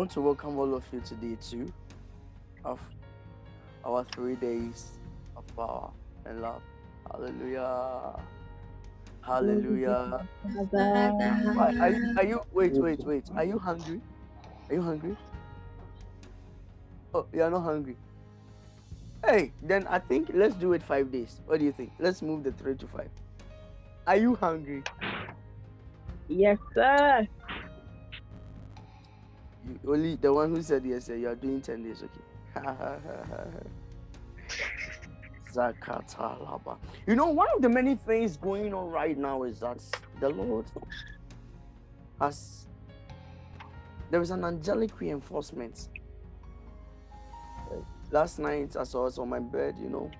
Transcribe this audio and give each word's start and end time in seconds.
Want 0.00 0.12
to 0.12 0.22
welcome 0.22 0.58
all 0.58 0.74
of 0.74 0.82
you 0.94 1.00
today 1.00 1.36
too 1.46 1.70
of 2.64 2.80
our 3.84 4.02
three 4.12 4.34
days 4.34 4.92
of 5.36 5.44
uh, 5.58 5.66
power 5.66 5.90
and 6.24 6.40
love. 6.40 6.62
Hallelujah. 7.12 8.18
Hallelujah. 9.20 10.26
Are 10.74 11.90
you, 11.90 12.14
are 12.16 12.24
you 12.24 12.40
wait, 12.54 12.72
wait, 12.72 13.00
wait. 13.00 13.24
Are 13.36 13.44
you 13.44 13.58
hungry? 13.58 14.00
Are 14.70 14.74
you 14.74 14.80
hungry? 14.80 15.18
Oh, 17.12 17.26
you 17.34 17.42
are 17.42 17.50
not 17.50 17.60
hungry. 17.60 17.98
Hey, 19.26 19.52
then 19.62 19.86
I 19.86 19.98
think 19.98 20.30
let's 20.32 20.54
do 20.54 20.72
it 20.72 20.82
five 20.82 21.12
days. 21.12 21.42
What 21.44 21.58
do 21.58 21.66
you 21.66 21.72
think? 21.72 21.92
Let's 21.98 22.22
move 22.22 22.42
the 22.42 22.52
three 22.52 22.76
to 22.76 22.86
five. 22.86 23.10
Are 24.06 24.16
you 24.16 24.34
hungry? 24.34 24.82
Yes, 26.26 26.56
sir. 26.72 27.28
Only 29.86 30.16
the 30.16 30.32
one 30.32 30.50
who 30.54 30.62
said 30.62 30.84
yes, 30.84 31.08
you 31.08 31.28
are 31.28 31.34
doing 31.34 31.60
10 31.60 31.82
days, 31.82 32.02
okay? 32.02 32.20
You 37.06 37.16
know, 37.16 37.26
one 37.26 37.48
of 37.54 37.62
the 37.62 37.68
many 37.68 37.96
things 37.96 38.36
going 38.36 38.72
on 38.72 38.88
right 38.88 39.18
now 39.18 39.42
is 39.42 39.60
that 39.60 39.82
the 40.20 40.28
Lord 40.28 40.66
has, 42.20 42.66
there 44.10 44.22
is 44.22 44.30
an 44.30 44.44
angelic 44.44 45.00
reinforcement. 45.00 45.88
Last 48.12 48.38
night, 48.38 48.76
as 48.76 48.94
I 48.94 48.98
was 48.98 49.18
on 49.18 49.28
my 49.28 49.40
bed, 49.40 49.76
you 49.80 49.88
know, 49.88 50.10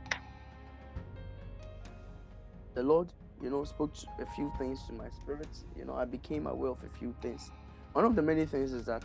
the 2.75 2.83
Lord, 2.83 3.13
you 3.43 3.51
know, 3.51 3.65
spoke 3.65 3.93
a 4.21 4.27
few 4.27 4.53
things 4.59 4.85
to 4.87 4.93
my 4.93 5.09
spirit. 5.11 5.49
You 5.77 5.85
know, 5.85 5.95
I 5.95 6.05
became 6.05 6.47
aware 6.47 6.71
of 6.71 6.83
a 6.85 6.89
few 6.99 7.15
things. 7.21 7.51
One 7.93 8.05
of 8.05 8.15
the 8.15 8.23
many 8.23 8.47
things 8.47 8.73
is 8.73 8.85
that 8.87 9.05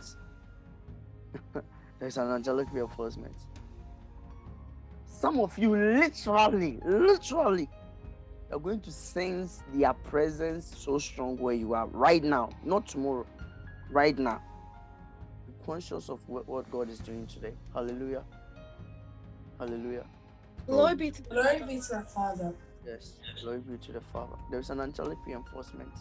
there's 1.98 2.16
an 2.16 2.30
angelic 2.30 2.68
reinforcement. 2.72 3.34
Some 5.06 5.40
of 5.40 5.56
you 5.58 5.74
literally, 5.74 6.78
literally, 6.84 7.68
are 8.52 8.58
going 8.58 8.80
to 8.80 8.92
sense 8.92 9.62
their 9.72 9.92
presence 9.92 10.74
so 10.76 10.98
strong 10.98 11.36
where 11.38 11.54
you 11.54 11.74
are 11.74 11.86
right 11.88 12.22
now, 12.22 12.50
not 12.64 12.86
tomorrow, 12.86 13.26
right 13.90 14.16
now. 14.18 14.40
Be 15.46 15.54
conscious 15.64 16.08
of 16.08 16.20
what, 16.28 16.46
what 16.46 16.70
God 16.70 16.88
is 16.90 16.98
doing 16.98 17.26
today. 17.26 17.54
Hallelujah. 17.72 18.24
Hallelujah. 19.58 20.04
Glory 20.66 20.94
be 20.96 21.10
to 21.10 21.22
Glory 21.22 21.62
be 21.66 21.80
to 21.80 21.88
the 21.88 22.06
Father. 22.14 22.52
Yes, 22.84 23.14
glory 23.42 23.58
be 23.58 23.78
to 23.78 23.92
the 23.92 24.00
Father. 24.00 24.36
There's 24.50 24.70
an 24.70 24.80
angelic 24.80 25.18
reinforcement. 25.26 25.92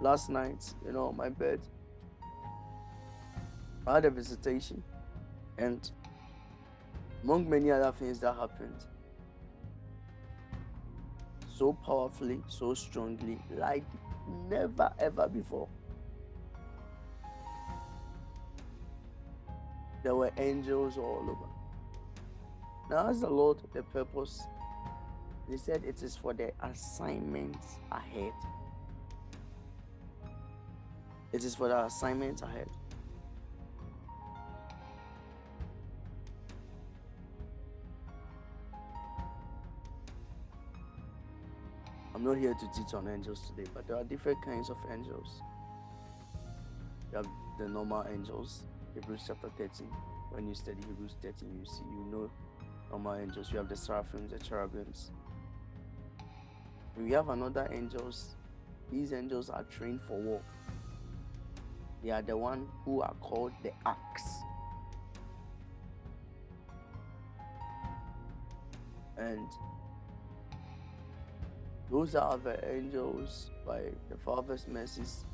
Last 0.00 0.30
night, 0.30 0.72
you 0.84 0.92
know, 0.92 1.12
my 1.12 1.28
bed, 1.28 1.60
I 3.86 3.94
had 3.94 4.04
a 4.04 4.10
visitation, 4.10 4.82
and 5.58 5.90
among 7.24 7.48
many 7.48 7.70
other 7.70 7.92
things 7.92 8.20
that 8.20 8.34
happened, 8.34 8.84
so 11.52 11.72
powerfully, 11.84 12.42
so 12.48 12.74
strongly, 12.74 13.38
like 13.56 13.84
never 14.48 14.92
ever 14.98 15.28
before. 15.28 15.68
There 20.02 20.14
were 20.14 20.30
angels 20.38 20.96
all 20.96 21.26
over. 21.28 21.50
Now, 22.88 23.08
as 23.10 23.20
the 23.20 23.30
Lord, 23.30 23.58
the 23.72 23.82
purpose 23.82 24.42
he 25.50 25.56
said 25.56 25.82
it 25.84 26.02
is 26.02 26.16
for 26.16 26.32
the 26.32 26.52
assignments 26.60 27.76
ahead. 27.90 28.32
It 31.32 31.44
is 31.44 31.56
for 31.56 31.68
the 31.68 31.84
assignments 31.84 32.42
ahead. 32.42 32.68
I'm 42.20 42.26
not 42.26 42.36
here 42.36 42.52
to 42.52 42.68
teach 42.74 42.92
on 42.92 43.08
angels 43.08 43.40
today, 43.48 43.66
but 43.72 43.88
there 43.88 43.96
are 43.96 44.04
different 44.04 44.44
kinds 44.44 44.68
of 44.68 44.76
angels. 44.92 45.40
You 47.10 47.16
have 47.16 47.26
the 47.58 47.66
normal 47.66 48.04
angels, 48.12 48.64
Hebrews 48.92 49.22
chapter 49.26 49.48
13. 49.56 49.86
When 50.28 50.46
you 50.46 50.54
study 50.54 50.76
Hebrews 50.86 51.14
13, 51.22 51.48
you 51.58 51.64
see, 51.64 51.82
you 51.90 52.04
know 52.12 52.30
normal 52.90 53.14
angels. 53.14 53.50
You 53.50 53.56
have 53.56 53.70
the 53.70 53.76
seraphims, 53.76 54.32
the 54.32 54.38
cherubims, 54.38 55.12
we 56.94 57.12
have 57.12 57.30
another 57.30 57.66
angels. 57.72 58.36
These 58.92 59.14
angels 59.14 59.48
are 59.48 59.64
trained 59.64 60.02
for 60.06 60.20
war. 60.20 60.42
They 62.04 62.10
are 62.10 62.20
the 62.20 62.36
one 62.36 62.68
who 62.84 63.00
are 63.00 63.14
called 63.20 63.52
the 63.62 63.72
axe. 63.86 64.42
And 69.16 69.48
those 71.90 72.14
are 72.14 72.36
the 72.38 72.56
angels 72.72 73.50
by 73.66 73.80
the 74.08 74.16
Father's 74.16 74.66
mercies 74.68 75.24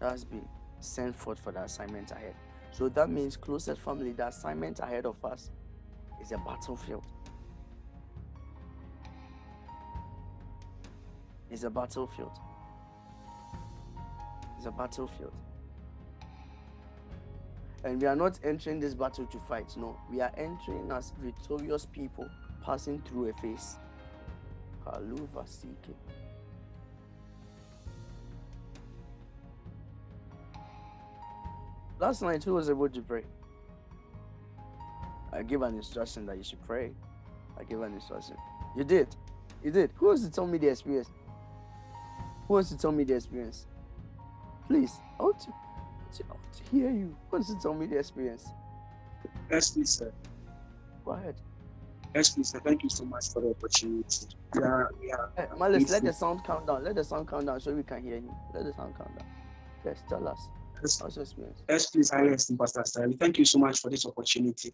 that 0.00 0.10
has 0.10 0.24
been 0.24 0.46
sent 0.80 1.16
forth 1.16 1.38
for 1.38 1.52
the 1.52 1.62
assignment 1.62 2.10
ahead. 2.10 2.34
So 2.72 2.88
that 2.90 3.10
means 3.10 3.36
closest 3.36 3.80
family, 3.80 4.12
the 4.12 4.28
assignment 4.28 4.80
ahead 4.80 5.06
of 5.06 5.22
us 5.24 5.50
is 6.20 6.32
a 6.32 6.38
battlefield. 6.38 7.04
is 11.50 11.64
a 11.64 11.70
battlefield. 11.70 12.38
It's 14.56 14.66
a 14.66 14.70
battlefield. 14.70 15.32
And 17.82 18.00
we 18.00 18.06
are 18.06 18.16
not 18.16 18.38
entering 18.44 18.78
this 18.78 18.94
battle 18.94 19.26
to 19.26 19.38
fight. 19.40 19.74
No, 19.76 19.98
we 20.10 20.20
are 20.20 20.32
entering 20.36 20.90
as 20.92 21.12
victorious 21.18 21.86
people 21.86 22.28
passing 22.62 23.00
through 23.02 23.30
a 23.30 23.32
phase. 23.34 23.78
Kaluva 24.90 25.46
Sike. 25.46 25.94
Last 31.98 32.22
night, 32.22 32.42
who 32.42 32.54
was 32.54 32.70
able 32.70 32.88
to 32.88 33.02
pray? 33.02 33.22
I 35.32 35.42
gave 35.42 35.62
an 35.62 35.76
instruction 35.76 36.26
that 36.26 36.36
you 36.38 36.42
should 36.42 36.62
pray. 36.66 36.92
I 37.58 37.64
gave 37.64 37.80
an 37.82 37.94
instruction. 37.94 38.36
You 38.76 38.84
did. 38.84 39.14
You 39.62 39.70
did. 39.70 39.90
Who 39.96 40.06
wants 40.06 40.24
to 40.24 40.30
tell 40.30 40.46
me 40.46 40.58
the 40.58 40.68
experience? 40.68 41.08
Who 42.48 42.54
wants 42.54 42.70
to 42.70 42.78
tell 42.78 42.90
me 42.90 43.04
the 43.04 43.14
experience? 43.14 43.66
Please, 44.66 44.94
I 45.18 45.24
want 45.24 45.40
to, 45.40 45.50
I 45.50 46.28
want 46.28 46.52
to 46.54 46.70
hear 46.70 46.90
you. 46.90 47.14
Who 47.30 47.36
wants 47.36 47.52
to 47.52 47.60
tell 47.60 47.74
me 47.74 47.86
the 47.86 47.98
experience? 47.98 48.48
Yes, 49.50 49.70
please, 49.70 49.90
sir. 49.90 50.12
Go 51.04 51.12
ahead. 51.12 51.36
Yes, 52.14 52.30
please. 52.30 52.52
Thank 52.64 52.82
you 52.82 52.88
so 52.88 53.04
much 53.04 53.32
for 53.32 53.40
the 53.40 53.50
opportunity. 53.50 54.26
Yeah, 54.56 54.84
yeah. 55.02 55.16
Hey, 55.36 55.46
Malice, 55.56 55.90
let 55.90 56.04
the 56.04 56.12
sound 56.12 56.42
count 56.44 56.66
down. 56.66 56.82
Let 56.82 56.96
the 56.96 57.04
sound 57.04 57.28
count 57.28 57.46
down 57.46 57.60
so 57.60 57.72
we 57.72 57.82
can 57.84 58.02
hear 58.02 58.16
you. 58.16 58.34
Let 58.52 58.64
the 58.64 58.72
sound 58.72 58.96
count 58.96 59.16
down. 59.16 59.28
Yes, 59.84 60.02
tell 60.08 60.26
us. 60.26 60.48
Yes, 60.82 61.00
What's 61.00 61.16
your 61.16 61.22
experience? 61.22 61.62
yes 61.68 61.90
please, 61.90 62.10
Pastor 62.58 62.82
Stanley. 62.84 63.16
Thank 63.16 63.38
you 63.38 63.44
so 63.44 63.58
much 63.58 63.80
for 63.80 63.90
this 63.90 64.06
opportunity. 64.06 64.72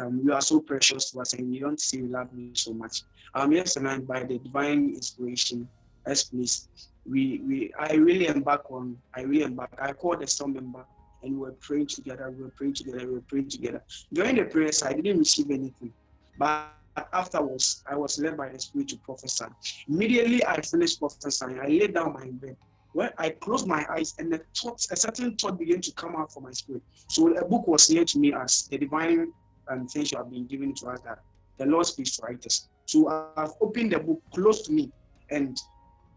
Um, 0.00 0.20
you 0.24 0.32
are 0.32 0.40
so 0.40 0.60
precious 0.60 1.10
to 1.10 1.20
us, 1.20 1.32
and 1.34 1.52
you 1.52 1.60
don't 1.60 1.80
see 1.80 1.98
you 1.98 2.08
love 2.08 2.32
me 2.32 2.50
so 2.54 2.72
much. 2.72 3.02
Um, 3.34 3.52
yes, 3.52 3.76
and 3.76 4.06
by 4.06 4.24
the 4.24 4.38
divine 4.38 4.90
inspiration, 4.94 5.68
yes, 6.06 6.24
please. 6.24 6.68
We, 7.06 7.42
we, 7.46 7.72
I 7.78 7.94
really 7.94 8.26
embark 8.26 8.70
on. 8.70 8.96
I 9.16 9.22
really 9.22 9.44
embark. 9.44 9.70
I 9.80 9.92
called 9.92 10.20
the 10.20 10.26
storm 10.26 10.54
member, 10.54 10.86
and 11.22 11.32
we 11.34 11.38
were 11.38 11.56
praying 11.60 11.88
together. 11.88 12.30
We 12.30 12.44
were 12.44 12.52
praying 12.56 12.74
together. 12.74 13.06
We 13.06 13.14
were 13.14 13.24
praying 13.28 13.48
together. 13.50 13.82
During 14.12 14.36
the 14.36 14.44
prayers, 14.44 14.82
I 14.82 14.92
didn't 14.92 15.18
receive 15.18 15.50
anything, 15.50 15.92
but 16.38 16.77
afterwards, 17.12 17.82
I 17.86 17.96
was 17.96 18.18
led 18.18 18.36
by 18.36 18.48
the 18.48 18.58
Spirit 18.58 18.88
to 18.88 18.98
prophesy. 18.98 19.46
Immediately, 19.88 20.44
I 20.44 20.60
finished 20.62 21.00
prophesying. 21.00 21.58
I 21.60 21.66
laid 21.66 21.94
down 21.94 22.12
my 22.12 22.26
bed. 22.30 22.56
Well, 22.94 23.10
I 23.18 23.30
closed 23.30 23.66
my 23.66 23.84
eyes, 23.90 24.14
and 24.18 24.32
the 24.32 24.40
thought, 24.56 24.80
a 24.90 24.96
certain 24.96 25.36
thought 25.36 25.58
began 25.58 25.80
to 25.82 25.92
come 25.92 26.16
out 26.16 26.32
from 26.32 26.44
my 26.44 26.52
spirit. 26.52 26.82
So 27.08 27.36
a 27.36 27.44
book 27.44 27.66
was 27.66 27.90
near 27.90 28.04
to 28.04 28.18
me 28.18 28.32
as 28.32 28.66
the 28.70 28.78
divine 28.78 29.32
um, 29.70 29.86
things 29.86 30.10
you 30.12 30.18
have 30.18 30.30
been 30.30 30.46
given 30.46 30.74
to 30.76 30.88
us 30.88 31.00
that 31.02 31.18
the 31.58 31.66
Lord 31.66 31.86
speaks 31.86 32.16
to 32.16 32.22
writers. 32.22 32.68
So 32.86 33.08
I've 33.36 33.52
opened 33.60 33.92
the 33.92 33.98
book 33.98 34.22
close 34.34 34.62
to 34.62 34.72
me, 34.72 34.90
and 35.30 35.60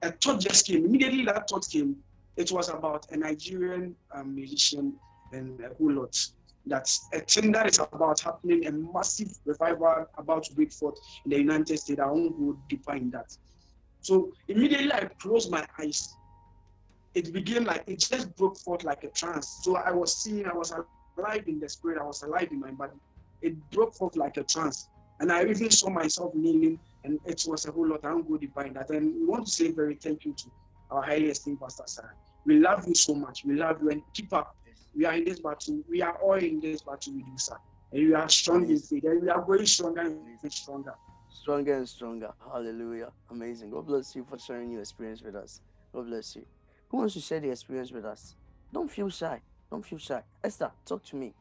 a 0.02 0.12
thought 0.12 0.40
just 0.40 0.66
came. 0.66 0.86
Immediately 0.86 1.26
that 1.26 1.50
thought 1.50 1.68
came. 1.70 1.98
It 2.38 2.52
was 2.52 2.70
about 2.70 3.06
a 3.12 3.18
Nigerian 3.18 3.96
um, 4.16 4.34
musician 4.34 4.96
and 5.32 5.60
a 5.60 5.70
whole 5.78 5.92
lot. 5.92 6.16
That's 6.66 7.08
a 7.14 7.20
thing 7.22 7.52
that 7.54 7.68
is 7.68 7.80
about 7.80 8.20
happening, 8.20 8.68
a 8.68 8.72
massive 8.72 9.32
revival 9.46 10.06
about 10.18 10.44
to 10.46 10.54
break 10.54 10.72
forth 10.72 10.96
in 11.26 11.32
the 11.32 11.38
United 11.38 11.80
States. 11.80 12.00
I 12.00 12.06
won't 12.06 12.38
go 12.38 12.58
deeper 12.68 12.96
in 12.96 13.10
that. 13.12 13.32
So 14.02 14.32
immediately 14.48 14.94
I 14.94 15.10
closed 15.20 15.52
my 15.52 15.66
eyes. 15.80 16.18
It 17.14 17.34
began 17.34 17.66
like 17.66 17.84
it 17.88 18.00
just 18.00 18.36
broke 18.36 18.58
forth 18.60 18.84
like 18.84 19.04
a 19.04 19.10
trance. 19.10 19.60
So 19.64 19.76
I 19.76 19.92
was 19.92 20.16
seeing, 20.16 20.46
I 20.46 20.54
was 20.54 20.72
alive 21.18 21.44
in 21.48 21.60
the 21.60 21.68
spirit, 21.68 22.00
I 22.00 22.06
was 22.06 22.22
alive 22.22 22.50
in 22.52 22.60
my 22.60 22.72
body. 22.72 22.94
It 23.42 23.56
broke 23.72 23.96
forth 23.96 24.16
like 24.16 24.38
a 24.38 24.44
trance. 24.44 24.88
And 25.20 25.32
I 25.32 25.44
even 25.44 25.70
saw 25.70 25.90
myself 25.90 26.34
kneeling, 26.34 26.80
and 27.04 27.20
it 27.26 27.44
was 27.48 27.66
a 27.66 27.72
whole 27.72 27.88
lot. 27.88 28.00
I 28.04 28.10
don't 28.10 28.28
go 28.28 28.38
deeper 28.38 28.64
in 28.64 28.74
that. 28.74 28.90
And 28.90 29.14
we 29.20 29.26
want 29.26 29.46
to 29.46 29.52
say 29.52 29.72
very 29.72 29.96
thank 29.96 30.26
you 30.26 30.34
to 30.34 30.52
our 30.90 31.02
highly 31.04 31.30
esteemed 31.30 31.60
Pastor 31.60 31.84
Sarah. 31.86 32.14
We 32.46 32.60
love 32.60 32.88
you 32.88 32.96
so 32.96 33.14
much. 33.14 33.44
We 33.46 33.56
love 33.56 33.78
you 33.82 33.90
and 33.90 34.02
keep 34.14 34.34
up 34.34 34.56
we 34.96 35.06
are 35.06 35.14
in 35.14 35.26
this 35.26 35.40
battle. 35.40 35.82
We 35.90 36.02
are 36.02 36.16
all 36.22 36.36
in 36.36 36.60
this 36.60 36.82
battle 36.82 37.14
with 37.14 37.26
you, 37.26 37.38
sir. 37.38 37.58
And 37.92 38.08
we 38.08 38.14
are 38.14 38.30
strong 38.30 38.70
in 38.70 38.80
faith. 38.80 39.04
And 39.04 39.22
we 39.22 39.30
are 39.30 39.42
going 39.42 39.66
stronger 39.66 40.02
and 40.02 40.52
stronger. 40.52 40.94
Stronger 41.30 41.78
and 41.78 41.88
stronger. 41.88 42.32
Hallelujah. 42.52 43.12
Amazing. 43.30 43.72
God 43.72 43.88
bless 43.88 44.16
you 44.16 44.26
for 44.30 44.38
sharing 44.38 44.72
your 44.72 44.82
experience 44.82 45.22
with 45.22 45.36
us. 45.36 45.62
God 45.94 46.08
bless 46.08 46.36
you. 46.36 46.46
Who 46.90 46.98
wants 46.98 47.14
to 47.14 47.22
share 47.22 47.40
the 47.40 47.50
experience 47.50 47.92
with 47.92 48.06
us? 48.06 48.36
Don't 48.74 48.92
feel 48.92 49.10
shy. 49.10 49.42
Don't 49.70 49.86
feel 49.86 50.00
shy. 50.00 50.22
Esther, 50.44 50.72
talk 50.86 51.04
to 51.06 51.16
me. 51.16 51.34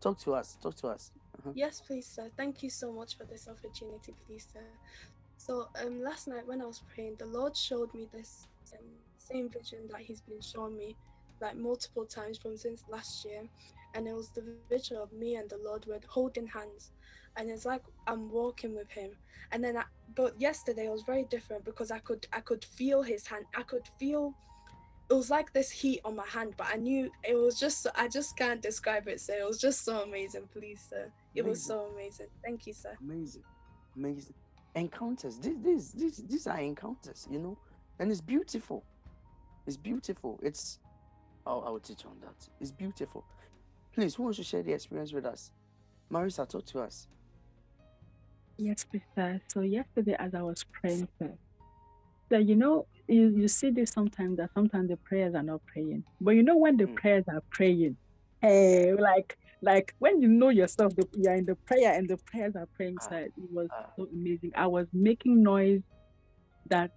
Talk 0.00 0.18
to 0.20 0.34
us. 0.34 0.58
Talk 0.60 0.74
to 0.76 0.88
us. 0.88 1.12
Uh-huh. 1.38 1.52
Yes, 1.54 1.80
please, 1.80 2.06
sir. 2.06 2.30
Thank 2.36 2.62
you 2.62 2.70
so 2.70 2.92
much 2.92 3.16
for 3.16 3.24
this 3.24 3.48
opportunity, 3.48 4.14
please, 4.26 4.46
sir. 4.52 4.60
So, 5.36 5.68
um, 5.84 6.02
last 6.02 6.28
night 6.28 6.46
when 6.46 6.60
I 6.60 6.66
was 6.66 6.82
praying, 6.94 7.16
the 7.18 7.26
Lord 7.26 7.56
showed 7.56 7.92
me 7.94 8.08
this 8.12 8.46
um, 8.72 8.84
same 9.18 9.48
vision 9.48 9.88
that 9.90 10.00
He's 10.00 10.20
been 10.20 10.40
showing 10.40 10.76
me 10.76 10.96
like 11.40 11.56
multiple 11.56 12.04
times 12.04 12.38
from 12.38 12.56
since 12.56 12.84
last 12.88 13.24
year, 13.24 13.42
and 13.94 14.06
it 14.06 14.14
was 14.14 14.30
the 14.30 14.44
vision 14.70 14.96
of 14.96 15.12
me 15.12 15.36
and 15.36 15.48
the 15.48 15.58
Lord 15.64 15.86
were 15.86 16.00
holding 16.08 16.46
hands, 16.46 16.92
and 17.36 17.50
it's 17.50 17.64
like 17.64 17.82
I'm 18.06 18.30
walking 18.30 18.74
with 18.74 18.90
Him. 18.90 19.10
And 19.52 19.62
then, 19.62 19.76
I, 19.76 19.84
but 20.14 20.40
yesterday 20.40 20.86
it 20.86 20.92
was 20.92 21.02
very 21.02 21.24
different 21.30 21.64
because 21.64 21.90
I 21.90 21.98
could 21.98 22.26
I 22.32 22.40
could 22.40 22.64
feel 22.64 23.02
His 23.02 23.26
hand. 23.26 23.44
I 23.56 23.62
could 23.62 23.88
feel 23.98 24.34
it 25.10 25.14
was 25.14 25.30
like 25.30 25.52
this 25.52 25.70
heat 25.70 26.00
on 26.04 26.16
my 26.16 26.26
hand, 26.26 26.54
but 26.56 26.68
I 26.72 26.76
knew 26.76 27.10
it 27.28 27.34
was 27.34 27.58
just 27.58 27.86
I 27.94 28.08
just 28.08 28.36
can't 28.36 28.62
describe 28.62 29.08
it. 29.08 29.20
So 29.20 29.34
it 29.34 29.46
was 29.46 29.60
just 29.60 29.84
so 29.84 30.02
amazing, 30.02 30.48
please, 30.52 30.80
sir. 30.88 31.10
It 31.34 31.40
amazing. 31.40 31.50
was 31.50 31.62
so 31.62 31.90
amazing. 31.92 32.26
Thank 32.44 32.66
you, 32.66 32.72
sir. 32.72 32.96
Amazing, 33.00 33.42
amazing 33.96 34.34
encounters. 34.74 35.38
This, 35.38 35.54
this, 35.62 35.92
this, 35.92 36.16
these 36.28 36.46
are 36.46 36.58
encounters, 36.58 37.28
you 37.30 37.38
know, 37.38 37.56
and 37.98 38.10
it's 38.10 38.20
beautiful. 38.20 38.84
It's 39.66 39.76
beautiful. 39.76 40.40
It's. 40.42 40.78
Oh, 41.46 41.60
I 41.60 41.70
will 41.70 41.80
teach 41.80 42.04
on 42.04 42.16
that. 42.20 42.48
It's 42.60 42.70
beautiful. 42.70 43.24
Please, 43.94 44.14
who 44.14 44.24
wants 44.24 44.38
to 44.38 44.44
share 44.44 44.62
the 44.62 44.72
experience 44.72 45.12
with 45.12 45.26
us? 45.26 45.50
Marisa, 46.10 46.48
talk 46.48 46.64
to 46.66 46.80
us. 46.80 47.08
Yes, 48.56 48.84
Peter. 48.90 49.40
So 49.48 49.60
yesterday, 49.60 50.16
as 50.18 50.34
I 50.34 50.42
was 50.42 50.64
praying, 50.64 51.08
sir, 51.18 51.32
so 52.30 52.38
you 52.38 52.56
know, 52.56 52.86
you, 53.08 53.28
you 53.28 53.48
see 53.48 53.70
this 53.70 53.90
sometimes 53.90 54.38
that 54.38 54.50
sometimes 54.54 54.88
the 54.88 54.96
prayers 54.96 55.34
are 55.34 55.42
not 55.42 55.60
praying. 55.66 56.04
But 56.20 56.32
you 56.32 56.42
know 56.42 56.56
when 56.56 56.76
the 56.76 56.84
mm. 56.84 56.94
prayers 56.94 57.24
are 57.28 57.42
praying, 57.50 57.96
hey, 58.40 58.90
eh, 58.90 58.94
like 58.98 59.36
like 59.60 59.94
when 59.98 60.20
you 60.20 60.28
know 60.28 60.50
yourself, 60.50 60.94
the, 60.94 61.08
you're 61.12 61.34
in 61.34 61.44
the 61.44 61.54
prayer 61.54 61.94
and 61.94 62.08
the 62.08 62.16
prayers 62.18 62.54
are 62.56 62.68
praying 62.76 62.96
ah, 63.00 63.08
side. 63.08 63.32
It 63.36 63.50
was 63.52 63.68
ah. 63.72 63.86
so 63.96 64.08
amazing. 64.12 64.52
I 64.54 64.66
was 64.66 64.86
making 64.92 65.42
noise 65.42 65.82
that 66.68 66.92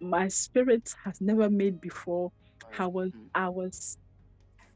my 0.00 0.28
spirit 0.28 0.94
has 1.04 1.20
never 1.20 1.50
made 1.50 1.80
before. 1.80 2.32
I 2.78 2.86
was 2.86 3.12
mm. 3.12 3.28
I 3.34 3.48
was 3.48 3.98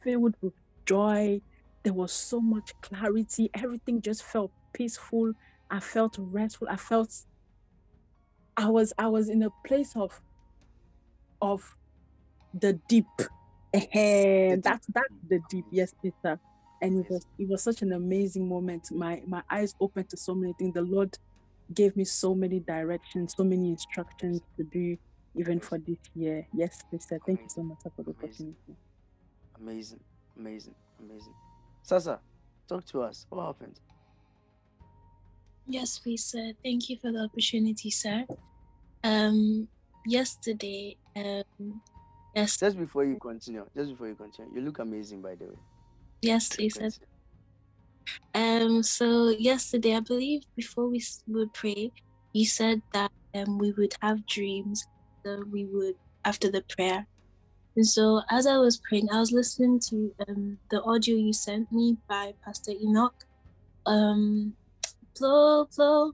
filled 0.03 0.37
with 0.41 0.55
joy. 0.87 1.41
There 1.85 1.93
was 1.95 2.13
so 2.13 2.41
much 2.41 2.73
clarity. 2.81 3.51
Everything 3.55 4.01
just 4.03 4.23
felt 4.25 4.53
peaceful. 4.73 5.33
I 5.71 5.81
felt 5.81 6.17
restful. 6.19 6.69
I 6.71 6.77
felt 6.77 7.13
I 8.57 8.69
was 8.69 8.93
I 8.99 9.09
was 9.09 9.29
in 9.29 9.43
a 9.43 9.51
place 9.67 9.95
of 9.97 10.21
of 11.41 11.77
the 12.55 12.75
deep. 12.89 13.07
That's 14.63 14.87
that's 14.89 15.15
the 15.29 15.41
deep, 15.51 15.67
yes, 15.71 15.95
Peter. 16.03 16.39
And 16.81 17.05
it 17.05 17.11
was 17.11 17.27
it 17.39 17.49
was 17.49 17.63
such 17.63 17.83
an 17.83 17.93
amazing 17.93 18.49
moment. 18.49 18.89
My 18.93 19.23
my 19.27 19.43
eyes 19.51 19.75
opened 19.81 20.11
to 20.11 20.17
so 20.17 20.35
many 20.35 20.53
things. 20.59 20.75
The 20.75 20.83
Lord 20.83 21.17
gave 21.75 21.97
me 21.97 22.05
so 22.05 22.35
many 22.35 22.61
directions, 22.61 23.35
so 23.37 23.45
many 23.45 23.71
instructions 23.71 24.41
to 24.59 24.65
do 24.65 24.97
even 25.37 25.61
for 25.61 25.79
this 25.79 25.99
year. 26.15 26.47
Yes, 26.55 26.83
Peter. 26.91 27.21
Thank 27.25 27.41
you 27.41 27.49
so 27.49 27.63
much 27.63 27.79
for 27.83 28.03
the 28.03 28.11
opportunity. 28.11 28.77
Amazing, 29.61 30.01
amazing, 30.39 30.75
amazing. 31.01 31.35
Sasa, 31.83 32.21
talk 32.69 32.85
to 32.87 33.03
us. 33.03 33.27
What 33.29 33.47
happened? 33.47 33.81
Yes, 35.67 35.99
please, 35.99 36.25
sir. 36.25 36.53
Thank 36.63 36.89
you 36.91 36.99
for 37.01 37.13
the 37.13 37.21
opportunity, 37.21 37.91
sir. 37.91 38.25
Um, 39.05 39.69
yesterday, 40.07 40.97
um, 41.17 41.81
yes. 42.35 42.59
Just 42.59 42.79
before 42.79 43.05
you 43.05 43.17
continue, 43.17 43.65
just 43.77 43.91
before 43.91 44.09
you 44.09 44.15
continue, 44.15 44.53
you 44.55 44.61
look 44.61 44.79
amazing, 44.81 45.23
by 45.23 45.35
the 45.35 45.47
way. 45.47 45.59
Yes, 46.23 46.49
please, 46.49 46.75
sir. 46.75 46.91
Um, 48.35 48.83
so 48.83 49.29
yesterday, 49.31 49.97
I 49.97 50.01
believe 50.01 50.43
before 50.57 50.89
we 50.89 51.03
would 51.29 51.53
pray, 51.53 51.93
you 52.33 52.47
said 52.47 52.83
that 52.93 53.13
um 53.35 53.59
we 53.59 53.73
would 53.73 53.95
have 54.03 54.27
dreams. 54.27 54.87
So 55.25 55.45
we 55.51 55.67
would 55.67 55.95
after 56.25 56.51
the 56.51 56.63
prayer. 56.63 57.07
And 57.77 57.87
so 57.87 58.23
as 58.31 58.47
I 58.47 58.59
was 58.59 58.81
praying, 58.89 59.09
I 59.11 59.19
was 59.19 59.33
listening 59.33 59.81
to 59.91 60.15
um 60.29 60.59
the 60.71 60.83
audio 60.83 61.17
you 61.17 61.33
sent 61.33 61.73
me 61.73 61.97
by 62.09 62.35
Pastor 62.45 62.73
Enoch. 62.73 63.25
Um 63.87 64.55
flow, 65.17 65.67
flow. 65.67 66.13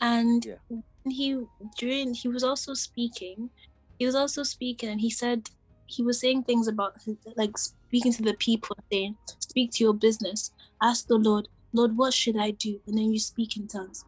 And 0.00 0.44
yeah. 0.44 0.80
he 1.04 1.42
during 1.78 2.14
he 2.14 2.28
was 2.28 2.44
also 2.44 2.74
speaking, 2.74 3.50
he 3.98 4.06
was 4.06 4.14
also 4.14 4.42
speaking 4.42 4.88
and 4.88 5.00
he 5.00 5.10
said 5.10 5.48
he 5.86 6.02
was 6.02 6.20
saying 6.20 6.44
things 6.44 6.68
about 6.68 6.94
like 7.36 7.58
speaking 7.58 8.12
to 8.12 8.22
the 8.22 8.34
people, 8.34 8.76
saying, 8.92 9.16
Speak 9.40 9.72
to 9.72 9.84
your 9.84 9.94
business. 9.94 10.52
Ask 10.80 11.08
the 11.08 11.16
Lord, 11.16 11.48
Lord, 11.72 11.96
what 11.96 12.14
should 12.14 12.36
I 12.38 12.52
do? 12.52 12.80
And 12.86 12.96
then 12.96 13.12
you 13.12 13.18
speak 13.18 13.56
in 13.56 13.66
tongues. 13.66 14.04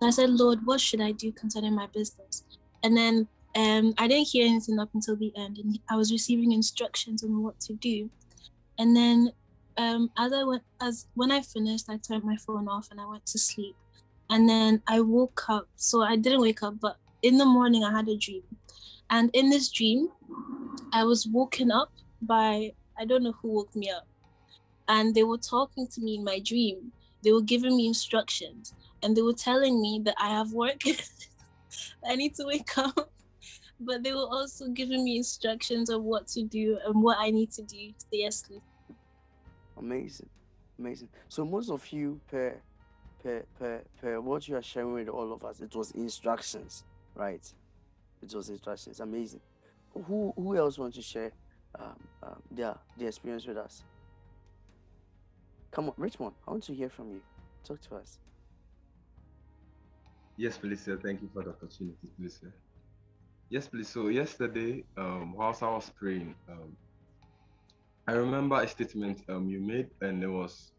And 0.00 0.08
I 0.08 0.10
said, 0.10 0.30
Lord, 0.30 0.58
what 0.64 0.80
should 0.80 1.00
I 1.00 1.12
do 1.12 1.32
concerning 1.32 1.74
my 1.74 1.86
business? 1.86 2.44
And 2.82 2.96
then 2.96 3.28
um, 3.54 3.94
I 3.98 4.06
didn't 4.08 4.28
hear 4.28 4.46
anything 4.46 4.78
up 4.78 4.90
until 4.94 5.16
the 5.16 5.32
end, 5.36 5.58
and 5.58 5.78
I 5.90 5.96
was 5.96 6.12
receiving 6.12 6.52
instructions 6.52 7.22
on 7.22 7.42
what 7.42 7.60
to 7.60 7.74
do. 7.74 8.10
And 8.78 8.96
then 8.96 9.32
um, 9.76 10.10
as 10.18 10.32
I 10.32 10.44
went, 10.44 10.62
as 10.80 11.06
when 11.14 11.30
I 11.30 11.42
finished, 11.42 11.88
I 11.88 11.98
turned 11.98 12.24
my 12.24 12.36
phone 12.36 12.68
off 12.68 12.88
and 12.90 13.00
I 13.00 13.06
went 13.06 13.26
to 13.26 13.38
sleep. 13.38 13.76
And 14.30 14.48
then 14.48 14.82
I 14.86 15.00
woke 15.00 15.48
up. 15.48 15.68
So 15.76 16.02
I 16.02 16.16
didn't 16.16 16.40
wake 16.40 16.62
up, 16.62 16.80
but 16.80 16.96
in 17.22 17.38
the 17.38 17.44
morning 17.44 17.84
I 17.84 17.90
had 17.90 18.08
a 18.08 18.16
dream. 18.16 18.42
And 19.10 19.30
in 19.34 19.50
this 19.50 19.70
dream, 19.70 20.08
I 20.92 21.04
was 21.04 21.26
woken 21.26 21.70
up 21.70 21.92
by 22.20 22.72
I 22.98 23.04
don't 23.04 23.22
know 23.22 23.34
who 23.40 23.52
woke 23.52 23.74
me 23.74 23.90
up. 23.90 24.06
And 24.88 25.14
they 25.14 25.22
were 25.22 25.38
talking 25.38 25.86
to 25.88 26.00
me 26.00 26.16
in 26.16 26.24
my 26.24 26.38
dream. 26.40 26.92
They 27.22 27.32
were 27.32 27.42
giving 27.42 27.76
me 27.76 27.86
instructions 27.86 28.74
and 29.02 29.16
they 29.16 29.22
were 29.22 29.32
telling 29.32 29.80
me 29.80 30.00
that 30.04 30.14
I 30.18 30.28
have 30.28 30.52
work. 30.52 30.80
I 32.06 32.16
need 32.16 32.34
to 32.36 32.44
wake 32.44 32.76
up. 32.76 33.10
But 33.84 34.02
they 34.02 34.12
were 34.12 34.28
also 34.30 34.68
giving 34.68 35.04
me 35.04 35.16
instructions 35.16 35.90
of 35.90 36.02
what 36.02 36.26
to 36.28 36.42
do 36.42 36.78
and 36.86 37.02
what 37.02 37.18
I 37.18 37.30
need 37.30 37.50
to 37.52 37.62
do 37.62 37.88
to 37.88 37.94
stay 37.98 38.24
asleep. 38.24 38.62
Amazing, 39.76 40.28
amazing. 40.78 41.08
So 41.28 41.44
most 41.44 41.70
of 41.70 41.86
you, 41.92 42.20
per 42.30 42.60
per 43.22 43.44
per 43.58 43.82
per 44.00 44.20
what 44.20 44.46
you 44.46 44.56
are 44.56 44.62
sharing 44.62 44.92
with 44.92 45.08
all 45.08 45.32
of 45.32 45.44
us, 45.44 45.60
it 45.60 45.74
was 45.74 45.90
instructions, 45.92 46.84
right? 47.14 47.44
It 48.22 48.34
was 48.34 48.48
instructions. 48.48 49.00
Amazing. 49.00 49.40
Who 50.06 50.32
who 50.36 50.56
else 50.56 50.78
wants 50.78 50.96
to 50.96 51.02
share 51.02 51.32
um, 51.78 51.96
um, 52.22 52.42
their 52.50 52.76
their 52.96 53.08
experience 53.08 53.46
with 53.46 53.56
us? 53.56 53.82
Come 55.72 55.88
on, 55.88 55.94
Richmond. 55.96 56.34
I 56.46 56.50
want 56.50 56.64
to 56.64 56.74
hear 56.74 56.90
from 56.90 57.10
you. 57.10 57.22
Talk 57.64 57.80
to 57.88 57.96
us. 57.96 58.18
Yes, 60.36 60.56
Felicia. 60.56 60.96
Thank 60.96 61.22
you 61.22 61.30
for 61.32 61.42
the 61.42 61.50
opportunity, 61.50 62.08
please, 62.18 62.38
sir. 62.40 62.52
Yes, 63.52 63.68
please. 63.68 63.88
So 63.88 64.08
yesterday, 64.08 64.84
um, 64.96 65.34
whilst 65.34 65.62
I 65.62 65.70
was 65.70 65.88
praying, 65.90 66.34
um, 66.48 66.76
I 68.06 68.12
remember 68.12 68.56
a 68.60 68.68
statement 68.68 69.22
um 69.28 69.48
you 69.48 69.60
made, 69.60 69.88
and 70.00 70.22
it 70.22 70.28
was 70.28 70.72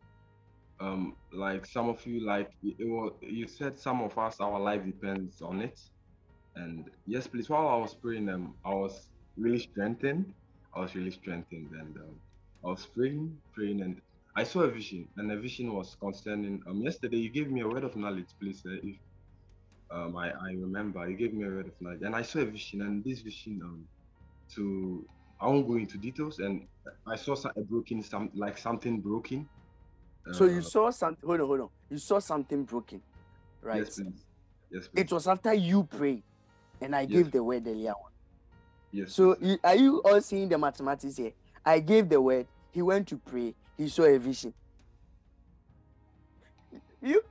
um 0.82 1.18
like 1.34 1.66
some 1.66 1.90
of 1.90 2.06
you 2.08 2.26
like 2.26 2.52
it 2.64 2.88
was 2.88 3.14
you 3.22 3.48
said 3.48 3.80
some 3.80 4.02
of 4.02 4.18
us 4.18 4.40
our 4.42 4.60
life 4.60 4.86
depends 4.86 5.42
on 5.42 5.62
it, 5.62 5.80
and 6.56 6.90
yes, 7.06 7.28
please. 7.28 7.50
While 7.50 7.68
I 7.70 7.78
was 7.78 7.96
praying, 7.96 8.30
um, 8.30 8.56
I 8.66 8.74
was 8.76 9.10
really 9.38 9.60
strengthened. 9.60 10.34
I 10.76 10.82
was 10.82 10.96
really 10.96 11.12
strengthened, 11.12 11.72
and 11.82 11.98
um, 11.98 12.22
I 12.66 12.70
was 12.70 12.88
praying, 12.96 13.42
praying, 13.56 13.82
and 13.82 14.02
I 14.38 14.44
saw 14.46 14.62
a 14.64 14.72
vision, 14.72 15.10
and 15.18 15.30
the 15.32 15.38
vision 15.38 15.74
was 15.74 15.96
concerning. 15.96 16.62
Um, 16.68 16.82
yesterday 16.82 17.18
you 17.20 17.32
gave 17.32 17.52
me 17.52 17.62
a 17.62 17.70
word 17.70 17.86
of 17.86 17.96
knowledge, 17.98 18.34
please. 18.42 18.64
Uh, 18.68 18.78
if 18.84 18.98
um, 19.94 20.18
I, 20.18 20.30
I 20.30 20.52
remember 20.58 21.06
he 21.08 21.14
gave 21.14 21.34
me 21.34 21.46
a 21.46 21.50
word 21.50 21.68
of 21.68 21.74
knowledge, 21.80 22.02
and 22.02 22.16
I 22.16 22.24
saw 22.24 22.40
a 22.40 22.46
vision, 22.46 22.82
and 22.82 23.04
this 23.04 23.22
vision 23.22 23.62
um, 23.64 23.88
to 24.56 25.06
I 25.40 25.48
won't 25.48 25.68
go 25.68 25.76
into 25.76 25.98
details, 25.98 26.40
and 26.40 26.66
I 27.06 27.16
saw 27.16 27.36
a 27.56 27.62
broken, 27.62 28.02
some 28.02 28.32
like 28.34 28.58
something 28.58 29.00
broken. 29.00 29.48
So 30.32 30.46
you 30.46 30.60
uh, 30.60 30.62
saw 30.62 30.90
something. 30.90 31.28
Hold 31.28 31.42
on, 31.42 31.48
hold 31.48 31.60
on. 31.62 31.70
You 31.90 31.98
saw 31.98 32.20
something 32.20 32.64
broken, 32.64 33.02
right? 33.62 33.84
Yes, 33.84 34.00
please. 34.00 34.26
Yes, 34.72 34.88
please. 34.88 35.02
It 35.02 35.12
was 35.12 35.28
after 35.28 35.54
you 35.54 35.84
prayed, 35.84 36.24
and 36.82 36.96
I 36.96 37.02
yes. 37.02 37.12
gave 37.12 37.32
the 37.32 37.44
word 37.44 37.68
earlier 37.68 37.92
on. 37.92 38.12
Yes. 38.92 39.14
So 39.14 39.36
you, 39.42 39.58
are 39.64 39.76
you 39.76 40.02
all 40.06 40.22
seeing 40.22 40.50
the 40.50 40.58
mathematics 40.58 41.18
here? 41.18 41.34
I 41.66 41.80
gave 41.80 42.10
the 42.10 42.22
word. 42.22 42.48
He 42.72 42.82
went 42.82 43.08
to 43.10 43.18
pray. 43.18 43.54
He 43.78 43.90
saw 43.90 44.04
a 44.04 44.18
vision. 44.18 44.54
You, 47.02 47.22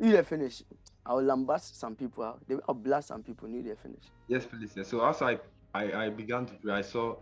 you 0.00 0.16
are 0.16 0.22
finished. 0.22 0.64
I 1.04 1.14
will 1.14 1.22
lambast 1.22 1.74
some 1.76 1.96
people 1.96 2.22
out. 2.24 2.40
I'll 2.68 2.74
blast 2.74 3.08
some 3.08 3.22
people. 3.22 3.48
You 3.48 3.62
they 3.62 3.74
finish. 3.74 4.04
Yes, 4.28 4.46
please. 4.46 4.72
Yes. 4.76 4.88
So 4.88 5.04
as 5.04 5.20
I, 5.20 5.38
I, 5.74 6.04
I 6.04 6.10
began 6.10 6.46
to 6.46 6.54
pray, 6.54 6.74
I 6.74 6.82
saw 6.82 7.16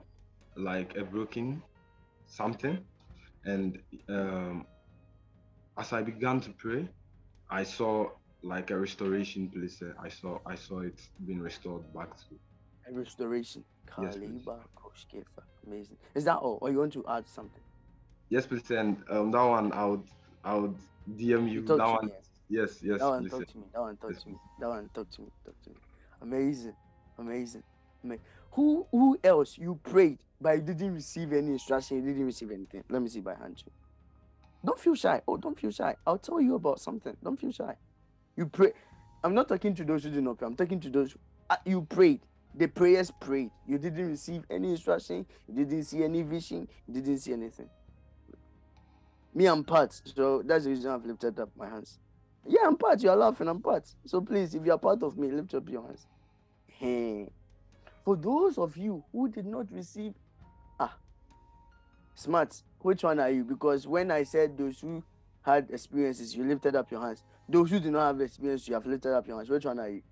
like 0.57 0.97
a 0.97 1.05
broken 1.05 1.63
something, 2.27 2.79
and 3.45 3.79
um, 4.09 4.67
as 5.79 5.93
I 5.93 6.03
began 6.03 6.41
to 6.41 6.51
pray, 6.51 6.89
I 7.51 7.63
saw 7.65 8.11
like 8.43 8.71
a 8.71 8.79
restoration 8.79 9.49
place. 9.49 9.83
I 10.03 10.09
saw 10.09 10.39
I 10.47 10.55
saw 10.55 10.81
it 10.81 11.01
being 11.27 11.41
restored 11.41 11.83
back 11.95 12.17
to. 12.17 12.39
A 12.89 12.93
restoration. 12.93 13.65
Yes. 14.03 14.17
Kaliba 14.17 14.61
Koshkefa. 14.77 15.43
Amazing. 15.67 15.97
Is 16.15 16.25
that 16.25 16.37
all? 16.37 16.59
Or 16.61 16.71
you 16.71 16.79
want 16.79 16.93
to 16.95 17.05
add 17.09 17.27
something? 17.29 17.63
Yes, 18.29 18.47
please. 18.47 18.71
And 18.71 19.03
um, 19.11 19.31
that 19.31 19.43
one 19.43 19.73
I 19.73 19.85
would 19.87 20.05
I 20.45 20.55
would 20.55 20.77
DM 21.17 21.51
you. 21.51 21.63
talk 21.63 21.79
That 21.79 21.89
one. 21.89 22.09
yes. 22.09 22.30
Yes, 22.51 22.81
yes, 22.83 22.99
that 22.99 23.09
one 23.09 23.29
talk 23.31 23.47
to 23.47 23.59
me. 23.59 23.65
That 23.73 23.81
one 23.81 23.97
talk 23.97 24.11
Yes, 24.13 24.23
to 24.25 24.29
me. 24.31 24.37
That 24.59 24.69
one 24.69 24.91
talk 24.93 25.11
to 25.11 25.23
me. 25.23 25.29
Talk 25.45 25.55
to 25.63 25.71
me. 25.71 25.77
Amazing. 26.21 26.75
Amazing. 27.19 27.63
Amazing. 28.05 28.25
Who 28.53 28.87
who 28.91 29.19
else 29.23 29.57
you 29.57 29.79
prayed 29.85 30.19
but 30.41 30.57
you 30.57 30.63
didn't 30.63 30.95
receive 30.95 31.33
any 31.33 31.53
instruction, 31.53 31.99
you 31.99 32.03
didn't 32.03 32.27
receive 32.27 32.51
anything? 32.51 32.85
Let 32.91 33.03
me 33.03 33.09
see 33.09 33.21
by 33.21 33.37
hand. 33.37 33.63
Don't 34.65 34.81
feel 34.81 34.97
shy. 34.97 35.23
Oh, 35.29 35.37
don't 35.37 35.59
feel 35.59 35.71
shy. 35.71 35.95
I'll 36.07 36.19
tell 36.19 36.41
you 36.41 36.57
about 36.57 36.81
something. 36.81 37.17
Don't 37.23 37.41
feel 37.41 37.53
shy. 37.53 37.77
You 38.37 38.47
pray. 38.47 38.73
I'm 39.23 39.35
not 39.35 39.49
talking 39.49 39.75
to 39.77 39.85
those 39.85 40.05
who 40.05 40.11
did 40.11 40.25
not 40.25 40.39
pray. 40.39 40.47
I'm 40.49 40.57
talking 40.57 40.81
to 40.81 40.91
those 40.91 41.13
who, 41.13 41.19
uh, 41.51 41.57
you 41.65 41.83
prayed. 41.83 42.21
The 42.55 42.67
prayers 42.69 43.13
prayed. 43.21 43.51
You 43.67 43.79
didn't 43.79 44.09
receive 44.09 44.45
any 44.51 44.71
instruction. 44.73 45.25
You 45.49 45.65
didn't 45.65 45.85
see 45.85 46.03
any 46.03 46.23
vision. 46.23 46.69
You 46.89 46.95
didn't 46.95 47.19
see 47.19 47.33
anything. 47.33 47.71
Me, 49.35 49.47
I'm 49.47 49.65
part. 49.65 50.01
So 50.17 50.43
that's 50.43 50.65
the 50.65 50.71
reason 50.71 50.91
I've 50.91 51.07
lifted 51.07 51.39
up 51.39 51.51
my 51.57 51.69
hands. 51.69 51.99
Yeah, 52.47 52.61
I'm 52.67 52.77
part. 52.77 53.03
You 53.03 53.11
are 53.11 53.17
laughing. 53.17 53.49
I'm 53.49 53.61
part. 53.61 53.85
So 54.07 54.21
please, 54.21 54.55
if 54.55 54.65
you 54.65 54.73
are 54.73 54.79
part 54.79 55.03
of 55.03 55.17
me, 55.17 55.31
lift 55.31 55.55
up 55.55 55.69
your 55.69 55.83
hands. 55.83 56.07
Hey. 56.67 57.31
For 58.05 58.17
those 58.17 58.59
of 58.59 58.77
you 58.77 59.05
who 59.13 59.29
did 59.29 59.47
not 59.47 59.71
receive, 59.71 60.15
ah, 60.79 60.97
smart. 62.15 62.63
Which 62.81 63.05
one 63.05 63.21
are 63.21 63.31
you? 63.31 63.45
Because 63.45 63.87
when 63.87 64.11
I 64.11 64.23
said 64.23 64.57
those 64.57 64.81
who 64.81 65.03
had 65.43 65.69
experiences, 65.71 66.35
you 66.35 66.45
lifted 66.45 66.75
up 66.75 66.91
your 66.91 67.03
hands. 67.03 67.23
Those 67.49 67.71
who 67.71 67.81
did 67.81 67.93
not 67.93 68.07
have 68.07 68.21
experience, 68.21 68.67
you 68.69 68.75
have 68.75 68.87
lifted 68.87 69.13
up 69.13 69.27
your 69.27 69.37
hands. 69.37 69.51
Which 69.51 69.65
one 69.65 69.79
are 69.79 69.89
you? 69.89 70.03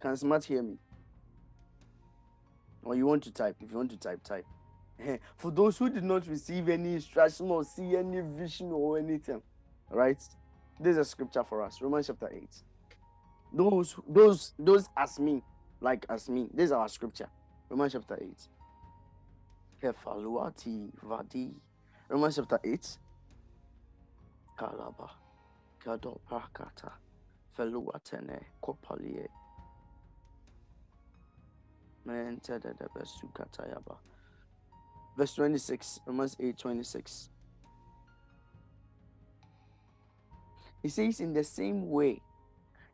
Can 0.00 0.16
smart 0.16 0.44
hear 0.44 0.62
me? 0.62 0.78
Or 2.82 2.94
you 2.94 3.06
want 3.06 3.24
to 3.24 3.32
type? 3.32 3.56
If 3.60 3.70
you 3.70 3.76
want 3.76 3.90
to 3.90 3.96
type, 3.96 4.22
type. 4.22 4.46
For 5.36 5.50
those 5.50 5.78
who 5.78 5.90
did 5.90 6.04
not 6.04 6.26
receive 6.26 6.68
any 6.68 6.94
instruction 6.94 7.50
or 7.50 7.64
see 7.64 7.96
any 7.96 8.20
vision 8.20 8.72
or 8.72 8.98
anything, 8.98 9.42
right? 9.90 10.22
This 10.80 10.92
is 10.92 10.98
a 10.98 11.04
scripture 11.04 11.44
for 11.44 11.62
us. 11.62 11.80
Romans 11.80 12.06
chapter 12.06 12.30
8. 12.32 12.48
Those 13.52 13.96
those 14.06 14.52
those 14.58 14.88
as 14.96 15.18
me, 15.18 15.42
like 15.80 16.06
as 16.08 16.28
me. 16.28 16.48
This 16.52 16.66
is 16.66 16.72
our 16.72 16.88
scripture. 16.88 17.28
Romans 17.68 17.92
chapter 17.92 18.18
8. 18.20 18.30
Kefaluati 19.82 20.90
vadi. 21.02 21.54
Romans 22.08 22.36
chapter 22.36 22.60
8. 22.62 22.98
Kalaba. 24.58 25.10
Kado 25.84 26.20
prakata. 26.30 26.92
Feluatene 27.56 28.40
kopalie. 28.62 29.28
Mentedebesukatayaba. 32.06 33.96
Verse 35.18 35.34
26, 35.34 35.98
Romans 36.06 36.36
8 36.38 36.56
26. 36.56 37.30
It 40.84 40.90
says, 40.92 41.18
In 41.18 41.32
the 41.32 41.42
same 41.42 41.90
way, 41.90 42.22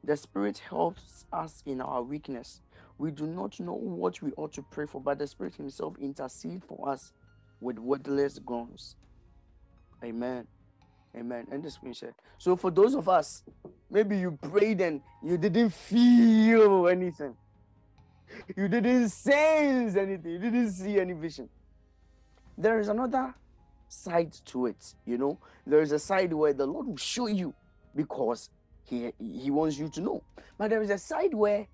the 0.03 0.17
Spirit 0.17 0.57
helps 0.57 1.27
us 1.35 1.63
in 1.67 1.83
our 1.83 2.03
weakness. 2.03 2.63
We 2.97 3.11
do 3.11 3.27
not 3.27 3.61
know 3.61 3.75
what 3.75 4.23
we 4.23 4.33
ought 4.39 4.55
to 4.55 4.63
pray 4.63 4.87
for, 4.87 5.03
but 5.03 5.19
the 5.19 5.27
Spirit 5.27 5.57
Himself 5.57 5.97
intercedes 6.01 6.65
for 6.67 6.89
us 6.89 7.13
with 7.61 7.79
wordless 7.79 8.39
groans. 8.39 8.97
Amen. 10.03 10.47
Amen. 11.15 11.47
And 11.53 11.63
the 11.63 11.69
screenshot. 11.69 12.15
So, 12.39 12.57
for 12.57 12.71
those 12.71 12.95
of 12.95 13.07
us, 13.07 13.43
maybe 13.91 14.17
you 14.17 14.39
prayed 14.41 14.81
and 14.81 15.03
you 15.23 15.37
didn't 15.37 15.75
feel 15.75 16.89
anything, 16.89 17.37
you 18.57 18.67
didn't 18.67 19.11
sense 19.11 19.95
anything, 19.95 20.33
you 20.33 20.39
didn't 20.39 20.71
see 20.71 20.99
any 20.99 21.13
vision 21.13 21.51
there 22.57 22.79
is 22.79 22.89
another 22.89 23.35
side 23.89 24.33
to 24.47 24.67
it 24.67 24.95
you 25.07 25.19
know? 25.19 25.39
There 25.67 25.81
is 25.81 25.93
a 25.93 25.99
side 25.99 26.33
where 26.33 26.53
the 26.53 26.67
lord 26.67 26.87
will 26.87 26.97
show 26.97 27.27
you 27.27 27.55
because 27.95 28.51
he 28.85 29.13
he 29.19 29.51
wants 29.51 29.79
you 29.79 29.89
to 29.91 30.01
know. 30.01 30.23
But 30.59 30.71
there 30.71 30.83
is 30.83 30.91
a 30.91 30.99
side 30.99 31.35
where 31.35 31.67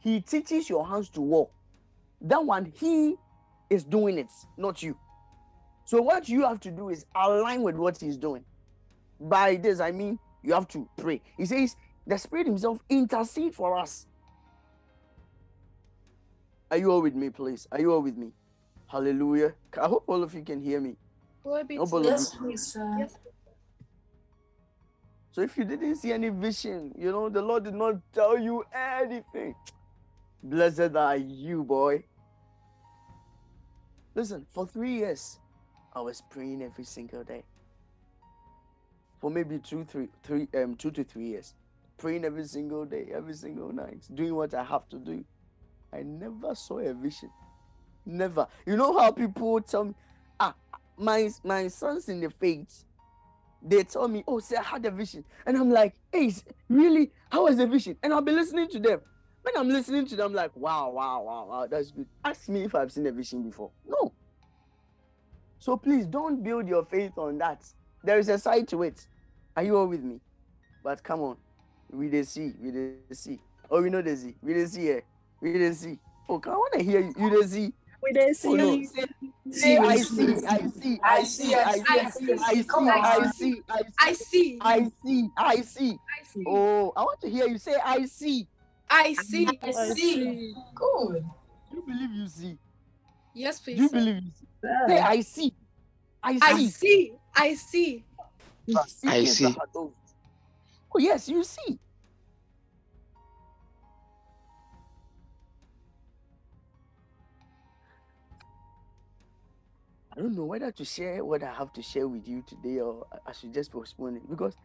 he 0.00 0.20
teaches 0.20 0.68
your 0.68 0.86
hands 0.86 1.08
to 1.10 1.20
war. 1.20 1.50
That 2.20 2.44
one 2.44 2.72
he 2.76 3.16
is 3.70 3.84
doing 3.84 4.18
it 4.18 4.30
not 4.56 4.82
you. 4.82 4.96
So 5.84 6.02
what 6.02 6.28
you 6.28 6.42
have 6.42 6.60
to 6.60 6.70
do 6.70 6.90
is 6.90 7.06
align 7.14 7.62
with 7.62 7.76
what 7.76 7.98
he's 7.98 8.16
doing. 8.16 8.44
By 9.20 9.56
this 9.56 9.80
i 9.80 9.90
mean 9.90 10.18
you 10.42 10.54
have 10.54 10.68
to 10.68 10.88
pray. 10.96 11.20
He 11.36 11.46
says 11.46 11.76
the 12.06 12.16
spirit 12.16 12.46
himself 12.46 12.78
intercede 12.88 13.54
for 13.54 13.76
us. 13.76 14.06
Are 16.70 16.76
you 16.76 16.90
all 16.90 17.02
with 17.02 17.14
me 17.14 17.30
please? 17.30 17.66
Are 17.72 17.80
you 17.80 17.92
all 17.92 18.02
with 18.02 18.16
me 18.16 18.32
hallelujah 18.88 19.54
i 19.80 19.86
hope 19.86 20.04
all 20.06 20.22
of 20.22 20.34
you 20.34 20.42
can 20.42 20.60
hear 20.60 20.80
me 20.80 20.96
Glory 21.48 21.64
be 21.64 21.76
to 21.78 21.86
God. 21.86 22.04
Yes, 22.04 22.34
please. 22.34 22.76
Yes. 22.98 23.16
So 25.30 25.40
if 25.40 25.56
you 25.56 25.64
didn't 25.64 25.96
see 25.96 26.12
any 26.12 26.28
vision, 26.28 26.92
you 26.98 27.10
know, 27.10 27.30
the 27.30 27.40
Lord 27.40 27.64
did 27.64 27.74
not 27.74 27.94
tell 28.12 28.38
you 28.38 28.64
anything. 28.74 29.54
Blessed 30.42 30.94
are 30.94 31.16
you, 31.16 31.64
boy. 31.64 32.04
Listen, 34.14 34.44
for 34.50 34.66
three 34.66 34.94
years, 34.96 35.38
I 35.94 36.00
was 36.00 36.22
praying 36.28 36.62
every 36.62 36.84
single 36.84 37.24
day. 37.24 37.44
For 39.20 39.30
maybe 39.30 39.58
two, 39.58 39.84
three, 39.84 40.08
three, 40.22 40.48
um, 40.54 40.74
two 40.74 40.90
to 40.90 41.02
three 41.02 41.28
years. 41.28 41.54
Praying 41.96 42.26
every 42.26 42.44
single 42.44 42.84
day, 42.84 43.08
every 43.12 43.34
single 43.34 43.72
night, 43.72 44.02
doing 44.14 44.34
what 44.34 44.52
I 44.54 44.64
have 44.64 44.88
to 44.90 44.98
do. 44.98 45.24
I 45.92 46.02
never 46.02 46.54
saw 46.54 46.78
a 46.78 46.92
vision. 46.92 47.30
Never. 48.08 48.48
You 48.64 48.76
know 48.76 48.98
how 48.98 49.12
people 49.12 49.60
tell 49.60 49.84
me, 49.84 49.94
ah, 50.40 50.54
my 50.96 51.30
my 51.44 51.68
sons 51.68 52.08
in 52.08 52.20
the 52.20 52.30
faith, 52.30 52.84
they 53.62 53.84
tell 53.84 54.08
me, 54.08 54.24
oh, 54.26 54.40
say 54.40 54.56
I 54.56 54.62
had 54.62 54.86
a 54.86 54.90
vision. 54.90 55.24
And 55.44 55.58
I'm 55.58 55.70
like, 55.70 55.94
hey, 56.10 56.32
really? 56.70 57.12
How 57.30 57.44
was 57.44 57.58
the 57.58 57.66
vision? 57.66 57.96
And 58.02 58.14
I'll 58.14 58.22
be 58.22 58.32
listening 58.32 58.68
to 58.68 58.78
them. 58.78 59.00
When 59.42 59.54
I'm 59.58 59.68
listening 59.68 60.06
to 60.06 60.16
them, 60.16 60.28
I'm 60.28 60.32
like, 60.32 60.56
wow, 60.56 60.88
wow, 60.88 61.20
wow, 61.22 61.46
wow, 61.46 61.66
that's 61.66 61.90
good. 61.90 62.06
Ask 62.24 62.48
me 62.48 62.64
if 62.64 62.74
I've 62.74 62.90
seen 62.90 63.06
a 63.06 63.12
vision 63.12 63.42
before. 63.42 63.70
No. 63.86 64.12
So 65.58 65.76
please 65.76 66.06
don't 66.06 66.42
build 66.42 66.66
your 66.66 66.86
faith 66.86 67.18
on 67.18 67.36
that. 67.38 67.62
There 68.02 68.18
is 68.18 68.30
a 68.30 68.38
side 68.38 68.68
to 68.68 68.84
it. 68.84 69.06
Are 69.54 69.62
you 69.62 69.76
all 69.76 69.86
with 69.86 70.02
me? 70.02 70.18
But 70.82 71.02
come 71.02 71.20
on. 71.20 71.36
We 71.90 72.08
did 72.08 72.26
see. 72.26 72.54
We 72.58 72.70
did 72.70 72.96
see. 73.12 73.38
Oh, 73.70 73.82
we 73.82 73.90
know 73.90 74.00
the 74.00 74.16
see. 74.16 74.34
We 74.42 74.54
didn't 74.54 74.68
see 74.70 74.82
here. 74.82 75.02
We 75.42 75.52
didn't 75.52 75.74
see. 75.74 75.98
Oh, 76.28 76.38
come 76.38 76.54
I 76.54 76.56
want 76.56 76.72
to 76.74 76.82
hear 76.82 77.00
you. 77.00 77.14
You 77.18 77.30
did 77.30 77.50
see. 77.50 77.72
We 78.02 78.12
didn't 78.12 78.30
oh, 78.30 78.32
see 78.32 78.48
Oh, 78.48 78.54
you. 78.54 78.86
Say, 78.86 79.06
say, 79.50 79.76
I 79.78 79.96
see. 80.02 80.34
I 80.46 80.66
see. 80.66 81.00
I 81.02 81.22
see. 81.24 81.54
I 81.54 81.72
see. 81.72 81.88
I 81.88 82.10
see. 82.10 82.32
I 82.38 82.62
see. 82.62 82.88
I 82.88 83.26
see. 83.30 83.62
I 83.68 83.82
I 84.00 84.12
see. 84.12 84.58
see. 84.58 84.58
I 84.60 84.90
see. 84.92 85.28
I 85.36 85.62
see. 85.62 85.98
Oh, 86.46 86.92
I 86.96 87.02
want 87.02 87.20
to 87.22 87.28
hear 87.30 87.46
you 87.48 87.58
say, 87.58 87.76
I 87.84 88.04
see. 88.06 88.46
I 88.90 89.14
see. 89.14 89.46
I 89.62 89.72
see. 89.94 90.54
Good. 90.74 91.24
Do 91.70 91.76
you 91.76 91.82
believe 91.86 92.10
you 92.12 92.26
see? 92.28 92.58
Yes, 93.34 93.60
Do 93.60 93.64
please. 93.72 93.78
you 93.80 93.88
believe 93.90 94.16
you 94.16 94.30
see? 94.38 94.46
Say, 94.86 94.98
I 94.98 95.20
see. 95.20 95.54
I 96.22 96.38
see. 96.38 96.40
I 96.42 96.54
see. 96.54 97.14
see. 97.54 97.98
I 98.76 98.82
see. 98.86 99.08
I 99.08 99.24
see. 99.24 99.56
Oh, 100.94 100.98
yes, 100.98 101.28
you 101.28 101.44
see. 101.44 101.78
I 110.18 110.20
don't 110.20 110.34
know 110.34 110.44
whether 110.46 110.72
to 110.72 110.84
share 110.84 111.24
what 111.24 111.44
I 111.44 111.54
have 111.54 111.72
to 111.74 111.82
share 111.82 112.08
with 112.08 112.26
you 112.26 112.42
today 112.44 112.80
or 112.80 113.06
I- 113.24 113.30
should 113.30 113.54
just 113.54 113.70
postpone 113.70 114.16
it 114.16 114.28
because, 114.28 114.56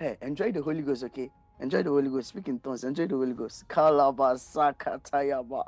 hey, 0.00 0.16
enjoy 0.22 0.52
the 0.52 0.62
Holy 0.62 0.80
Ghost, 0.80 1.04
okay? 1.04 1.30
Enjoy 1.60 1.82
the 1.82 1.90
Holy 1.90 2.08
Ghost. 2.08 2.30
Speak 2.30 2.48
in 2.48 2.58
tongues. 2.58 2.82
Enjoy 2.82 3.06
the 3.06 3.16
Holy 3.16 3.34
Ghost. 3.34 3.68
Kalabasakatayaba. 3.68 5.64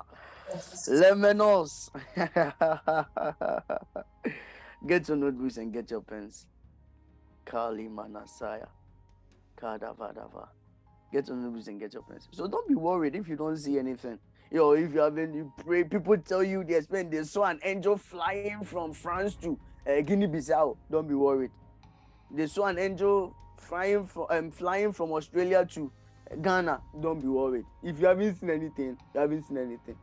Lemonos. 0.88 1.90
get 4.86 5.08
your 5.08 5.16
notebooks 5.18 5.58
and 5.58 5.74
get 5.74 5.90
your 5.90 6.00
pens. 6.00 6.46
Kali 7.44 7.86
Manasaya. 7.88 8.68
Kadavadava. 9.60 10.48
Get 11.12 11.28
your 11.28 11.36
notebooks 11.36 11.66
and 11.66 11.78
get 11.78 11.92
your 11.92 12.02
pens. 12.04 12.28
So 12.32 12.46
don't 12.46 12.66
be 12.66 12.76
worried 12.76 13.14
if 13.14 13.28
you 13.28 13.36
don't 13.36 13.58
see 13.58 13.78
anything. 13.78 14.18
Yo, 14.52 14.72
if 14.72 14.92
you 14.92 15.00
haven't, 15.00 15.32
you 15.32 15.52
pray. 15.64 15.84
People 15.84 16.18
tell 16.18 16.42
you 16.42 16.64
they 16.64 16.80
spend 16.80 17.12
they 17.12 17.22
saw 17.22 17.44
an 17.44 17.60
angel 17.62 17.96
flying 17.96 18.64
from 18.64 18.92
France 18.92 19.36
to 19.36 19.56
uh, 19.86 20.00
Guinea-Bissau. 20.00 20.76
Don't 20.90 21.06
be 21.06 21.14
worried. 21.14 21.52
They 22.32 22.48
saw 22.48 22.66
an 22.66 22.78
angel 22.78 23.34
flying 23.56 24.06
from 24.06 24.26
um, 24.30 24.50
flying 24.50 24.92
from 24.92 25.12
Australia 25.12 25.64
to 25.74 25.92
Ghana. 26.42 26.80
Don't 27.00 27.20
be 27.20 27.28
worried. 27.28 27.64
If 27.84 28.00
you 28.00 28.06
haven't 28.06 28.40
seen 28.40 28.50
anything, 28.50 28.96
you 29.14 29.20
haven't 29.20 29.46
seen 29.46 29.58
anything. 29.58 29.96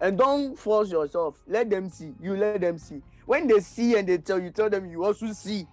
And 0.00 0.16
don't 0.16 0.58
force 0.58 0.90
yourself. 0.90 1.36
Let 1.46 1.68
them 1.68 1.90
see. 1.90 2.14
You 2.22 2.36
let 2.36 2.62
them 2.62 2.78
see. 2.78 3.02
When 3.26 3.46
they 3.46 3.60
see 3.60 3.96
and 3.96 4.08
they 4.08 4.18
tell 4.18 4.40
you, 4.40 4.50
tell 4.50 4.70
them 4.70 4.90
you 4.90 5.04
also 5.04 5.32
see. 5.32 5.66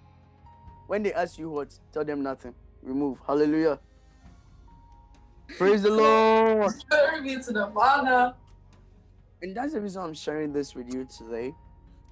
When 0.87 1.03
they 1.03 1.13
ask 1.13 1.39
you 1.39 1.49
what, 1.49 1.73
tell 1.93 2.03
them 2.03 2.23
nothing. 2.23 2.53
Remove. 2.83 3.19
Hallelujah. 3.25 3.79
Praise 5.57 5.83
the 5.83 5.89
Lord. 5.91 6.71
Glory 6.89 7.21
be 7.21 7.41
to 7.41 7.51
the 7.51 7.71
Father. 7.73 8.33
And 9.41 9.55
that's 9.55 9.73
the 9.73 9.81
reason 9.81 10.03
I'm 10.03 10.13
sharing 10.13 10.53
this 10.53 10.75
with 10.75 10.93
you 10.93 11.05
today. 11.05 11.53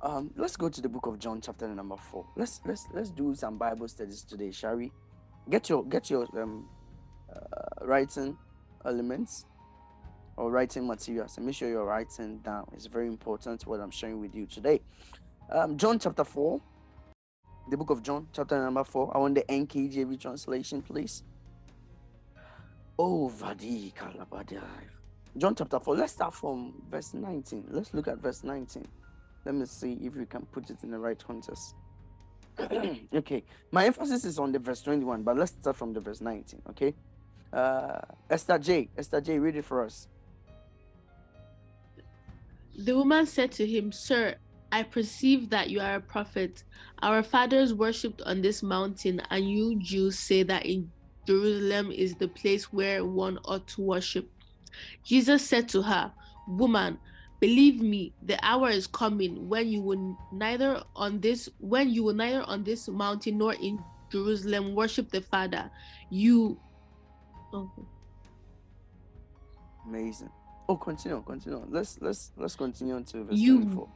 Um, 0.02 0.32
let's 0.36 0.56
go 0.56 0.70
to 0.70 0.82
the 0.82 0.90
book 0.90 1.06
of 1.06 1.20
John, 1.20 1.42
chapter 1.42 1.68
number 1.68 1.98
four. 1.98 2.26
Let's 2.36 2.62
let's 2.66 2.88
let's 2.94 3.10
do 3.10 3.36
some 3.36 3.58
Bible 3.58 3.88
studies 3.88 4.24
today, 4.24 4.52
shall 4.52 4.78
we? 4.78 4.92
Get 5.50 5.70
your 5.70 5.84
get 5.84 6.10
your 6.10 6.26
um 6.42 6.68
uh, 7.34 7.86
writing 7.86 8.38
elements 8.86 9.46
or 10.38 10.50
writing 10.52 10.88
materials 10.88 11.38
and 11.38 11.46
make 11.46 11.56
sure 11.56 11.70
you're 11.70 11.86
writing 11.86 12.40
down. 12.40 12.66
It's 12.74 12.86
very 12.86 13.08
important 13.08 13.68
what 13.68 13.80
I'm 13.82 13.92
sharing 13.92 14.20
with 14.22 14.34
you 14.34 14.46
today. 14.46 14.80
Um, 15.52 15.78
John 15.78 16.00
chapter 16.00 16.24
4, 16.24 16.62
the 17.70 17.78
book 17.78 17.90
of 17.90 18.02
John, 18.02 18.28
chapter 18.32 18.58
number 18.58 18.84
4. 18.84 19.16
I 19.16 19.20
want 19.20 19.36
the 19.36 19.42
NKJV 19.44 20.20
translation, 20.20 20.82
please. 20.82 21.24
Oh, 23.02 23.30
Vadi 23.30 23.94
Kalabadai. 23.98 24.60
John 25.38 25.56
chapter 25.56 25.80
4. 25.80 25.96
Let's 25.96 26.12
start 26.12 26.34
from 26.34 26.74
verse 26.92 27.14
19. 27.14 27.68
Let's 27.70 27.94
look 27.94 28.10
at 28.10 28.18
verse 28.18 28.44
19. 28.44 28.86
Let 29.46 29.56
me 29.56 29.66
see 29.66 29.94
if 30.02 30.18
we 30.18 30.26
can 30.26 30.46
put 30.48 30.70
it 30.70 30.84
in 30.84 30.92
the 30.92 31.00
right 31.00 31.18
context. 31.26 31.76
okay, 33.16 33.42
my 33.72 33.86
emphasis 33.86 34.26
is 34.26 34.38
on 34.38 34.52
the 34.52 34.60
verse 34.60 34.82
21, 34.82 35.24
but 35.24 35.38
let's 35.38 35.54
start 35.54 35.78
from 35.78 35.94
the 35.94 36.02
verse 36.02 36.20
19. 36.20 36.62
Okay, 36.72 36.94
uh, 37.54 38.00
Esther 38.30 38.60
J. 38.60 38.90
Esther 38.98 39.22
J. 39.22 39.40
Read 39.40 39.56
it 39.56 39.64
for 39.64 39.86
us. 39.86 40.10
The 42.78 42.98
woman 42.98 43.26
said 43.28 43.54
to 43.54 43.66
him, 43.66 43.94
Sir, 43.94 44.36
I 44.74 44.84
perceive 44.84 45.50
that 45.52 45.70
you 45.70 45.80
are 45.80 45.96
a 45.96 46.02
prophet. 46.02 46.66
Our 47.02 47.24
fathers 47.24 47.74
worshipped 47.74 48.22
on 48.24 48.42
this 48.42 48.62
mountain, 48.62 49.22
and 49.30 49.50
you 49.50 49.80
Jews 49.80 50.20
say 50.20 50.44
that 50.44 50.66
in 50.66 50.92
Jerusalem 51.30 51.92
is 51.92 52.16
the 52.16 52.28
place 52.28 52.74
where 52.74 53.06
one 53.06 53.38
ought 53.46 53.68
to 53.68 53.82
worship. 53.82 54.28
Jesus 55.06 55.48
said 55.48 55.70
to 55.70 55.84
her, 55.84 56.12
Woman, 56.48 56.98
believe 57.40 57.84
me, 57.84 58.14
the 58.24 58.44
hour 58.44 58.70
is 58.70 58.88
coming 58.88 59.48
when 59.48 59.68
you 59.68 59.80
will 59.80 60.18
neither 60.32 60.82
on 60.96 61.20
this 61.20 61.48
when 61.60 61.92
you 61.92 62.04
will 62.04 62.16
neither 62.16 62.42
on 62.42 62.64
this 62.64 62.88
mountain 62.88 63.38
nor 63.38 63.54
in 63.54 63.78
Jerusalem 64.12 64.74
worship 64.74 65.12
the 65.12 65.22
Father. 65.22 65.70
You 66.10 66.60
oh. 67.54 67.70
Amazing. 69.88 70.32
Oh, 70.68 70.78
continue, 70.78 71.22
continue. 71.22 71.64
Let's 71.70 72.00
let's 72.02 72.32
let's 72.38 72.56
continue 72.56 72.96
on 72.96 73.04
to 73.06 73.24
verse 73.26 73.38
You- 73.38 73.58
24. 73.66 73.90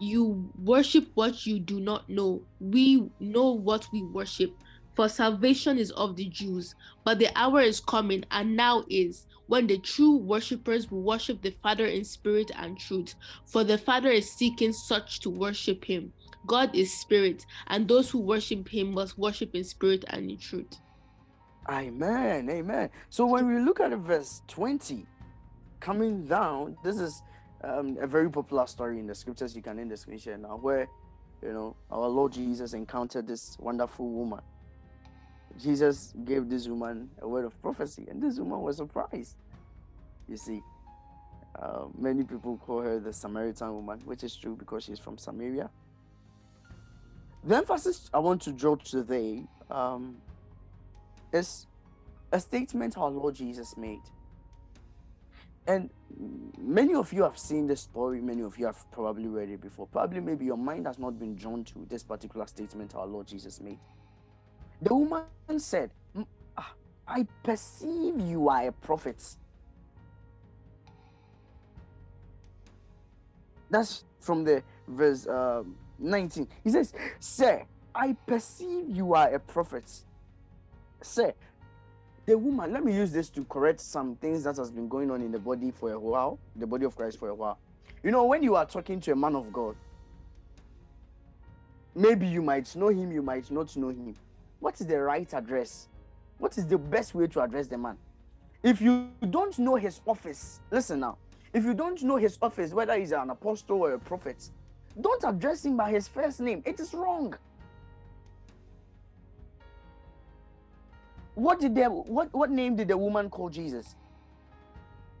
you 0.00 0.52
worship 0.58 1.06
what 1.14 1.46
you 1.46 1.60
do 1.60 1.78
not 1.78 2.08
know. 2.08 2.42
We 2.58 3.10
know 3.20 3.52
what 3.52 3.86
we 3.92 4.02
worship, 4.02 4.56
for 5.00 5.08
salvation 5.08 5.78
is 5.78 5.92
of 5.92 6.14
the 6.14 6.26
Jews. 6.26 6.74
But 7.04 7.18
the 7.18 7.30
hour 7.34 7.62
is 7.62 7.80
coming, 7.80 8.22
and 8.30 8.54
now 8.54 8.84
is, 8.90 9.24
when 9.46 9.66
the 9.66 9.78
true 9.78 10.18
worshippers 10.18 10.90
will 10.90 11.00
worship 11.00 11.40
the 11.40 11.52
Father 11.62 11.86
in 11.86 12.04
spirit 12.04 12.50
and 12.54 12.78
truth. 12.78 13.14
For 13.46 13.64
the 13.64 13.78
Father 13.78 14.10
is 14.10 14.30
seeking 14.30 14.74
such 14.74 15.20
to 15.20 15.30
worship 15.30 15.86
him. 15.86 16.12
God 16.46 16.76
is 16.76 17.00
spirit, 17.00 17.46
and 17.68 17.88
those 17.88 18.10
who 18.10 18.18
worship 18.18 18.68
him 18.68 18.92
must 18.92 19.16
worship 19.16 19.54
in 19.54 19.64
spirit 19.64 20.04
and 20.08 20.30
in 20.30 20.36
truth. 20.36 20.78
Amen. 21.70 22.50
Amen. 22.50 22.90
So 23.08 23.24
when 23.24 23.48
we 23.48 23.58
look 23.58 23.80
at 23.80 23.96
verse 23.96 24.42
20, 24.48 25.06
coming 25.80 26.26
down, 26.26 26.76
this 26.84 27.00
is 27.00 27.22
um, 27.64 27.96
a 28.02 28.06
very 28.06 28.30
popular 28.30 28.66
story 28.66 28.98
in 28.98 29.06
the 29.06 29.14
scriptures. 29.14 29.56
You 29.56 29.62
can 29.62 29.78
end 29.78 29.92
the 29.92 29.96
screen 29.96 30.20
now, 30.42 30.58
where 30.60 30.86
you 31.42 31.54
know 31.54 31.74
our 31.90 32.06
Lord 32.06 32.32
Jesus 32.32 32.74
encountered 32.74 33.26
this 33.26 33.56
wonderful 33.58 34.06
woman. 34.06 34.40
Jesus 35.58 36.14
gave 36.24 36.48
this 36.48 36.68
woman 36.68 37.10
a 37.20 37.28
word 37.28 37.44
of 37.44 37.60
prophecy, 37.60 38.06
and 38.08 38.22
this 38.22 38.38
woman 38.38 38.62
was 38.62 38.76
surprised. 38.76 39.36
You 40.28 40.36
see, 40.36 40.62
uh, 41.60 41.86
many 41.98 42.24
people 42.24 42.56
call 42.58 42.80
her 42.80 43.00
the 43.00 43.12
Samaritan 43.12 43.74
woman, 43.74 44.00
which 44.04 44.22
is 44.24 44.36
true 44.36 44.56
because 44.56 44.84
she's 44.84 44.98
from 44.98 45.18
Samaria. 45.18 45.68
The 47.44 47.56
emphasis 47.56 48.10
I 48.12 48.18
want 48.18 48.42
to 48.42 48.52
draw 48.52 48.76
today 48.76 49.44
um, 49.70 50.16
is 51.32 51.66
a 52.32 52.40
statement 52.40 52.96
our 52.96 53.10
Lord 53.10 53.34
Jesus 53.34 53.76
made. 53.76 54.02
And 55.66 55.90
many 56.58 56.94
of 56.94 57.12
you 57.12 57.22
have 57.22 57.38
seen 57.38 57.66
this 57.66 57.82
story, 57.82 58.20
many 58.20 58.42
of 58.42 58.58
you 58.58 58.66
have 58.66 58.90
probably 58.90 59.26
read 59.26 59.50
it 59.50 59.60
before. 59.60 59.86
Probably, 59.86 60.20
maybe 60.20 60.44
your 60.44 60.56
mind 60.56 60.86
has 60.86 60.98
not 60.98 61.18
been 61.18 61.34
drawn 61.34 61.64
to 61.64 61.86
this 61.88 62.02
particular 62.02 62.46
statement 62.46 62.94
our 62.94 63.06
Lord 63.06 63.26
Jesus 63.26 63.60
made. 63.60 63.78
The 64.82 64.94
woman 64.94 65.24
said, 65.58 65.90
"Mm, 66.16 66.26
ah, 66.56 66.72
I 67.06 67.26
perceive 67.42 68.18
you 68.20 68.48
are 68.48 68.68
a 68.68 68.72
prophet. 68.72 69.36
That's 73.70 74.04
from 74.18 74.44
the 74.44 74.62
verse 74.88 75.26
um, 75.28 75.76
19. 75.98 76.48
He 76.64 76.70
says, 76.70 76.92
Sir, 77.20 77.62
I 77.94 78.14
perceive 78.26 78.88
you 78.88 79.14
are 79.14 79.32
a 79.32 79.38
prophet. 79.38 79.84
Sir, 81.02 81.32
the 82.26 82.36
woman, 82.36 82.72
let 82.72 82.84
me 82.84 82.94
use 82.94 83.12
this 83.12 83.28
to 83.30 83.44
correct 83.44 83.80
some 83.80 84.16
things 84.16 84.44
that 84.44 84.56
has 84.56 84.70
been 84.70 84.88
going 84.88 85.10
on 85.10 85.20
in 85.22 85.32
the 85.32 85.38
body 85.38 85.70
for 85.70 85.92
a 85.92 85.98
while, 85.98 86.38
the 86.56 86.66
body 86.66 86.84
of 86.84 86.96
Christ 86.96 87.18
for 87.18 87.28
a 87.28 87.34
while. 87.34 87.58
You 88.02 88.10
know, 88.10 88.24
when 88.24 88.42
you 88.42 88.56
are 88.56 88.66
talking 88.66 89.00
to 89.00 89.12
a 89.12 89.16
man 89.16 89.36
of 89.36 89.52
God, 89.52 89.76
maybe 91.94 92.26
you 92.26 92.42
might 92.42 92.74
know 92.76 92.88
him, 92.88 93.12
you 93.12 93.22
might 93.22 93.50
not 93.50 93.74
know 93.76 93.88
him. 93.88 94.14
What 94.60 94.80
is 94.80 94.86
the 94.86 95.00
right 95.00 95.32
address? 95.34 95.88
What 96.38 96.56
is 96.56 96.66
the 96.66 96.78
best 96.78 97.14
way 97.14 97.26
to 97.28 97.40
address 97.42 97.66
the 97.66 97.78
man? 97.78 97.96
If 98.62 98.80
you 98.80 99.08
don't 99.30 99.58
know 99.58 99.76
his 99.76 100.00
office, 100.06 100.60
listen 100.70 101.00
now. 101.00 101.16
If 101.52 101.64
you 101.64 101.74
don't 101.74 102.00
know 102.02 102.16
his 102.16 102.38
office, 102.40 102.72
whether 102.72 102.96
he's 102.98 103.12
an 103.12 103.30
apostle 103.30 103.82
or 103.82 103.92
a 103.94 103.98
prophet, 103.98 104.50
don't 105.00 105.24
address 105.24 105.64
him 105.64 105.76
by 105.76 105.90
his 105.90 106.06
first 106.06 106.40
name. 106.40 106.62
It 106.64 106.78
is 106.78 106.94
wrong. 106.94 107.34
What 111.34 111.60
did 111.60 111.74
the 111.74 111.84
what 111.84 112.32
what 112.34 112.50
name 112.50 112.76
did 112.76 112.88
the 112.88 112.98
woman 112.98 113.30
call 113.30 113.48
Jesus? 113.48 113.96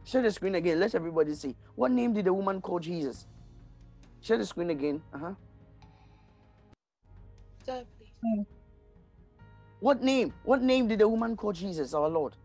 Share 0.04 0.22
the 0.22 0.30
screen 0.30 0.54
again. 0.54 0.78
Let 0.78 0.94
everybody 0.94 1.34
see. 1.34 1.56
What 1.74 1.92
name 1.92 2.12
did 2.12 2.26
the 2.26 2.32
woman 2.32 2.60
call 2.60 2.78
Jesus? 2.78 3.26
Share 4.20 4.36
the 4.36 4.44
screen 4.44 4.70
again. 4.70 5.02
Uh-huh. 5.14 5.34
Sir, 7.64 7.84
please. 8.20 8.46
What 9.80 10.02
name? 10.02 10.32
What 10.44 10.62
name 10.62 10.88
did 10.88 11.00
the 11.00 11.08
woman 11.08 11.36
call 11.36 11.52
Jesus, 11.52 11.94
our 11.94 12.08
Lord? 12.08 12.36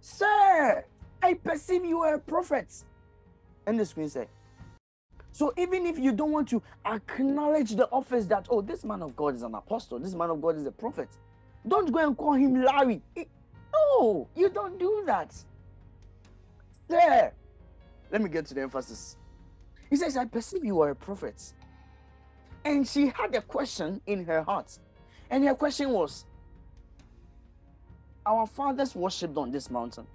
Sir, 0.00 0.84
I 1.22 1.34
perceive 1.34 1.84
you 1.84 2.00
are 2.00 2.14
a 2.14 2.18
prophet. 2.18 2.72
And 3.66 3.78
the 3.78 3.86
screen 3.86 4.08
said. 4.08 4.28
So 5.32 5.52
even 5.58 5.86
if 5.86 5.98
you 5.98 6.12
don't 6.12 6.30
want 6.30 6.48
to 6.50 6.62
acknowledge 6.86 7.72
the 7.72 7.88
office 7.90 8.26
that, 8.26 8.46
oh, 8.50 8.60
this 8.60 8.84
man 8.84 9.02
of 9.02 9.16
God 9.16 9.34
is 9.34 9.42
an 9.42 9.54
apostle, 9.54 9.98
this 9.98 10.14
man 10.14 10.30
of 10.30 10.40
God 10.40 10.56
is 10.56 10.66
a 10.66 10.70
prophet, 10.70 11.08
don't 11.66 11.90
go 11.90 11.98
and 11.98 12.16
call 12.16 12.34
him 12.34 12.62
Larry. 12.62 13.02
Eh, 13.16 13.24
No, 13.72 14.28
you 14.36 14.48
don't 14.48 14.78
do 14.78 15.02
that. 15.06 15.34
Sir, 16.88 17.32
let 18.12 18.22
me 18.22 18.28
get 18.28 18.46
to 18.46 18.54
the 18.54 18.60
emphasis. 18.62 19.16
He 19.90 19.96
says, 19.96 20.16
I 20.16 20.26
perceive 20.26 20.64
you 20.64 20.80
are 20.82 20.90
a 20.90 20.94
prophet. 20.94 21.52
And 22.64 22.86
she 22.86 23.08
had 23.08 23.34
a 23.34 23.40
question 23.40 24.00
in 24.06 24.24
her 24.26 24.42
heart. 24.42 24.78
And 25.30 25.44
her 25.44 25.54
question 25.54 25.90
was, 25.90 26.26
Our 28.26 28.46
fathers 28.46 28.94
worshipped 28.94 29.36
on 29.36 29.50
this 29.50 29.70
mountain. 29.70 30.06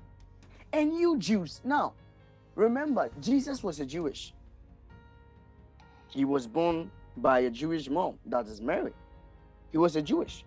And 0.74 0.94
you 0.94 1.18
Jews, 1.18 1.62
now, 1.64 1.94
remember, 2.56 3.10
Jesus 3.20 3.64
was 3.64 3.80
a 3.80 3.86
Jewish. 3.86 4.34
He 6.08 6.26
was 6.26 6.48
born 6.48 6.90
by 7.18 7.40
a 7.42 7.50
Jewish 7.50 7.90
mom, 7.90 8.18
that 8.26 8.48
is 8.48 8.62
Mary. 8.62 8.94
He 9.72 9.78
was 9.78 9.96
a 9.96 10.02
Jewish, 10.02 10.44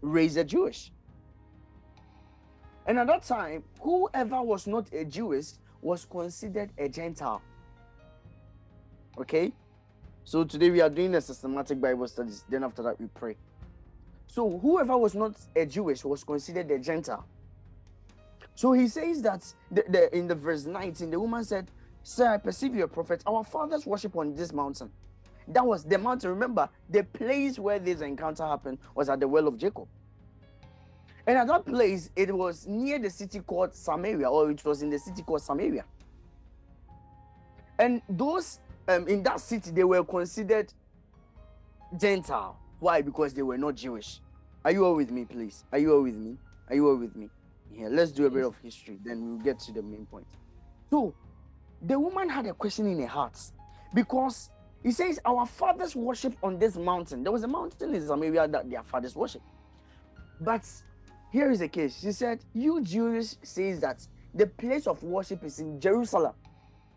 raised 0.00 0.36
a 0.36 0.44
Jewish. 0.44 0.92
And 2.86 2.98
at 2.98 3.06
that 3.08 3.22
time, 3.22 3.64
whoever 3.80 4.42
was 4.42 4.66
not 4.66 4.92
a 4.92 5.04
Jewish 5.04 5.52
was 5.82 6.04
considered 6.04 6.70
a 6.78 6.88
Gentile. 6.88 7.42
Okay? 9.18 9.52
So 10.24 10.44
today 10.44 10.70
we 10.70 10.80
are 10.80 10.90
doing 10.90 11.14
a 11.14 11.20
systematic 11.20 11.80
Bible 11.80 12.06
studies. 12.06 12.44
Then 12.48 12.64
after 12.64 12.82
that, 12.82 13.00
we 13.00 13.06
pray. 13.08 13.36
So 14.30 14.58
whoever 14.60 14.96
was 14.96 15.16
not 15.16 15.34
a 15.56 15.66
Jewish 15.66 16.04
was 16.04 16.22
considered 16.22 16.70
a 16.70 16.78
Gentile. 16.78 17.26
So 18.54 18.72
he 18.72 18.86
says 18.86 19.22
that 19.22 19.42
the, 19.72 19.84
the, 19.88 20.16
in 20.16 20.28
the 20.28 20.36
verse 20.36 20.66
19, 20.66 21.10
the 21.10 21.18
woman 21.18 21.42
said, 21.42 21.68
Sir, 22.04 22.34
I 22.34 22.36
perceive 22.36 22.74
you're 22.74 22.84
a 22.84 22.88
prophet. 22.88 23.22
Our 23.26 23.42
fathers 23.42 23.86
worship 23.86 24.16
on 24.16 24.36
this 24.36 24.52
mountain. 24.52 24.90
That 25.48 25.66
was 25.66 25.82
the 25.82 25.98
mountain. 25.98 26.30
Remember, 26.30 26.68
the 26.88 27.02
place 27.02 27.58
where 27.58 27.80
this 27.80 28.02
encounter 28.02 28.46
happened 28.46 28.78
was 28.94 29.08
at 29.08 29.18
the 29.18 29.26
well 29.26 29.48
of 29.48 29.58
Jacob. 29.58 29.88
And 31.26 31.36
at 31.36 31.48
that 31.48 31.66
place, 31.66 32.10
it 32.14 32.32
was 32.32 32.68
near 32.68 33.00
the 33.00 33.10
city 33.10 33.40
called 33.40 33.74
Samaria, 33.74 34.30
or 34.30 34.50
it 34.50 34.64
was 34.64 34.82
in 34.82 34.90
the 34.90 34.98
city 34.98 35.22
called 35.22 35.42
Samaria. 35.42 35.84
And 37.80 38.00
those 38.08 38.60
um, 38.86 39.08
in 39.08 39.24
that 39.24 39.40
city, 39.40 39.72
they 39.72 39.84
were 39.84 40.04
considered 40.04 40.72
Gentile. 41.98 42.56
Why? 42.80 43.02
Because 43.02 43.32
they 43.34 43.42
were 43.42 43.58
not 43.58 43.76
Jewish. 43.76 44.20
Are 44.64 44.72
you 44.72 44.84
all 44.84 44.96
with 44.96 45.10
me, 45.10 45.24
please? 45.24 45.64
Are 45.72 45.78
you 45.78 45.94
all 45.94 46.02
with 46.02 46.16
me? 46.16 46.36
Are 46.68 46.74
you 46.74 46.88
all 46.88 46.96
with 46.96 47.14
me? 47.14 47.30
Yeah, 47.72 47.88
let's 47.90 48.10
do 48.10 48.26
a 48.26 48.30
bit 48.30 48.44
of 48.44 48.56
history, 48.62 48.98
then 49.04 49.26
we'll 49.26 49.44
get 49.44 49.60
to 49.60 49.72
the 49.72 49.82
main 49.82 50.06
point. 50.06 50.26
So, 50.90 51.14
the 51.82 51.98
woman 51.98 52.28
had 52.28 52.46
a 52.46 52.52
question 52.52 52.86
in 52.86 53.00
her 53.00 53.06
heart 53.06 53.38
because 53.94 54.50
he 54.82 54.90
says, 54.90 55.20
Our 55.24 55.46
fathers 55.46 55.94
worship 55.94 56.36
on 56.42 56.58
this 56.58 56.76
mountain. 56.76 57.22
There 57.22 57.32
was 57.32 57.44
a 57.44 57.48
mountain 57.48 57.94
in 57.94 58.06
Samaria 58.06 58.48
that 58.48 58.68
their 58.68 58.82
fathers 58.82 59.14
worship. 59.14 59.42
But 60.40 60.66
here 61.30 61.50
is 61.50 61.60
the 61.60 61.68
case. 61.68 62.00
She 62.00 62.12
said, 62.12 62.40
You 62.52 62.82
Jews 62.82 63.38
says 63.42 63.80
that 63.80 64.06
the 64.34 64.46
place 64.46 64.86
of 64.86 65.02
worship 65.02 65.44
is 65.44 65.60
in 65.60 65.80
Jerusalem. 65.80 66.34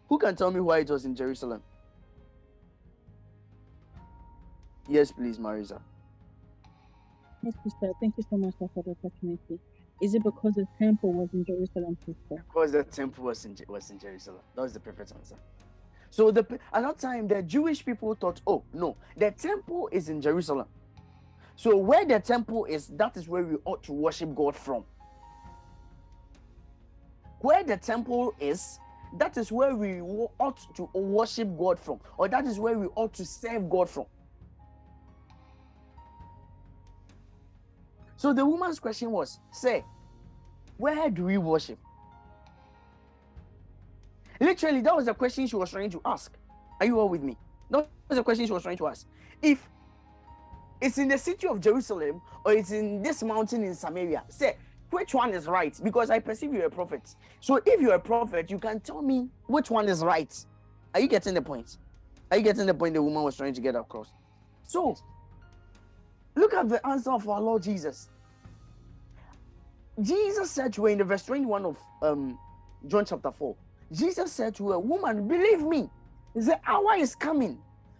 Who 0.10 0.18
can 0.18 0.36
tell 0.36 0.52
me 0.52 0.60
why 0.60 0.80
it 0.80 0.90
was 0.90 1.06
in 1.06 1.16
Jerusalem? 1.16 1.62
Yes, 4.88 5.12
please, 5.12 5.38
Marisa. 5.38 5.80
Yes, 7.42 7.54
sister. 7.64 7.92
Thank 8.00 8.16
you 8.18 8.24
so 8.30 8.38
much 8.38 8.54
sir, 8.60 8.70
for 8.74 8.84
the 8.84 8.92
opportunity. 8.92 9.60
Is 10.02 10.16
it 10.16 10.24
because 10.24 10.56
the 10.56 10.68
temple 10.78 11.14
was 11.14 11.30
in 11.34 11.46
Jerusalem, 11.46 11.98
sister? 12.06 12.44
Because 12.48 12.72
the 12.72 12.84
temple 12.84 13.26
was 13.26 13.46
in 13.46 13.56
was 13.68 13.90
in 13.90 14.00
Jerusalem. 14.00 14.42
That 14.56 14.62
was 14.64 14.74
the 14.74 14.80
perfect 14.80 15.14
answer. 15.14 15.36
So 16.10 16.32
the 16.32 16.46
at 16.74 16.84
that 16.84 17.00
time, 17.00 17.28
the 17.28 17.42
Jewish 17.42 17.86
people 17.86 18.14
thought, 18.16 18.42
oh 18.46 18.64
no, 18.74 18.98
the 19.18 19.32
temple 19.32 19.90
is 19.92 20.10
in 20.10 20.22
Jerusalem. 20.22 20.68
So 21.56 21.78
where 21.78 22.06
the 22.06 22.20
temple 22.20 22.66
is, 22.66 22.88
that 22.88 23.16
is 23.16 23.28
where 23.28 23.44
we 23.44 23.58
ought 23.66 23.84
to 23.84 23.94
worship 23.94 24.36
God 24.36 24.56
from. 24.56 24.84
Where 27.40 27.64
the 27.64 27.78
temple 27.78 28.34
is, 28.40 28.80
that 29.18 29.38
is 29.38 29.52
where 29.52 29.76
we 29.76 30.02
ought 30.02 30.58
to 30.76 30.90
worship 30.94 31.58
God 31.58 31.80
from, 31.80 32.00
or 32.18 32.28
that 32.28 32.46
is 32.46 32.60
where 32.60 32.78
we 32.78 32.88
ought 32.96 33.14
to 33.14 33.26
serve 33.26 33.70
God 33.70 33.90
from. 33.90 34.06
So 38.24 38.32
the 38.32 38.46
woman's 38.46 38.80
question 38.80 39.12
was, 39.12 39.42
say, 39.52 39.84
where 40.78 41.10
do 41.10 41.26
we 41.26 41.38
worship? 41.38 41.78
Literally, 44.40 44.80
that 44.80 44.96
was 44.96 45.08
the 45.08 45.14
question 45.14 45.46
she 45.46 45.58
was 45.58 45.72
trying 45.72 45.90
to 45.90 46.00
ask. 46.06 46.32
Are 46.80 46.86
you 46.86 47.02
all 47.02 47.10
with 47.10 47.22
me? 47.22 47.38
That 47.70 47.90
was 48.08 48.16
the 48.16 48.24
question 48.24 48.46
she 48.46 48.54
was 48.54 48.64
trying 48.64 48.78
to 48.78 48.88
ask. 48.88 49.06
If 49.42 49.68
it's 50.80 50.98
in 51.00 51.10
the 51.10 51.18
city 51.18 51.48
of 51.50 51.60
Jerusalem 51.60 52.22
or 52.46 52.54
it's 52.54 52.72
in 52.72 53.02
this 53.02 53.24
mountain 53.24 53.62
in 53.66 53.76
Samaria, 53.76 54.24
say, 54.30 54.56
which 54.92 55.14
one 55.14 55.34
is 55.34 55.48
right? 55.48 55.78
Because 55.84 56.10
I 56.10 56.20
perceive 56.20 56.54
you're 56.54 56.68
a 56.68 56.70
prophet. 56.70 57.02
So 57.42 57.60
if 57.66 57.82
you're 57.82 57.96
a 57.96 58.00
prophet, 58.00 58.50
you 58.50 58.58
can 58.58 58.80
tell 58.80 59.02
me 59.02 59.28
which 59.48 59.70
one 59.70 59.90
is 59.90 60.02
right. 60.02 60.34
Are 60.94 61.02
you 61.02 61.10
getting 61.10 61.34
the 61.34 61.42
point? 61.42 61.78
Are 62.32 62.38
you 62.38 62.44
getting 62.44 62.68
the 62.68 62.74
point 62.74 62.94
the 62.94 63.04
woman 63.04 63.22
was 63.22 63.36
trying 63.36 63.54
to 63.54 63.60
get 63.60 63.76
across? 63.76 64.14
So, 64.64 64.96
look 66.36 66.54
at 66.54 66.70
the 66.70 66.88
answer 66.88 67.12
of 67.12 67.28
our 67.28 67.42
Lord 67.42 67.64
Jesus. 67.64 68.08
Jesus 70.02 70.50
said 70.50 70.74
to 70.74 70.86
her 70.86 70.90
in 70.90 70.98
the 70.98 71.04
verse 71.04 71.24
21 71.26 71.66
of 71.66 71.78
um, 72.02 72.38
John 72.88 73.06
chapter 73.06 73.32
4, 73.32 73.56
Jesus 73.92 74.32
said 74.32 74.56
to 74.56 74.72
her, 74.72 74.80
Woman, 74.80 75.28
believe 75.28 75.62
me, 75.62 75.90
the 76.36 76.60
hour 76.66 76.96
is 76.98 77.14
coming 77.16 77.60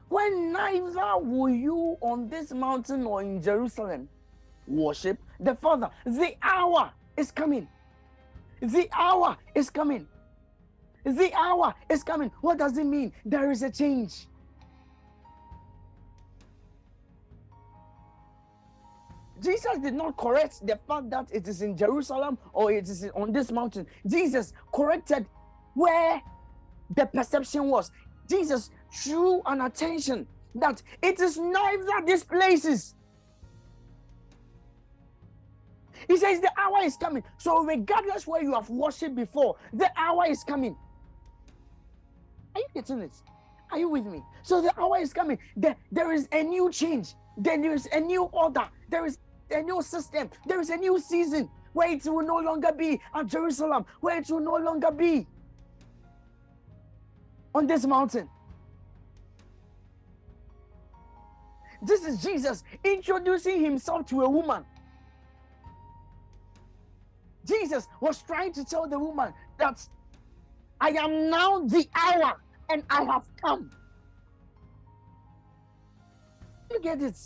when 0.10 0.52
neither 0.52 1.18
will 1.18 1.50
you 1.50 1.98
on 2.02 2.30
this 2.30 2.52
mountain 2.52 3.06
or 3.06 3.22
in 3.22 3.42
Jerusalem 3.42 4.10
worship 4.68 5.18
the 5.40 5.56
Father. 5.56 5.90
The 6.06 6.36
hour 6.42 6.92
is 7.18 7.32
coming. 7.32 7.68
The 8.62 8.88
hour 8.94 9.38
is 9.56 9.70
coming. 9.70 10.08
The 11.04 11.34
hour 11.34 11.76
is 11.90 12.04
coming. 12.04 12.32
What 12.42 12.58
does 12.58 12.78
it 12.78 12.86
mean? 12.86 13.12
There 13.26 13.52
is 13.52 13.62
a 13.62 13.70
change. 13.70 14.28
Jesus 19.44 19.78
did 19.82 19.94
not 19.94 20.16
correct 20.18 20.66
the 20.66 20.80
fact 20.88 21.10
that 21.10 21.28
it 21.32 21.48
is 21.48 21.62
in 21.62 21.76
Jerusalem 21.76 22.38
or 22.54 22.72
it 22.72 22.88
is 22.88 23.10
on 23.16 23.34
this 23.34 23.52
mountain. 23.52 23.86
Jesus 24.08 24.54
corrected 24.74 25.26
where 25.74 26.22
the 26.96 27.06
perception 27.06 27.70
was. 27.70 27.92
Jesus 28.30 28.70
drew 29.04 29.42
an 29.46 29.62
attention 29.62 30.28
that 30.56 30.82
it 31.02 31.20
is 31.20 31.38
neither 31.38 32.06
these 32.06 32.24
places. 32.24 32.96
He 36.08 36.18
says 36.18 36.40
the 36.42 36.52
hour 36.58 36.84
is 36.84 36.98
coming. 36.98 37.24
So, 37.38 37.64
regardless 37.64 38.28
where 38.28 38.44
you 38.44 38.54
have 38.54 38.70
worshipped 38.70 39.16
before, 39.16 39.56
the 39.74 39.90
hour 39.98 40.26
is 40.28 40.44
coming. 40.44 40.76
Are 42.56 42.62
you 42.62 42.68
getting 42.74 43.00
it? 43.00 43.14
Are 43.72 43.80
you 43.80 43.90
with 43.90 44.06
me? 44.06 44.22
So, 44.44 44.62
the 44.62 44.78
hour 44.80 45.00
is 45.00 45.14
coming. 45.14 45.40
There, 45.56 45.76
there 45.92 46.12
is 46.12 46.28
a 46.32 46.44
new 46.44 46.72
change. 46.72 47.16
Then 47.38 47.62
there 47.62 47.74
is 47.74 47.88
a 47.92 48.00
new 48.00 48.24
order. 48.26 48.68
There 48.90 49.06
is 49.06 49.18
a 49.52 49.62
new 49.62 49.82
system. 49.82 50.30
There 50.46 50.60
is 50.60 50.70
a 50.70 50.78
new 50.78 51.00
season 51.00 51.50
where 51.74 51.92
it 51.92 52.04
will 52.06 52.26
no 52.26 52.38
longer 52.38 52.72
be 52.72 53.00
at 53.14 53.28
Jerusalem, 53.28 53.86
where 54.00 54.20
it 54.20 54.30
will 54.30 54.40
no 54.40 54.56
longer 54.56 54.92
be 54.92 55.28
on 57.54 57.68
this 57.68 57.86
mountain. 57.86 58.30
This 61.82 62.06
is 62.06 62.22
Jesus 62.22 62.64
introducing 62.84 63.62
himself 63.62 64.06
to 64.08 64.22
a 64.22 64.30
woman. 64.30 64.64
Jesus 67.46 67.88
was 68.00 68.22
trying 68.22 68.54
to 68.54 68.64
tell 68.64 68.88
the 68.88 68.98
woman 68.98 69.34
that 69.58 69.86
I 70.80 70.90
am 70.92 71.30
now 71.30 71.60
the 71.60 71.88
hour 71.94 72.42
and 72.70 72.84
I 72.90 73.04
have 73.04 73.28
come. 73.42 73.70
You 76.72 76.80
get 76.80 77.02
it? 77.02 77.18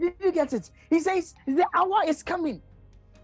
Did 0.00 0.14
you 0.18 0.32
get 0.32 0.52
it? 0.54 0.70
He 0.88 0.98
says 1.00 1.34
the 1.46 1.66
hour 1.74 2.02
is 2.06 2.22
coming. 2.22 2.62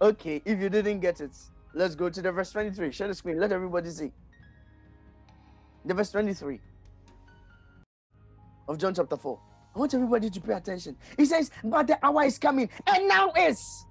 Okay, 0.00 0.42
if 0.44 0.60
you 0.60 0.68
didn't 0.68 1.00
get 1.00 1.22
it, 1.22 1.30
let's 1.72 1.94
go 1.94 2.10
to 2.10 2.20
the 2.20 2.30
verse 2.30 2.52
23. 2.52 2.92
Share 2.92 3.08
the 3.08 3.14
screen. 3.14 3.40
Let 3.40 3.50
everybody 3.50 3.88
see. 3.88 4.12
The 5.86 5.94
verse 5.94 6.10
23 6.10 6.60
of 8.68 8.76
John 8.76 8.94
chapter 8.94 9.16
4. 9.16 9.40
I 9.74 9.78
want 9.78 9.94
everybody 9.94 10.28
to 10.28 10.40
pay 10.40 10.52
attention. 10.52 10.96
He 11.16 11.24
says, 11.24 11.50
But 11.64 11.86
the 11.86 12.04
hour 12.04 12.24
is 12.24 12.38
coming, 12.38 12.68
and 12.86 13.08
now 13.08 13.32
is. 13.32 13.86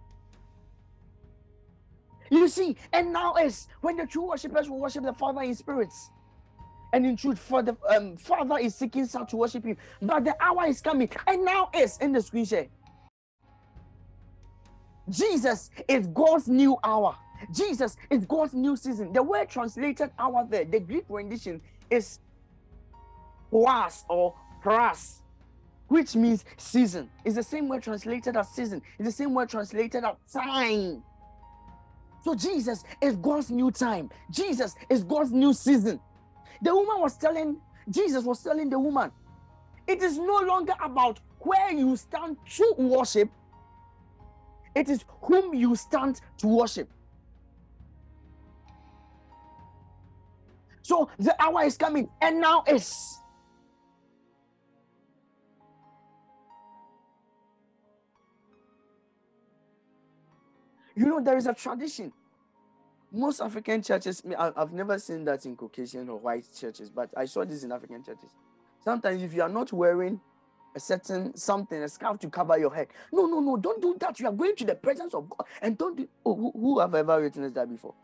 You 2.30 2.48
see, 2.48 2.76
and 2.91 3.13
now 3.13 3.36
is 3.36 3.67
when 3.82 3.98
the 3.98 4.06
true 4.06 4.30
worshippers 4.30 4.69
will 4.69 4.80
worship 4.80 5.04
the 5.04 5.13
Father 5.13 5.41
in 5.41 5.56
spirits 5.56 6.10
and 6.96 7.06
in 7.06 7.18
truth. 7.18 7.38
For 7.38 7.62
the 7.62 7.76
um, 7.90 8.16
Father 8.16 8.58
is 8.58 8.74
seeking 8.74 9.06
such 9.06 9.32
to 9.32 9.36
worship 9.36 9.66
Him, 9.66 9.78
but 10.02 10.24
the 10.24 10.36
hour 10.42 10.66
is 10.66 10.82
coming, 10.82 11.10
and 11.28 11.44
now 11.44 11.70
is 11.76 11.98
in 11.98 12.14
the 12.14 12.46
share. 12.46 12.68
Jesus 15.10 15.70
is 15.88 16.08
God's 16.08 16.48
new 16.48 16.78
hour. 16.84 17.16
Jesus 17.54 17.98
is 18.10 18.26
God's 18.26 18.54
new 18.54 18.76
season. 18.76 19.12
The 19.12 19.22
word 19.22 19.50
translated 19.50 20.10
hour 20.18 20.48
there, 20.50 20.64
the 20.66 20.80
Greek 20.80 21.04
rendition 21.10 21.62
is 21.92 22.20
was 23.52 24.06
or 24.10 24.34
pras, 24.64 25.22
which 25.90 26.16
means 26.16 26.46
season. 26.58 27.10
It's 27.26 27.36
the 27.36 27.44
same 27.44 27.68
word 27.68 27.84
translated 27.84 28.38
as 28.38 28.50
season. 28.50 28.82
It's 28.98 29.08
the 29.10 29.12
same 29.24 29.34
word 29.34 29.50
translated 29.50 30.04
as 30.04 30.16
time. 30.32 31.04
So 32.24 32.34
Jesus 32.34 32.84
is 33.02 33.16
God's 33.18 33.52
new 33.52 33.70
time. 33.70 34.10
Jesus 34.32 34.76
is 34.90 35.04
God's 35.04 35.32
new 35.32 35.54
season. 35.54 36.00
The 36.62 36.76
woman 36.76 37.02
was 37.02 37.18
telling, 37.18 37.58
Jesus 37.89 38.24
was 38.24 38.41
telling 38.41 38.70
the 38.70 38.80
woman, 38.80 39.12
it 39.88 40.02
is 40.02 40.18
no 40.18 40.39
longer 40.39 40.74
about 40.84 41.20
where 41.39 41.72
you 41.72 41.96
stand 41.96 42.38
to 42.56 42.74
worship, 42.78 43.30
it 44.74 44.89
is 44.89 45.06
whom 45.22 45.54
you 45.54 45.76
stand 45.76 46.22
to 46.38 46.48
worship. 46.48 46.89
So 50.82 51.10
the 51.18 51.36
hour 51.41 51.63
is 51.63 51.78
coming, 51.78 52.10
and 52.22 52.39
now 52.39 52.63
is. 52.68 53.20
You 60.96 61.08
know, 61.08 61.22
there 61.22 61.38
is 61.38 61.48
a 61.48 61.54
tradition. 61.54 62.13
Most 63.15 63.39
African 63.39 63.82
churches, 63.82 64.21
I've 64.38 64.73
never 64.73 64.99
seen 64.99 65.23
that 65.23 65.45
in 65.45 65.56
Caucasian 65.56 66.10
or 66.10 66.19
white 66.19 66.45
churches, 66.54 66.89
but 66.89 67.10
I 67.15 67.23
saw 67.25 67.45
this 67.45 67.63
in 67.63 67.71
African 67.71 68.04
churches. 68.04 68.32
Sometimes, 68.84 69.23
if 69.23 69.34
you 69.34 69.41
are 69.41 69.49
not 69.49 69.71
wearing 69.71 70.19
a 70.75 70.80
certain 70.82 71.36
something, 71.38 71.82
a 71.82 71.88
scarf 71.88 72.19
to 72.19 72.30
cover 72.30 72.58
your 72.58 72.75
head, 72.75 72.88
no, 73.13 73.25
no, 73.25 73.39
no, 73.39 73.56
don't 73.56 73.82
do 73.82 73.95
that. 74.01 74.19
You 74.19 74.28
are 74.28 74.34
going 74.34 74.58
to 74.58 74.65
the 74.65 74.75
presence 74.75 75.13
of 75.13 75.30
God, 75.30 75.47
and 75.62 75.78
don't 75.78 75.95
do. 75.95 76.10
Oh, 76.25 76.36
who, 76.36 76.51
who 76.51 76.80
have 76.80 76.93
ever 76.93 77.21
witnessed 77.21 77.56
that 77.56 77.69
before? 77.69 77.95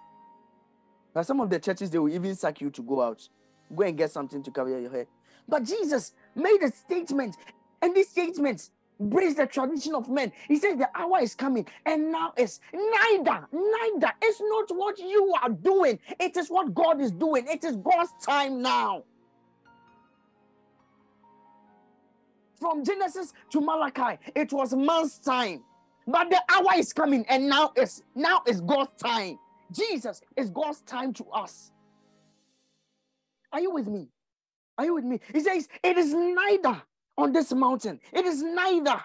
Now, 1.13 1.23
some 1.23 1.41
of 1.41 1.49
the 1.49 1.59
churches 1.59 1.89
they 1.89 1.99
will 1.99 2.13
even 2.13 2.33
sack 2.33 2.61
you 2.61 2.69
to 2.69 2.81
go 2.81 3.01
out, 3.01 3.27
go 3.75 3.83
and 3.83 3.97
get 3.97 4.11
something 4.11 4.41
to 4.43 4.49
cover 4.51 4.79
your 4.79 4.91
head. 4.91 5.07
But 5.45 5.65
Jesus 5.65 6.13
made 6.35 6.63
a 6.63 6.71
statement, 6.71 7.35
and 7.81 7.93
this 7.93 8.09
statement 8.09 8.69
breaks 9.09 9.35
the 9.35 9.47
tradition 9.47 9.95
of 9.95 10.09
men. 10.09 10.31
He 10.47 10.57
says 10.57 10.77
the 10.77 10.89
hour 10.95 11.19
is 11.21 11.35
coming, 11.35 11.67
and 11.85 12.11
now 12.11 12.33
is 12.37 12.59
neither, 12.73 13.47
neither. 13.51 14.11
It's 14.21 14.41
not 14.41 14.75
what 14.75 14.99
you 14.99 15.33
are 15.41 15.49
doing, 15.49 15.99
it 16.19 16.37
is 16.37 16.49
what 16.49 16.73
God 16.73 17.01
is 17.01 17.11
doing. 17.11 17.47
It 17.47 17.63
is 17.63 17.75
God's 17.77 18.11
time 18.25 18.61
now. 18.61 19.03
From 22.59 22.85
Genesis 22.85 23.33
to 23.51 23.61
Malachi, 23.61 24.19
it 24.35 24.53
was 24.53 24.73
man's 24.73 25.19
time. 25.19 25.63
But 26.07 26.29
the 26.29 26.41
hour 26.49 26.77
is 26.77 26.93
coming, 26.93 27.25
and 27.29 27.49
now 27.49 27.71
is 27.75 28.03
now 28.15 28.41
is 28.47 28.61
God's 28.61 28.91
time. 29.01 29.39
Jesus 29.71 30.21
is 30.37 30.49
God's 30.49 30.81
time 30.81 31.13
to 31.13 31.25
us. 31.27 31.71
Are 33.51 33.59
you 33.61 33.71
with 33.71 33.87
me? 33.87 34.07
Are 34.77 34.85
you 34.85 34.95
with 34.95 35.05
me? 35.05 35.19
He 35.33 35.39
says, 35.41 35.67
It 35.83 35.97
is 35.97 36.13
neither 36.13 36.81
on 37.21 37.31
this 37.31 37.53
mountain, 37.53 37.99
it 38.11 38.25
is 38.25 38.41
neither 38.41 38.99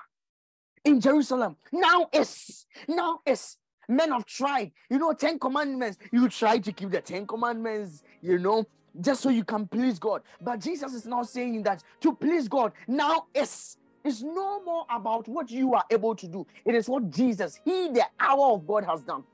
in 0.85 1.01
Jerusalem. 1.01 1.57
Now 1.73 2.09
is, 2.13 2.67
now 2.89 3.21
is. 3.27 3.57
Men 3.89 4.11
have 4.11 4.27
tried, 4.27 4.73
you 4.91 4.99
know, 4.99 5.13
Ten 5.13 5.39
Commandments. 5.39 5.99
You 6.11 6.29
try 6.29 6.59
to 6.59 6.73
keep 6.73 6.91
the 6.91 7.01
Ten 7.01 7.25
Commandments, 7.25 8.03
you 8.21 8.37
know, 8.37 8.65
just 9.01 9.21
so 9.21 9.29
you 9.29 9.45
can 9.45 9.69
please 9.69 10.01
God. 10.01 10.23
But 10.41 10.61
Jesus 10.61 10.93
is 10.93 11.07
now 11.07 11.23
saying 11.23 11.63
that 11.65 11.85
to 12.01 12.13
please 12.13 12.49
God 12.49 12.73
now 12.89 13.27
is 13.33 13.77
it's 14.05 14.23
no 14.23 14.63
more 14.63 14.87
about 14.89 15.27
what 15.27 15.51
you 15.51 15.75
are 15.75 15.85
able 15.91 16.15
to 16.15 16.29
do. 16.29 16.47
It 16.65 16.77
is 16.77 16.89
what 16.89 17.11
Jesus, 17.11 17.61
He, 17.65 17.91
the 17.91 18.05
hour 18.21 18.53
of 18.53 18.67
God, 18.67 18.85
has 18.85 19.03
done. 19.03 19.25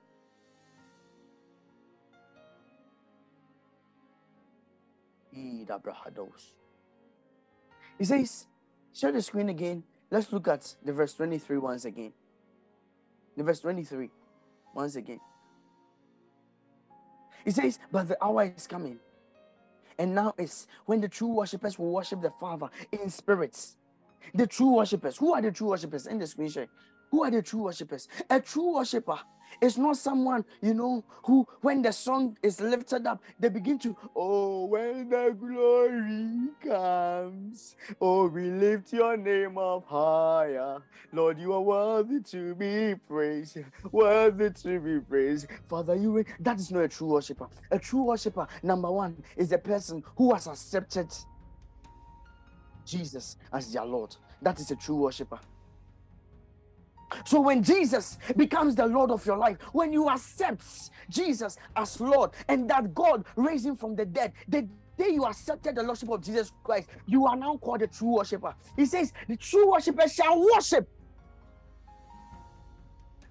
He 7.98 8.04
says, 8.04 8.46
share 8.92 9.12
the 9.12 9.22
screen 9.22 9.48
again. 9.48 9.82
Let's 10.10 10.32
look 10.32 10.48
at 10.48 10.74
the 10.84 10.92
verse 10.92 11.14
23 11.14 11.58
once 11.58 11.84
again. 11.84 12.12
The 13.36 13.42
verse 13.42 13.60
23 13.60 14.10
once 14.74 14.96
again. 14.96 15.20
It 17.44 17.54
says, 17.54 17.78
But 17.90 18.08
the 18.08 18.22
hour 18.22 18.52
is 18.56 18.66
coming. 18.66 18.98
And 19.98 20.14
now 20.14 20.34
is 20.38 20.66
when 20.86 21.00
the 21.00 21.08
true 21.08 21.28
worshippers 21.28 21.78
will 21.78 21.92
worship 21.92 22.20
the 22.22 22.30
Father 22.30 22.68
in 22.92 23.08
spirits. 23.10 23.76
The 24.34 24.46
true 24.46 24.74
worshippers. 24.76 25.16
Who 25.16 25.34
are 25.34 25.42
the 25.42 25.50
true 25.50 25.68
worshippers? 25.68 26.06
In 26.06 26.18
the 26.18 26.24
screenshot. 26.24 26.68
Who 27.10 27.24
are 27.24 27.30
the 27.30 27.42
true 27.42 27.64
worshippers? 27.64 28.08
A 28.30 28.40
true 28.40 28.74
worshipper 28.74 29.18
it's 29.60 29.76
not 29.76 29.96
someone, 29.96 30.44
you 30.60 30.74
know, 30.74 31.04
who, 31.24 31.46
when 31.60 31.82
the 31.82 31.92
song 31.92 32.36
is 32.42 32.60
lifted 32.60 33.06
up, 33.06 33.22
they 33.38 33.48
begin 33.48 33.78
to, 33.80 33.96
oh, 34.16 34.66
when 34.66 35.08
the 35.08 35.36
glory 35.38 36.48
comes, 36.62 37.76
oh, 38.00 38.28
we 38.28 38.50
lift 38.50 38.92
your 38.92 39.16
name 39.16 39.58
up 39.58 39.84
higher. 39.86 40.78
Lord, 41.12 41.38
you 41.38 41.52
are 41.52 41.60
worthy 41.60 42.20
to 42.20 42.54
be 42.54 42.94
praised, 43.08 43.58
worthy 43.90 44.50
to 44.50 44.80
be 44.80 45.00
praised. 45.00 45.46
Father, 45.68 45.94
you, 45.94 46.24
that 46.40 46.58
is 46.58 46.70
not 46.70 46.84
a 46.84 46.88
true 46.88 47.08
worshiper. 47.08 47.48
A 47.70 47.78
true 47.78 48.02
worshiper, 48.02 48.46
number 48.62 48.90
one, 48.90 49.22
is 49.36 49.52
a 49.52 49.58
person 49.58 50.02
who 50.16 50.32
has 50.32 50.46
accepted 50.46 51.12
Jesus 52.84 53.36
as 53.52 53.72
their 53.72 53.84
Lord. 53.84 54.16
That 54.40 54.58
is 54.58 54.70
a 54.70 54.76
true 54.76 54.96
worshiper. 54.96 55.38
So 57.24 57.40
when 57.40 57.62
Jesus 57.62 58.18
becomes 58.36 58.74
the 58.74 58.86
Lord 58.86 59.10
of 59.10 59.24
your 59.26 59.36
life, 59.36 59.58
when 59.72 59.92
you 59.92 60.08
accept 60.08 60.64
Jesus 61.08 61.56
as 61.76 62.00
Lord 62.00 62.30
and 62.48 62.68
that 62.70 62.94
God 62.94 63.24
raised 63.36 63.66
him 63.66 63.76
from 63.76 63.96
the 63.96 64.04
dead, 64.04 64.32
the 64.48 64.68
day 64.96 65.10
you 65.10 65.24
accepted 65.24 65.76
the 65.76 65.82
Lordship 65.82 66.10
of 66.10 66.22
Jesus 66.22 66.52
Christ, 66.62 66.88
you 67.06 67.26
are 67.26 67.36
now 67.36 67.56
called 67.56 67.82
a 67.82 67.86
true 67.86 68.16
worshiper. 68.16 68.54
He 68.76 68.86
says, 68.86 69.12
The 69.28 69.36
true 69.36 69.72
worshiper 69.72 70.08
shall 70.08 70.40
worship. 70.40 70.88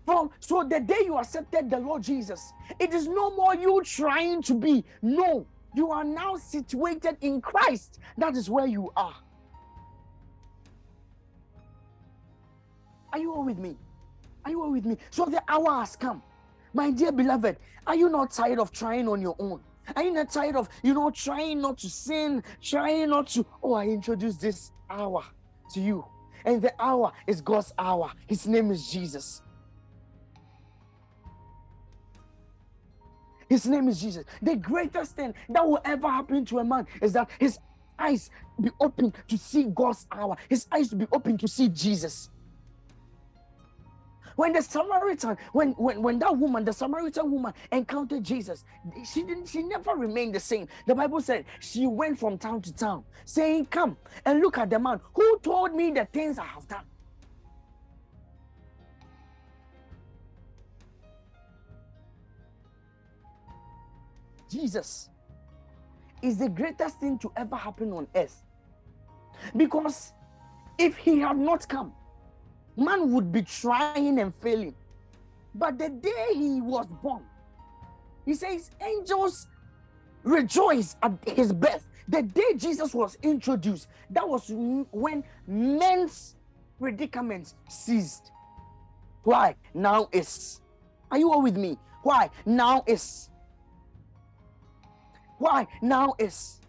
From 0.05 0.31
so 0.39 0.63
the 0.63 0.79
day 0.79 1.03
you 1.05 1.17
accepted 1.17 1.69
the 1.69 1.77
Lord 1.77 2.03
Jesus, 2.03 2.53
it 2.79 2.93
is 2.93 3.07
no 3.07 3.35
more 3.35 3.55
you 3.55 3.81
trying 3.83 4.41
to 4.43 4.55
be. 4.55 4.83
No, 5.01 5.45
you 5.75 5.91
are 5.91 6.03
now 6.03 6.35
situated 6.35 7.17
in 7.21 7.39
Christ. 7.39 7.99
That 8.17 8.35
is 8.35 8.49
where 8.49 8.65
you 8.65 8.91
are. 8.95 9.15
Are 13.13 13.19
you 13.19 13.33
all 13.33 13.43
with 13.43 13.57
me? 13.57 13.77
Are 14.45 14.51
you 14.51 14.61
all 14.61 14.71
with 14.71 14.85
me? 14.85 14.97
So 15.09 15.25
the 15.25 15.43
hour 15.47 15.79
has 15.79 15.95
come. 15.95 16.21
My 16.73 16.91
dear 16.91 17.11
beloved, 17.11 17.57
are 17.85 17.95
you 17.95 18.09
not 18.09 18.31
tired 18.31 18.59
of 18.59 18.71
trying 18.71 19.07
on 19.07 19.21
your 19.21 19.35
own? 19.39 19.61
Are 19.95 20.03
you 20.03 20.11
not 20.11 20.31
tired 20.31 20.55
of, 20.55 20.69
you 20.83 20.93
know, 20.93 21.09
trying 21.09 21.61
not 21.61 21.77
to 21.79 21.89
sin, 21.89 22.43
trying 22.61 23.09
not 23.09 23.27
to, 23.29 23.45
oh, 23.61 23.73
I 23.73 23.87
introduced 23.87 24.39
this 24.39 24.71
hour 24.89 25.23
to 25.73 25.81
you. 25.81 26.05
And 26.45 26.61
the 26.61 26.73
hour 26.79 27.11
is 27.27 27.41
God's 27.41 27.73
hour. 27.77 28.11
His 28.27 28.47
name 28.47 28.71
is 28.71 28.89
Jesus. 28.89 29.41
His 33.49 33.65
name 33.65 33.89
is 33.89 33.99
Jesus. 33.99 34.23
The 34.41 34.55
greatest 34.55 35.15
thing 35.15 35.33
that 35.49 35.67
will 35.67 35.81
ever 35.83 36.07
happen 36.07 36.45
to 36.45 36.59
a 36.59 36.63
man 36.63 36.87
is 37.01 37.13
that 37.13 37.29
his 37.37 37.59
eyes 37.99 38.29
be 38.59 38.69
open 38.79 39.13
to 39.27 39.37
see 39.37 39.65
God's 39.65 40.07
hour, 40.11 40.35
his 40.49 40.67
eyes 40.71 40.89
be 40.89 41.05
open 41.11 41.37
to 41.37 41.47
see 41.47 41.67
Jesus. 41.69 42.29
When 44.35 44.53
the 44.53 44.61
Samaritan, 44.61 45.37
when, 45.51 45.71
when, 45.73 46.01
when 46.01 46.19
that 46.19 46.35
woman, 46.37 46.65
the 46.65 46.73
Samaritan 46.73 47.31
woman 47.31 47.53
encountered 47.71 48.23
Jesus, 48.23 48.63
she 49.05 49.23
didn't, 49.23 49.47
she 49.47 49.63
never 49.63 49.91
remained 49.91 50.35
the 50.35 50.39
same. 50.39 50.67
The 50.87 50.95
Bible 50.95 51.21
said 51.21 51.45
she 51.59 51.87
went 51.87 52.19
from 52.19 52.37
town 52.37 52.61
to 52.63 52.73
town 52.73 53.03
saying, 53.25 53.65
Come 53.67 53.97
and 54.25 54.39
look 54.41 54.57
at 54.57 54.69
the 54.69 54.79
man 54.79 54.99
who 55.13 55.39
told 55.39 55.73
me 55.73 55.91
the 55.91 56.05
things 56.05 56.37
I 56.37 56.45
have 56.45 56.67
done. 56.67 56.85
Jesus 64.49 65.09
is 66.21 66.37
the 66.37 66.49
greatest 66.49 66.99
thing 66.99 67.17
to 67.19 67.31
ever 67.37 67.55
happen 67.55 67.93
on 67.93 68.07
earth. 68.15 68.43
Because 69.55 70.11
if 70.77 70.97
he 70.97 71.19
had 71.19 71.37
not 71.37 71.67
come, 71.67 71.93
man 72.81 73.11
would 73.11 73.31
be 73.31 73.41
trying 73.41 74.19
and 74.19 74.33
failing. 74.41 74.75
But 75.53 75.77
the 75.77 75.89
day 75.89 76.27
he 76.33 76.61
was 76.61 76.87
born, 77.01 77.23
he 78.25 78.33
says, 78.33 78.71
angels 78.81 79.47
rejoice 80.23 80.95
at 81.03 81.13
his 81.27 81.51
birth. 81.51 81.87
The 82.07 82.23
day 82.23 82.53
Jesus 82.55 82.93
was 82.93 83.17
introduced, 83.21 83.87
that 84.09 84.27
was 84.27 84.49
when 84.49 85.23
men's 85.47 86.35
predicaments 86.79 87.55
ceased. 87.69 88.31
Why? 89.23 89.55
Now 89.73 90.09
is. 90.11 90.61
Are 91.11 91.17
you 91.17 91.31
all 91.31 91.41
with 91.41 91.57
me? 91.57 91.77
Why? 92.03 92.29
Now 92.45 92.83
is. 92.87 93.29
Why? 95.37 95.67
Now 95.81 96.15
is. 96.17 96.59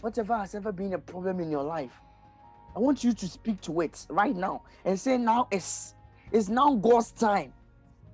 Whatever 0.00 0.36
has 0.38 0.54
ever 0.54 0.72
been 0.72 0.94
a 0.94 0.98
problem 0.98 1.40
in 1.40 1.50
your 1.50 1.62
life, 1.62 1.92
I 2.74 2.78
want 2.78 3.02
you 3.02 3.12
to 3.12 3.28
speak 3.28 3.60
to 3.62 3.80
it 3.80 4.06
right 4.08 4.34
now 4.34 4.62
and 4.84 4.98
say, 4.98 5.16
now 5.18 5.48
it's 5.50 5.94
it's 6.32 6.48
now 6.48 6.74
God's 6.74 7.10
time. 7.12 7.52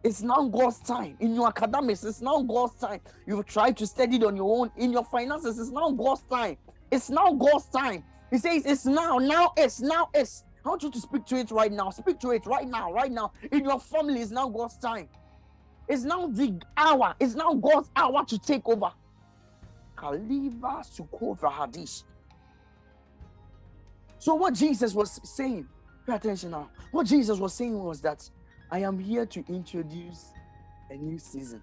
It's 0.03 0.23
now 0.23 0.49
God's 0.49 0.79
time. 0.79 1.17
In 1.21 1.35
your 1.35 1.49
academics, 1.49 2.05
it's 2.05 2.23
now 2.23 2.41
God's 2.43 2.75
time. 2.77 3.01
You've 3.27 3.45
tried 3.45 3.77
to 3.79 3.87
study 3.87 4.17
it 4.17 4.25
on 4.25 4.37
your 4.37 4.61
own. 4.61 4.71
In 4.77 4.93
your 4.93 5.05
finances, 5.05 5.59
it's 5.59 5.71
now 5.71 5.91
God's 5.91 6.23
time. 6.23 6.57
It's 6.91 7.11
now 7.11 7.33
God's 7.33 7.67
time. 7.67 8.05
He 8.31 8.39
says, 8.39 8.65
It's 8.65 8.87
now, 8.87 9.19
now 9.19 9.53
it's, 9.57 9.81
now 9.81 10.09
it's. 10.15 10.45
I 10.65 10.69
want 10.69 10.83
you 10.83 10.91
to 10.91 11.01
speak 11.01 11.27
to 11.27 11.37
it 11.37 11.51
right 11.51 11.73
now. 11.73 11.91
Speak 11.91 12.19
to 12.21 12.31
it 12.31 12.47
right 12.47 12.67
now, 12.67 12.93
right 12.93 13.11
now. 13.11 13.33
In 13.53 13.65
your 13.65 13.81
family, 13.81 14.21
it's 14.21 14.31
now 14.31 14.49
God's 14.49 14.79
time. 14.79 15.09
It's 15.89 16.03
now 16.05 16.27
the 16.27 16.61
hour. 16.77 17.15
It's 17.21 17.35
now 17.35 17.55
God's 17.55 17.91
hour 17.95 18.25
to 18.25 18.39
take 18.39 18.69
over. 18.69 18.91
Kaliva 19.97 20.85
Sukova 20.85 21.53
Hadish. 21.53 22.03
So, 24.27 24.35
what 24.35 24.55
Jesus 24.55 24.93
was 24.93 25.21
saying, 25.23 25.69
pay 26.05 26.17
attention 26.17 26.51
now. 26.51 26.69
What 26.91 27.07
Jesus 27.07 27.39
was 27.39 27.55
saying 27.55 27.79
was 27.79 28.01
that 28.01 28.29
I 28.73 28.81
am 28.81 28.99
here 28.99 29.25
to 29.25 29.45
introduce 29.49 30.33
a 30.91 30.97
new 30.97 31.17
season. 31.17 31.63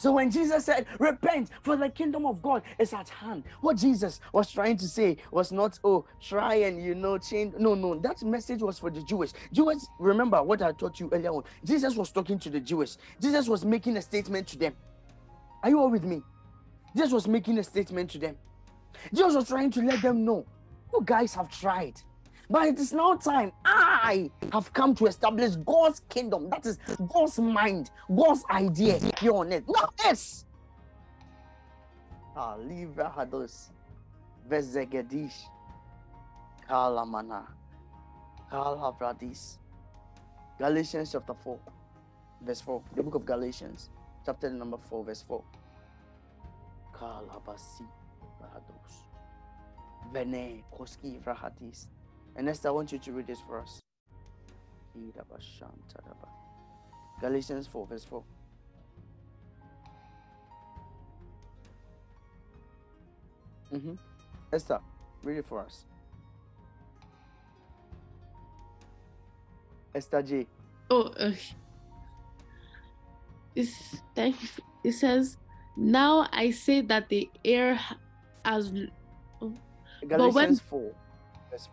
So 0.00 0.10
when 0.10 0.28
Jesus 0.28 0.64
said, 0.64 0.86
Repent, 0.98 1.50
for 1.62 1.76
the 1.76 1.88
kingdom 1.88 2.26
of 2.26 2.42
God 2.42 2.64
is 2.80 2.92
at 2.92 3.08
hand, 3.08 3.44
what 3.60 3.76
Jesus 3.76 4.18
was 4.32 4.50
trying 4.50 4.76
to 4.78 4.88
say 4.88 5.18
was 5.30 5.52
not, 5.52 5.78
Oh, 5.84 6.04
try 6.20 6.56
and 6.56 6.82
you 6.82 6.96
know, 6.96 7.16
change. 7.18 7.54
No, 7.56 7.76
no, 7.76 7.94
that 8.00 8.20
message 8.24 8.60
was 8.60 8.76
for 8.80 8.90
the 8.90 9.02
Jewish. 9.02 9.30
Jewish, 9.52 9.84
remember 10.00 10.42
what 10.42 10.62
I 10.62 10.72
taught 10.72 10.98
you 10.98 11.08
earlier 11.12 11.30
on. 11.30 11.44
Jesus 11.64 11.94
was 11.94 12.10
talking 12.10 12.40
to 12.40 12.50
the 12.50 12.58
Jewish, 12.58 12.96
Jesus 13.20 13.46
was 13.46 13.64
making 13.64 13.96
a 13.96 14.02
statement 14.02 14.48
to 14.48 14.58
them. 14.58 14.74
Are 15.62 15.70
you 15.70 15.78
all 15.78 15.90
with 15.92 16.02
me? 16.02 16.24
Jesus 16.96 17.12
was 17.12 17.28
making 17.28 17.56
a 17.58 17.62
statement 17.62 18.10
to 18.10 18.18
them. 18.18 18.36
Jesus 19.12 19.34
was 19.34 19.48
trying 19.48 19.70
to 19.72 19.82
let 19.82 20.02
them 20.02 20.24
know 20.24 20.44
you 20.92 21.02
guys 21.04 21.34
have 21.34 21.50
tried. 21.50 22.00
But 22.50 22.68
it 22.68 22.78
is 22.78 22.92
now 22.92 23.14
time. 23.14 23.52
I 23.64 24.30
have 24.52 24.72
come 24.72 24.94
to 24.96 25.06
establish 25.06 25.54
God's 25.56 26.00
kingdom. 26.08 26.48
That 26.48 26.64
is 26.64 26.78
God's 27.12 27.38
mind, 27.38 27.90
God's 28.14 28.42
idea 28.50 28.98
here 29.20 29.32
on 29.32 29.52
earth. 29.52 29.64
Not 29.68 29.94
this. 29.98 30.46
Galatians 40.58 41.12
chapter 41.12 41.34
4, 41.34 41.58
verse 42.42 42.60
4. 42.62 42.82
The 42.96 43.02
book 43.02 43.14
of 43.16 43.26
Galatians, 43.26 43.90
chapter 44.24 44.48
number 44.48 44.78
4, 44.88 45.04
verse 45.04 45.22
4. 45.28 45.44
Kalabasi. 46.94 47.86
Hados. 50.08 50.12
Vene 50.12 50.64
Koski 50.72 51.20
Vrahatis. 51.22 51.86
And 52.36 52.48
I 52.48 52.70
want 52.70 52.92
you 52.92 52.98
to 52.98 53.12
read 53.12 53.26
this 53.26 53.40
for 53.40 53.60
us. 53.60 53.80
Galatians 57.20 57.66
4, 57.66 57.86
verse 57.86 58.04
4. 58.04 58.22
Mm-hmm. 63.74 63.94
Esther, 64.52 64.80
read 65.22 65.38
it 65.38 65.46
for 65.46 65.60
us. 65.60 65.84
Esther 69.94 70.22
J. 70.22 70.46
Oh, 70.90 71.12
it's, 73.54 73.96
thank. 74.14 74.36
It 74.84 74.92
says, 74.92 75.36
Now 75.76 76.28
I 76.32 76.50
say 76.50 76.80
that 76.82 77.08
the 77.08 77.28
heir 77.44 77.78
has. 78.44 78.72
Oh, 79.42 79.52
Galatians 80.06 80.34
when- 80.34 80.56
4, 80.56 80.92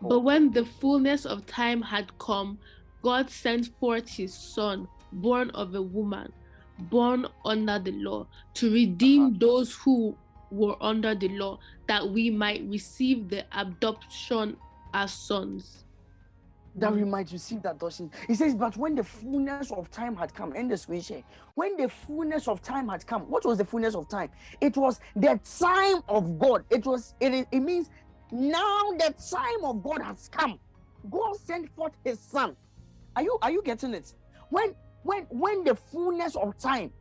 4. 0.00 0.08
But 0.08 0.20
when 0.20 0.50
the 0.50 0.64
fullness 0.64 1.26
of 1.26 1.46
time 1.46 1.82
had 1.82 2.16
come, 2.18 2.58
God 3.02 3.30
sent 3.30 3.66
forth 3.78 4.08
his 4.08 4.34
son, 4.34 4.88
born 5.12 5.50
of 5.50 5.74
a 5.74 5.82
woman, 5.82 6.32
born 6.78 7.26
under 7.44 7.78
the 7.78 7.92
law, 7.92 8.26
to 8.54 8.72
redeem 8.72 9.26
Uh-huh. 9.26 9.36
those 9.38 9.74
who 9.74 10.16
were 10.50 10.76
under 10.80 11.14
the 11.14 11.28
law, 11.30 11.58
that 11.86 12.08
we 12.08 12.30
might 12.30 12.64
receive 12.68 13.28
the 13.28 13.44
adoption 13.52 14.56
as 14.94 15.12
sons. 15.12 15.82
that 16.78 16.92
we 16.94 17.04
might 17.04 17.32
receive 17.32 17.62
that 17.62 17.76
adoption. 17.76 18.10
He 18.26 18.34
says, 18.34 18.54
But 18.54 18.76
when 18.76 18.94
the 18.94 19.02
fullness 19.02 19.70
of 19.72 19.90
time 19.90 20.14
had 20.14 20.34
come, 20.34 20.54
in 20.54 20.68
the 20.68 20.76
share, 20.76 21.22
when 21.54 21.74
the 21.78 21.88
fullness 21.88 22.48
of 22.48 22.60
time 22.60 22.86
had 22.90 23.06
come, 23.06 23.22
what 23.30 23.46
was 23.46 23.56
the 23.56 23.64
fullness 23.64 23.94
of 23.94 24.08
time? 24.10 24.28
It 24.60 24.76
was 24.76 25.00
the 25.14 25.40
time 25.58 26.02
of 26.06 26.38
God. 26.38 26.66
It 26.68 26.84
was, 26.84 27.14
it, 27.18 27.48
it 27.50 27.60
means 27.60 27.88
now 28.32 28.90
the 28.92 29.14
time 29.30 29.64
of 29.64 29.82
God 29.82 30.02
has 30.02 30.28
come. 30.28 30.58
God 31.10 31.36
sent 31.36 31.74
forth 31.74 31.92
his 32.04 32.18
son. 32.18 32.56
Are 33.14 33.22
you 33.22 33.38
are 33.42 33.50
you 33.50 33.62
getting 33.62 33.94
it? 33.94 34.12
When 34.50 34.74
when 35.02 35.22
when 35.30 35.64
the 35.64 35.74
fullness 35.74 36.36
of 36.36 36.58
time, 36.58 36.92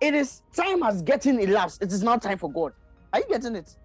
it 0.00 0.14
is 0.14 0.42
time 0.54 0.82
has 0.82 1.02
getting 1.02 1.40
elapsed. 1.40 1.82
It 1.82 1.92
is 1.92 2.02
now 2.02 2.16
time 2.16 2.38
for 2.38 2.50
God. 2.50 2.72
Are 3.12 3.20
you 3.20 3.26
getting 3.28 3.56
it? 3.56 3.76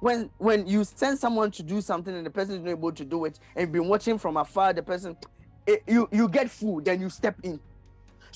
when 0.00 0.30
when 0.38 0.66
you 0.66 0.84
send 0.84 1.18
someone 1.18 1.50
to 1.50 1.62
do 1.62 1.80
something 1.80 2.14
and 2.14 2.24
the 2.24 2.30
person 2.30 2.56
is 2.56 2.62
not 2.62 2.70
able 2.70 2.92
to 2.92 3.04
do 3.04 3.24
it 3.24 3.38
and 3.54 3.62
you've 3.62 3.72
been 3.72 3.88
watching 3.88 4.18
from 4.18 4.36
afar 4.36 4.72
the 4.72 4.82
person 4.82 5.16
it, 5.66 5.82
you 5.86 6.08
you 6.12 6.28
get 6.28 6.50
full 6.50 6.80
then 6.80 7.00
you 7.00 7.08
step 7.08 7.34
in 7.42 7.58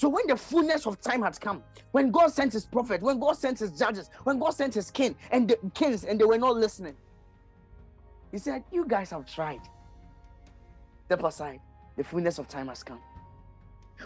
so 0.01 0.09
when 0.09 0.27
the 0.27 0.37
fullness 0.37 0.87
of 0.87 0.99
time 1.03 1.21
had 1.21 1.39
come 1.39 1.63
when 1.91 2.11
god 2.11 2.33
sent 2.33 2.55
his 2.55 2.65
prophet 2.65 3.03
when 3.03 3.21
god 3.21 3.37
sent 3.37 3.59
his 3.59 3.71
judges 3.73 4.09
when 4.25 4.39
god 4.39 4.53
sent 4.53 4.73
his 4.73 4.91
king 4.91 5.15
and 5.31 5.47
the 5.47 5.59
kings 5.75 6.05
and 6.05 6.19
they 6.19 6.25
were 6.25 6.39
not 6.39 6.57
listening 6.57 6.97
he 8.33 8.39
said 8.39 8.65
you 8.73 8.87
guys 8.87 9.11
have 9.11 9.27
tried 9.27 9.61
step 11.05 11.23
aside 11.23 11.61
the 11.99 12.03
fullness 12.03 12.39
of 12.39 12.49
time 12.49 12.69
has 12.69 12.83
come 12.83 12.99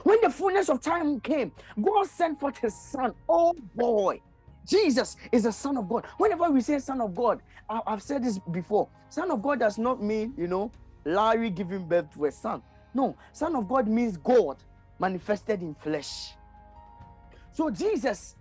when 0.02 0.18
the 0.20 0.28
fullness 0.28 0.68
of 0.68 0.80
time 0.80 1.20
came 1.20 1.52
god 1.80 2.08
sent 2.08 2.40
forth 2.40 2.58
his 2.58 2.74
son 2.76 3.14
oh 3.28 3.54
boy 3.76 4.20
Jesus 4.66 5.16
is 5.30 5.42
the 5.42 5.52
Son 5.52 5.76
of 5.76 5.90
God. 5.90 6.06
Whenever 6.16 6.48
we 6.50 6.62
say 6.62 6.78
Son 6.78 7.02
of 7.02 7.14
God, 7.14 7.42
I, 7.68 7.82
have 7.86 8.02
said 8.02 8.24
this 8.24 8.38
before. 8.50 8.88
Son 9.10 9.30
of 9.30 9.42
God 9.42 9.58
does 9.58 9.76
not 9.76 10.02
mean, 10.02 10.32
you 10.38 10.46
know, 10.46 10.72
Larry 11.04 11.50
giving 11.50 11.86
birth 11.86 12.10
to 12.14 12.24
a 12.24 12.32
son. 12.32 12.62
No, 12.94 13.14
Son 13.34 13.54
of 13.56 13.68
God 13.68 13.86
means 13.86 14.16
God 14.16 14.56
manifested 14.98 15.62
in 15.62 15.74
flesh. 15.74 16.34
So 17.52 17.70
Jesus 17.70 18.34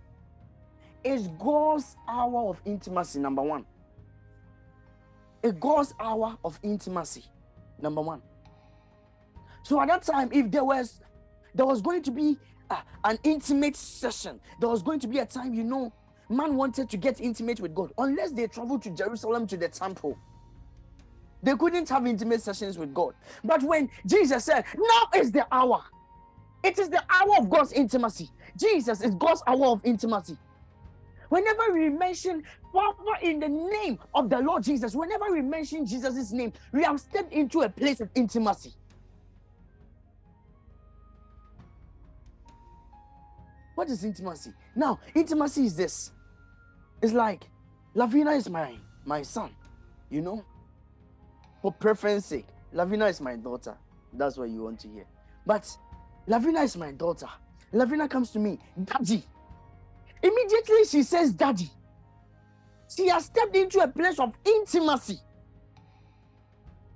is 1.02 1.28
God's 1.38 1.96
hour 2.08 2.48
of 2.48 2.60
intimacy, 2.64 3.20
number 3.20 3.42
one. 3.42 3.64
A 5.42 5.52
God's 5.52 5.94
hour 6.00 6.38
of 6.44 6.58
intimacy, 6.62 7.24
number 7.80 8.00
one. 8.00 8.22
So 9.62 9.80
at 9.80 9.88
that 9.88 10.02
time, 10.02 10.30
if 10.32 10.50
there 10.50 10.64
was 10.64 11.00
there 11.54 11.66
was 11.66 11.80
going 11.80 12.02
to 12.02 12.10
be 12.10 12.36
uh, 12.70 12.80
an 13.04 13.18
intimate 13.22 13.76
session, 13.76 14.40
there 14.60 14.68
was 14.68 14.82
going 14.82 14.98
to 15.00 15.06
be 15.06 15.18
a 15.18 15.26
time, 15.26 15.54
you 15.54 15.62
know, 15.62 15.92
man 16.28 16.56
wanted 16.56 16.90
to 16.90 16.96
get 16.96 17.20
intimate 17.20 17.60
with 17.60 17.74
God 17.74 17.92
unless 17.98 18.32
they 18.32 18.46
traveled 18.46 18.82
to 18.82 18.90
Jerusalem 18.90 19.46
to 19.48 19.56
the 19.56 19.68
temple. 19.68 20.18
They 21.42 21.54
couldn't 21.54 21.88
have 21.90 22.06
intimate 22.06 22.40
sessions 22.40 22.78
with 22.78 22.94
God. 22.94 23.14
But 23.44 23.62
when 23.62 23.90
Jesus 24.06 24.44
said, 24.44 24.64
Now 24.76 25.20
is 25.20 25.30
the 25.30 25.46
hour, 25.52 25.84
it 26.64 26.78
is 26.78 26.88
the 26.88 27.02
hour 27.10 27.36
of 27.38 27.50
God's 27.50 27.72
intimacy. 27.72 28.30
Jesus 28.58 29.02
is 29.02 29.14
God's 29.14 29.42
hour 29.46 29.66
of 29.66 29.80
intimacy. 29.84 30.38
Whenever 31.28 31.72
we 31.72 31.90
mention 31.90 32.42
Father 32.72 33.18
in 33.22 33.38
the 33.40 33.48
name 33.48 33.98
of 34.14 34.30
the 34.30 34.38
Lord 34.38 34.62
Jesus, 34.62 34.94
whenever 34.94 35.30
we 35.30 35.42
mention 35.42 35.84
Jesus' 35.86 36.32
name, 36.32 36.52
we 36.72 36.82
have 36.82 36.98
stepped 36.98 37.32
into 37.32 37.62
a 37.62 37.68
place 37.68 38.00
of 38.00 38.08
intimacy. 38.14 38.72
What 43.74 43.88
is 43.88 44.04
intimacy? 44.04 44.52
Now, 44.74 45.00
intimacy 45.14 45.66
is 45.66 45.76
this. 45.76 46.12
It's 47.02 47.12
like 47.12 47.44
Lavina 47.94 48.30
is 48.30 48.48
my 48.48 48.74
my 49.04 49.22
son, 49.22 49.50
you 50.08 50.22
know. 50.22 50.44
For 51.60 51.72
preference 51.72 52.26
sake, 52.26 52.46
Lavina 52.72 53.06
is 53.06 53.20
my 53.20 53.36
daughter. 53.36 53.76
That's 54.12 54.38
what 54.38 54.48
you 54.48 54.62
want 54.62 54.80
to 54.80 54.88
hear. 54.88 55.06
But 55.46 55.68
Lavina 56.26 56.62
is 56.62 56.76
my 56.76 56.92
daughter. 56.92 57.28
Lavina 57.72 58.08
comes 58.08 58.30
to 58.30 58.38
me, 58.38 58.58
Daddy. 58.82 59.24
Immediately 60.22 60.84
she 60.88 61.02
says, 61.02 61.32
Daddy. 61.32 61.70
She 62.94 63.08
has 63.08 63.26
stepped 63.26 63.56
into 63.56 63.80
a 63.80 63.88
place 63.88 64.18
of 64.18 64.32
intimacy. 64.44 65.18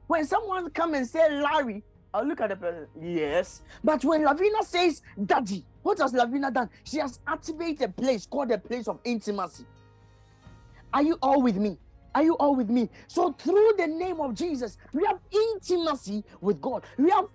When 0.06 0.24
someone 0.24 0.70
come 0.70 0.94
and 0.94 1.06
say 1.06 1.28
Larry, 1.30 1.82
I'll 2.14 2.24
look 2.24 2.40
at 2.40 2.48
the 2.48 2.56
person. 2.56 2.86
Yes. 3.00 3.62
But 3.84 4.04
when 4.04 4.24
Lavina 4.24 4.62
says 4.62 5.02
Daddy, 5.26 5.64
what 5.82 5.98
has 5.98 6.14
Lavina 6.14 6.50
done? 6.50 6.70
She 6.84 6.98
has 6.98 7.20
activated 7.26 7.90
a 7.90 7.92
place 7.92 8.24
called 8.24 8.50
a 8.50 8.58
place 8.58 8.88
of 8.88 8.98
intimacy. 9.04 9.66
Are 10.92 11.02
you 11.02 11.18
all 11.20 11.42
with 11.42 11.56
me? 11.56 11.78
Are 12.14 12.22
you 12.22 12.34
all 12.34 12.56
with 12.56 12.70
me? 12.70 12.88
So, 13.06 13.32
through 13.32 13.74
the 13.76 13.86
name 13.86 14.20
of 14.20 14.34
Jesus, 14.34 14.78
we 14.92 15.04
have 15.04 15.18
intimacy 15.30 16.24
with 16.40 16.60
God. 16.60 16.84
We 16.96 17.10
have 17.10 17.26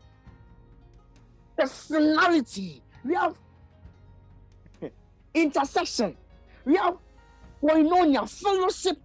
personality. 1.58 2.82
We 3.04 3.16
have 3.16 3.36
intersection. 5.34 6.16
We 6.66 6.76
have 6.78 6.98
koinonia, 7.62 8.30
fellowship 8.30 8.98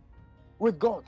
with 0.58 0.78
God. 0.78 1.04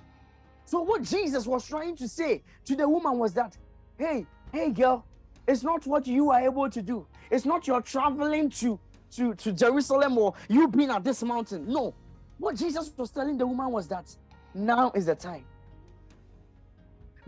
So, 0.65 0.83
what 0.83 1.03
Jesus 1.03 1.47
was 1.47 1.67
trying 1.67 1.97
to 1.97 2.09
say 2.09 2.43
to 2.65 2.77
the 2.77 2.89
woman 2.89 3.19
was 3.19 3.35
that, 3.35 3.57
hey, 3.99 4.27
hey, 4.53 4.71
girl, 4.71 5.05
it's 5.47 5.63
not 5.63 5.87
what 5.87 6.07
you 6.07 6.31
are 6.31 6.41
able 6.41 6.71
to 6.71 6.83
do. 6.83 7.07
It's 7.31 7.45
not 7.45 7.67
your 7.67 7.81
traveling 7.83 8.51
to, 8.51 8.79
to, 9.13 9.35
to 9.35 9.53
Jerusalem 9.53 10.17
or 10.19 10.35
you 10.49 10.69
being 10.69 10.91
at 10.91 11.03
this 11.05 11.23
mountain. 11.23 11.67
No. 11.67 11.95
What 12.39 12.57
Jesus 12.57 12.93
was 12.97 13.11
telling 13.11 13.37
the 13.37 13.47
woman 13.47 13.71
was 13.71 13.89
that 13.89 14.15
now 14.55 14.93
is 14.95 15.07
the 15.07 15.15
time. 15.15 15.45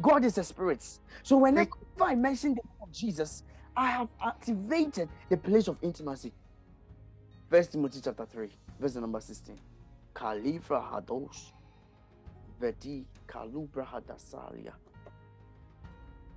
God 0.01 0.25
is 0.25 0.38
a 0.38 0.44
spirit. 0.44 0.87
So 1.22 1.37
whenever 1.37 1.70
I 2.01 2.14
mention 2.14 2.51
the 2.51 2.62
name 2.64 2.83
of 2.83 2.92
Jesus, 2.92 3.42
I 3.76 3.90
have 3.90 4.08
activated 4.25 5.08
the 5.29 5.37
place 5.37 5.68
of 5.68 5.79
intimacy. 5.83 6.33
First 7.48 7.73
Timothy 7.73 8.00
chapter 8.02 8.27
3, 8.27 8.48
verse 8.79 8.94
number 8.96 9.20
16. 9.20 9.58
Kalifra 10.14 10.83
hadosh. 10.83 11.52
Vedi 12.60 13.04
kalubra 13.27 13.85
hadasalia. 13.87 14.73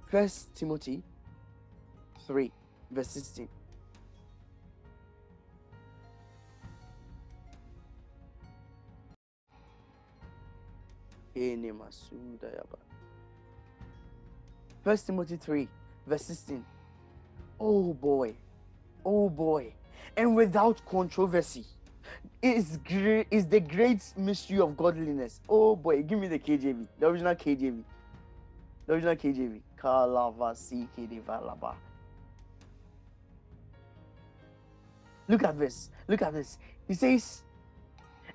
First 0.07 0.55
Timothy 0.55 1.03
3, 2.25 2.51
verse 2.91 3.09
16. 3.09 3.49
Ene 11.35 11.73
masuda 11.73 12.47
yaba. 12.55 12.79
First 14.83 15.07
Timothy 15.07 15.35
3, 15.35 15.67
verse 16.07 16.23
16. 16.23 16.65
Oh 17.59 17.93
boy, 17.93 18.35
oh 19.05 19.29
boy, 19.29 19.73
and 20.17 20.35
without 20.35 20.85
controversy 20.85 21.65
is 22.41 22.77
great 22.85 23.27
is 23.31 23.47
the 23.47 23.59
great 23.59 24.03
mystery 24.17 24.59
of 24.59 24.77
godliness. 24.77 25.41
Oh 25.49 25.75
boy, 25.75 26.03
give 26.03 26.19
me 26.19 26.27
the 26.27 26.39
KJV, 26.39 26.87
the 26.99 27.07
original 27.07 27.35
KJV, 27.35 27.83
the 28.85 28.93
original 28.93 29.15
KJV. 29.15 29.61
Kalavasi 29.77 30.87
kedevalaba. 30.97 31.75
Look 35.27 35.43
at 35.43 35.57
this. 35.57 35.89
Look 36.07 36.21
at 36.21 36.33
this. 36.33 36.57
He 36.87 36.93
says, 36.93 37.41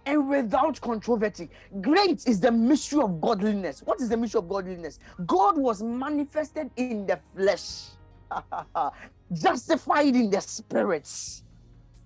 and 0.07 0.29
without 0.29 0.81
controversy. 0.81 1.51
Great 1.81 2.27
is 2.27 2.41
the 2.41 2.51
mystery 2.51 3.03
of 3.03 3.21
godliness. 3.21 3.83
What 3.85 4.01
is 4.01 4.09
the 4.09 4.17
mystery 4.17 4.39
of 4.41 4.49
godliness? 4.49 4.99
God 5.27 5.59
was 5.59 5.83
manifested 5.83 6.71
in 6.77 7.07
the 7.07 7.21
flesh, 7.35 7.91
justified 9.33 10.15
in 10.15 10.31
the 10.31 10.41
spirits, 10.41 11.43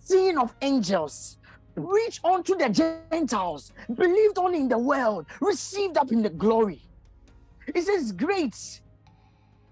seen 0.01 0.39
of 0.39 0.55
angels, 0.63 1.39
preached 1.75 2.25
unto 2.25 2.57
the 2.57 2.69
Gentiles, 2.69 3.73
believed 3.95 4.39
on 4.39 4.55
in 4.55 4.69
the 4.69 4.79
world, 4.79 5.27
received 5.41 5.97
up 5.97 6.13
in 6.13 6.23
the 6.23 6.31
glory. 6.31 6.83
It 7.75 7.83
says, 7.83 8.13
Great 8.13 8.81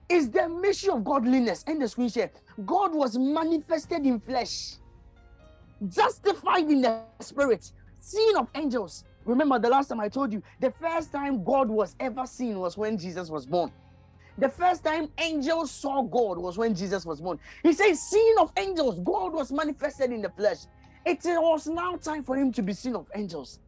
is 0.08 0.30
the 0.30 0.48
mystery 0.48 0.92
of 0.92 1.04
godliness. 1.04 1.64
And 1.66 1.80
the 1.80 2.08
share. 2.08 2.30
God 2.66 2.94
was 2.94 3.16
manifested 3.16 4.04
in 4.06 4.20
flesh, 4.20 4.76
justified 5.88 6.70
in 6.70 6.82
the 6.82 7.00
spirit, 7.20 7.72
seen 7.98 8.36
of 8.36 8.48
angels. 8.54 9.04
Remember 9.24 9.58
the 9.58 9.68
last 9.68 9.88
time 9.88 10.00
I 10.00 10.08
told 10.08 10.32
you, 10.32 10.42
the 10.60 10.72
first 10.72 11.12
time 11.12 11.44
God 11.44 11.68
was 11.68 11.94
ever 12.00 12.26
seen 12.26 12.58
was 12.58 12.76
when 12.76 12.98
Jesus 12.98 13.30
was 13.30 13.46
born. 13.46 13.72
The 14.38 14.48
first 14.48 14.84
time 14.84 15.08
angels 15.18 15.70
saw 15.70 16.02
God 16.02 16.38
was 16.38 16.56
when 16.56 16.74
Jesus 16.74 17.04
was 17.04 17.20
born. 17.20 17.38
He 17.62 17.72
says, 17.72 18.00
Seen 18.00 18.38
of 18.38 18.52
angels, 18.56 18.98
God 19.04 19.32
was 19.32 19.52
manifested 19.52 20.10
in 20.10 20.22
the 20.22 20.30
flesh. 20.30 20.58
It 21.04 21.20
was 21.24 21.66
now 21.66 21.96
time 21.96 22.22
for 22.22 22.36
him 22.36 22.52
to 22.52 22.62
be 22.62 22.72
seen 22.72 22.94
of 22.94 23.06
angels. 23.14 23.58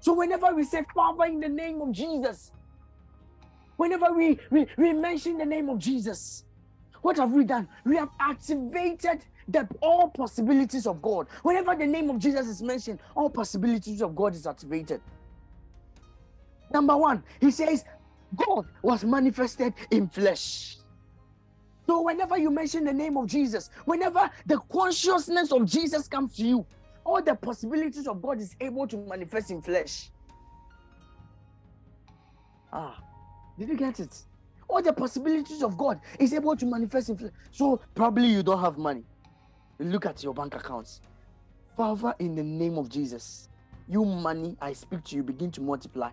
So 0.00 0.12
whenever 0.12 0.54
we 0.54 0.64
say, 0.64 0.84
Father, 0.94 1.24
in 1.24 1.40
the 1.40 1.48
name 1.48 1.80
of 1.80 1.90
Jesus, 1.90 2.52
whenever 3.76 4.12
we, 4.12 4.38
we, 4.50 4.66
we 4.76 4.92
mention 4.92 5.38
the 5.38 5.46
name 5.46 5.68
of 5.68 5.78
Jesus, 5.78 6.44
what 7.02 7.16
have 7.16 7.32
we 7.32 7.44
done? 7.44 7.68
We 7.84 7.96
have 7.96 8.10
activated 8.20 9.24
the 9.48 9.68
all 9.80 10.08
possibilities 10.10 10.86
of 10.86 11.02
God. 11.02 11.26
Whenever 11.42 11.74
the 11.74 11.86
name 11.86 12.10
of 12.10 12.18
Jesus 12.18 12.46
is 12.46 12.62
mentioned, 12.62 12.98
all 13.14 13.28
possibilities 13.28 14.02
of 14.02 14.14
God 14.14 14.34
is 14.34 14.46
activated. 14.46 15.00
Number 16.72 16.96
one, 16.96 17.22
he 17.40 17.50
says, 17.50 17.84
God 18.36 18.66
was 18.82 19.04
manifested 19.04 19.74
in 19.90 20.08
flesh. 20.08 20.76
So, 21.86 22.02
whenever 22.02 22.38
you 22.38 22.50
mention 22.50 22.84
the 22.84 22.92
name 22.92 23.16
of 23.16 23.26
Jesus, 23.26 23.70
whenever 23.84 24.30
the 24.46 24.58
consciousness 24.72 25.52
of 25.52 25.66
Jesus 25.66 26.08
comes 26.08 26.34
to 26.36 26.46
you, 26.46 26.66
all 27.04 27.22
the 27.22 27.34
possibilities 27.34 28.06
of 28.06 28.22
God 28.22 28.40
is 28.40 28.56
able 28.60 28.86
to 28.88 28.96
manifest 28.96 29.50
in 29.50 29.60
flesh. 29.60 30.10
Ah, 32.72 33.02
did 33.58 33.68
you 33.68 33.76
get 33.76 34.00
it? 34.00 34.22
All 34.66 34.80
the 34.80 34.92
possibilities 34.92 35.62
of 35.62 35.76
God 35.76 36.00
is 36.18 36.32
able 36.32 36.56
to 36.56 36.64
manifest 36.64 37.10
in 37.10 37.18
flesh. 37.18 37.32
So, 37.52 37.80
probably 37.94 38.28
you 38.28 38.42
don't 38.42 38.60
have 38.60 38.78
money. 38.78 39.04
Look 39.78 40.06
at 40.06 40.22
your 40.22 40.32
bank 40.32 40.54
accounts. 40.54 41.00
Father, 41.76 42.14
in 42.18 42.34
the 42.34 42.42
name 42.42 42.78
of 42.78 42.88
Jesus, 42.88 43.48
you 43.88 44.04
money 44.04 44.56
I 44.60 44.72
speak 44.72 45.04
to 45.04 45.16
you 45.16 45.22
begin 45.22 45.50
to 45.52 45.60
multiply. 45.60 46.10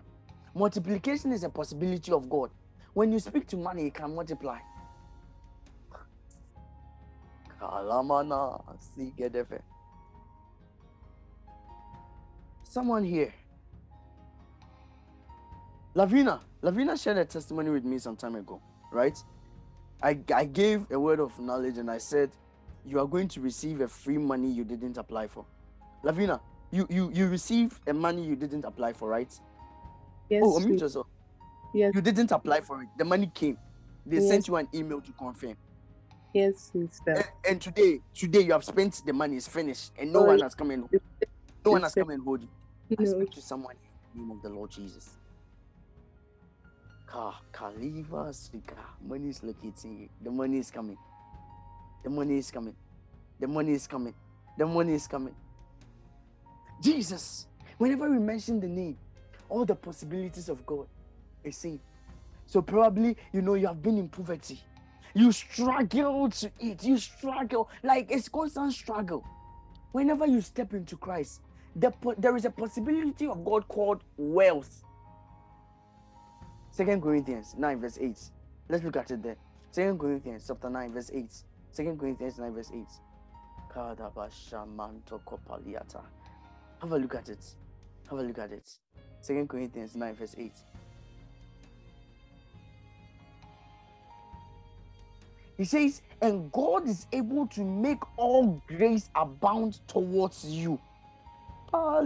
Multiplication 0.54 1.32
is 1.32 1.44
a 1.44 1.48
possibility 1.48 2.12
of 2.12 2.28
God. 2.28 2.50
When 2.94 3.12
you 3.12 3.18
speak 3.18 3.46
to 3.48 3.56
money, 3.56 3.86
it 3.86 3.94
can 3.94 4.14
multiply. 4.14 4.58
Someone 12.64 13.04
here. 13.04 13.32
Lavina. 15.94 16.40
Lavina 16.62 16.96
shared 16.96 17.18
a 17.18 17.24
testimony 17.24 17.70
with 17.70 17.84
me 17.84 17.98
some 17.98 18.16
time 18.16 18.34
ago, 18.34 18.60
right? 18.90 19.16
I, 20.02 20.18
I 20.34 20.44
gave 20.44 20.90
a 20.90 20.98
word 20.98 21.20
of 21.20 21.38
knowledge 21.38 21.78
and 21.78 21.90
I 21.90 21.98
said, 21.98 22.30
You 22.84 22.98
are 23.00 23.06
going 23.06 23.28
to 23.28 23.40
receive 23.40 23.80
a 23.80 23.88
free 23.88 24.18
money 24.18 24.50
you 24.50 24.64
didn't 24.64 24.98
apply 24.98 25.28
for. 25.28 25.44
Lavina, 26.02 26.40
you 26.72 26.86
you 26.90 27.10
you 27.14 27.28
receive 27.28 27.78
a 27.86 27.92
money 27.92 28.24
you 28.24 28.34
didn't 28.34 28.64
apply 28.64 28.92
for, 28.94 29.08
right? 29.08 29.32
Oh, 30.22 30.28
yes. 30.30 30.42
oh, 30.44 30.60
unmute 30.60 30.80
yourself. 30.80 31.06
Yes. 31.74 31.92
You 31.94 32.00
didn't 32.00 32.30
apply 32.32 32.60
for 32.60 32.82
it. 32.82 32.88
The 32.98 33.04
money 33.04 33.30
came. 33.34 33.58
They 34.06 34.16
Yes. 34.16 34.28
sent 34.28 34.48
you 34.48 34.56
an 34.56 34.68
email 34.74 35.00
to 35.00 35.12
confirm. 35.12 35.56
Yes, 36.34 36.70
sister. 36.72 37.12
And, 37.12 37.24
and 37.48 37.60
today, 37.60 38.00
today 38.14 38.40
you 38.40 38.52
have 38.52 38.64
spent 38.64 39.02
the 39.04 39.12
money. 39.12 39.36
It's 39.36 39.48
finished, 39.48 39.92
and 39.98 40.12
no 40.12 40.20
Oh, 40.20 40.24
one 40.24 40.40
has 40.40 40.54
come 40.54 40.70
and 40.70 40.88
no 41.64 41.72
one 41.72 41.82
has 41.82 41.94
come 41.94 42.10
and 42.10 42.22
hold 42.22 42.42
you. 42.42 42.48
I 42.98 43.04
speak 43.04 43.30
to 43.32 43.42
someone 43.42 43.76
in 44.14 44.20
the 44.20 44.26
name 44.26 44.30
of 44.36 44.42
the 44.42 44.48
Lord 44.48 44.70
Jesus. 44.70 45.10
Ka 47.06 47.38
Kaliva 47.52 48.34
Sika. 48.34 48.76
Money 49.06 49.28
is 49.28 49.42
locating 49.42 49.98
you. 49.98 50.08
The 50.22 50.30
money 50.30 50.58
is 50.58 50.70
coming. 50.70 50.96
The 52.02 52.10
money 52.10 52.38
is 52.38 52.50
coming. 52.50 52.74
The 53.38 53.46
money 53.46 53.72
is 53.72 53.86
coming. 53.86 54.14
The 54.58 54.66
money 54.66 54.94
is 54.94 55.06
coming. 55.06 55.34
Jesus. 56.80 57.46
Whenever 57.78 58.10
we 58.10 58.18
mention 58.18 58.60
the 58.60 58.68
name, 58.68 58.96
all 59.52 59.66
the 59.66 59.74
possibilities 59.74 60.48
of 60.48 60.64
God 60.64 60.86
is 61.44 61.56
seen. 61.56 61.78
So 62.46 62.62
probably 62.62 63.16
you 63.32 63.42
know 63.42 63.54
you 63.54 63.66
have 63.66 63.82
been 63.82 63.98
in 63.98 64.08
poverty. 64.08 64.58
You 65.14 65.30
struggle 65.30 66.30
to 66.30 66.50
eat. 66.58 66.82
You 66.82 66.96
struggle 66.96 67.68
like 67.82 68.10
it's 68.10 68.28
constant 68.30 68.72
struggle. 68.72 69.22
Whenever 69.92 70.26
you 70.26 70.40
step 70.40 70.72
into 70.72 70.96
Christ, 70.96 71.42
the, 71.76 71.90
po- 71.90 72.14
there 72.16 72.34
is 72.34 72.46
a 72.46 72.50
possibility 72.50 73.26
of 73.26 73.44
God 73.44 73.68
called 73.68 74.02
wealth. 74.16 74.82
Second 76.70 77.02
Corinthians 77.02 77.54
9, 77.58 77.80
verse 77.80 77.98
8. 78.00 78.18
Let's 78.70 78.82
look 78.84 78.96
at 78.96 79.10
it 79.10 79.22
there. 79.22 79.36
Second 79.70 79.98
Corinthians 79.98 80.44
chapter 80.48 80.70
9, 80.70 80.92
verse 80.94 81.10
8. 81.12 81.30
Second 81.72 81.98
Corinthians 82.00 82.38
9, 82.38 82.54
verse 82.54 82.70
8. 82.74 82.86
Have 86.80 86.92
a 86.92 86.98
look 86.98 87.14
at 87.14 87.28
it. 87.28 87.44
Have 88.08 88.18
a 88.18 88.22
look 88.22 88.38
at 88.38 88.52
it. 88.52 88.78
Second 89.22 89.48
Corinthians 89.48 89.94
9, 89.94 90.14
verse 90.16 90.34
8. 90.36 90.52
He 95.56 95.64
says, 95.64 96.02
and 96.20 96.50
God 96.50 96.88
is 96.88 97.06
able 97.12 97.46
to 97.48 97.62
make 97.62 98.00
all 98.16 98.60
grace 98.66 99.08
abound 99.14 99.78
towards 99.86 100.44
you. 100.44 100.78
That 101.72 102.04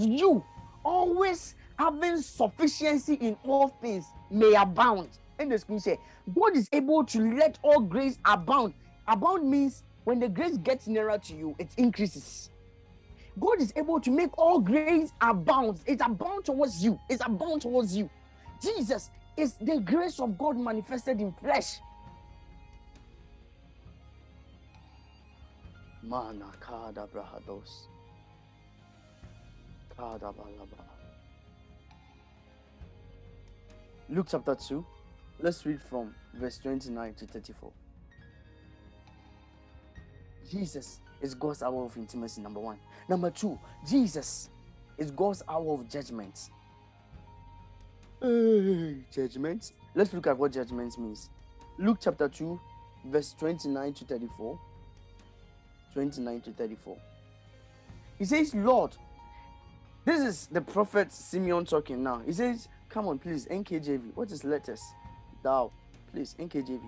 you 0.00 0.44
always 0.84 1.54
having 1.78 2.22
sufficiency 2.22 3.14
in 3.14 3.36
all 3.44 3.68
things 3.68 4.06
may 4.30 4.54
abound. 4.54 5.10
And 5.38 5.52
the 5.52 5.58
screen 5.58 5.80
say, 5.80 5.98
God 6.34 6.56
is 6.56 6.68
able 6.72 7.04
to 7.04 7.34
let 7.36 7.58
all 7.62 7.80
grace 7.80 8.18
abound. 8.24 8.72
Abound 9.06 9.50
means 9.50 9.82
when 10.04 10.18
the 10.18 10.28
grace 10.28 10.56
gets 10.56 10.86
nearer 10.86 11.18
to 11.18 11.34
you, 11.34 11.54
it 11.58 11.68
increases. 11.76 12.48
God 13.38 13.60
is 13.60 13.72
able 13.76 14.00
to 14.00 14.10
make 14.10 14.36
all 14.38 14.60
grace 14.60 15.12
abound. 15.20 15.80
It's 15.86 16.02
abound 16.04 16.44
towards 16.44 16.84
you. 16.84 16.98
It's 17.08 17.22
abound 17.24 17.62
towards 17.62 17.96
you. 17.96 18.10
Jesus 18.62 19.10
is 19.36 19.54
the 19.54 19.80
grace 19.80 20.20
of 20.20 20.36
God 20.36 20.56
manifested 20.58 21.20
in 21.20 21.32
flesh. 21.32 21.78
Mana 26.02 26.52
kada 26.60 27.06
brahados. 27.06 27.86
Kada 29.96 30.32
balaba. 30.32 30.84
Luke 34.08 34.26
chapter 34.28 34.54
2. 34.54 34.84
Let's 35.40 35.64
read 35.64 35.80
from 35.82 36.14
verse 36.34 36.58
29 36.58 37.14
to 37.14 37.26
34. 37.26 37.72
Jesus 40.50 41.00
is 41.22 41.34
God's 41.34 41.62
hour 41.62 41.84
of 41.84 41.96
intimacy, 41.96 42.42
number 42.42 42.60
one. 42.60 42.78
Number 43.08 43.30
two, 43.30 43.58
Jesus 43.88 44.50
is 44.98 45.10
God's 45.10 45.42
hour 45.48 45.74
of 45.74 45.88
judgment. 45.88 46.50
Hey, 48.20 48.96
judgment. 49.10 49.72
Let's 49.94 50.12
look 50.12 50.26
at 50.26 50.36
what 50.36 50.52
judgment 50.52 50.98
means. 50.98 51.30
Luke 51.78 51.98
chapter 52.00 52.28
2, 52.28 52.60
verse 53.06 53.34
29 53.38 53.92
to 53.94 54.04
34. 54.04 54.58
29 55.94 56.40
to 56.42 56.50
34. 56.52 56.96
He 58.18 58.24
says, 58.24 58.54
Lord, 58.54 58.96
this 60.04 60.20
is 60.20 60.46
the 60.46 60.60
prophet 60.60 61.12
Simeon 61.12 61.64
talking 61.64 62.02
now. 62.02 62.20
He 62.24 62.32
says, 62.32 62.68
Come 62.88 63.08
on, 63.08 63.18
please, 63.18 63.46
NKJV. 63.46 64.14
What 64.14 64.30
is 64.30 64.44
letters? 64.44 64.82
Thou, 65.42 65.72
please, 66.12 66.36
NKJV. 66.38 66.82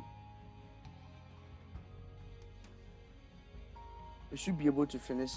You 4.35 4.39
should 4.39 4.59
be 4.59 4.67
able 4.67 4.85
to 4.87 4.99
finish 4.99 5.31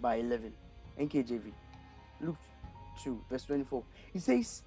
by 0.00 0.14
11. 0.14 0.52
NKJV. 0.96 1.42
Luke 2.20 2.36
2, 3.02 3.20
verse 3.28 3.42
24. 3.42 3.82
He 4.12 4.20
says, 4.20 4.62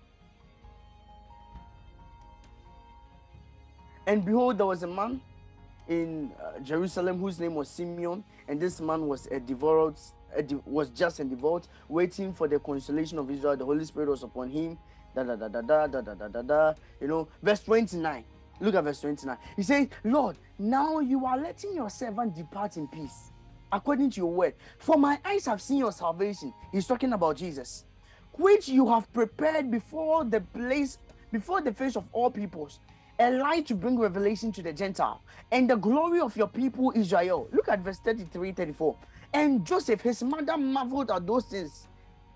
And 4.06 4.26
behold, 4.26 4.58
there 4.58 4.66
was 4.66 4.84
a 4.84 4.88
man 4.88 5.22
in 5.88 6.34
uh, 6.38 6.60
Jerusalem 6.60 7.18
whose 7.18 7.40
name 7.40 7.56
was 7.56 7.70
Simeon, 7.70 8.26
and 8.50 8.60
this 8.60 8.82
man 8.82 9.08
was 9.08 9.28
a 9.28 9.40
devout, 9.40 9.98
was 10.66 10.90
just 10.90 11.22
and 11.22 11.30
devout, 11.30 11.66
waiting 11.88 12.34
for 12.34 12.50
the 12.50 12.60
consolation 12.60 13.20
of 13.20 13.32
Israel. 13.32 13.56
The 13.56 13.64
Holy 13.64 13.86
Spirit 13.86 14.10
was 14.10 14.24
upon 14.24 14.50
him. 14.50 14.78
Da 15.16 15.24
da 15.24 15.38
da 15.38 15.48
da 15.48 15.62
da 15.62 15.88
da 15.88 16.02
da 16.02 16.28
da 16.28 16.42
da. 16.42 16.74
You 17.00 17.08
know, 17.08 17.30
verse 17.42 17.64
29. 17.64 18.26
Look 18.60 18.76
at 18.76 18.84
verse 18.84 19.02
29. 19.02 19.38
He 19.56 19.64
says, 19.64 19.88
Lord, 20.04 20.38
now 20.58 21.00
you 21.00 21.26
are 21.26 21.38
letting 21.38 21.74
your 21.74 21.90
servant 21.90 22.36
depart 22.36 22.78
in 22.78 22.88
peace, 22.88 23.32
according 23.72 24.12
to 24.12 24.18
your 24.18 24.32
word. 24.32 24.56
For 24.78 24.98
my 24.98 25.20
eyes 25.24 25.46
have 25.46 25.62
seen 25.62 25.78
your 25.78 25.92
salvation. 25.92 26.54
He's 26.72 26.88
talking 26.88 27.14
about 27.14 27.38
Jesus, 27.38 27.86
which 28.34 28.68
you 28.68 28.88
have 28.90 29.12
prepared 29.14 29.72
before 29.72 30.26
the 30.26 30.42
place, 30.42 30.98
before 31.32 31.62
the 31.62 31.74
face 31.74 31.96
of 31.96 32.06
all 32.12 32.30
peoples, 32.30 32.80
a 33.20 33.32
light 33.32 33.68
to 33.68 33.76
bring 33.76 33.98
revelation 33.98 34.52
to 34.54 34.62
the 34.62 34.74
Gentile, 34.74 35.22
and 35.52 35.70
the 35.70 35.76
glory 35.76 36.20
of 36.20 36.36
your 36.36 36.48
people 36.48 36.92
Israel. 36.96 37.48
Look 37.52 37.70
at 37.70 37.80
verse 37.80 38.00
33 38.00 38.52
34. 38.52 38.96
And 39.34 39.66
Joseph, 39.66 40.02
his 40.02 40.24
mother, 40.24 40.58
marveled 40.58 41.12
at 41.12 41.26
those 41.26 41.46
things. 41.46 41.88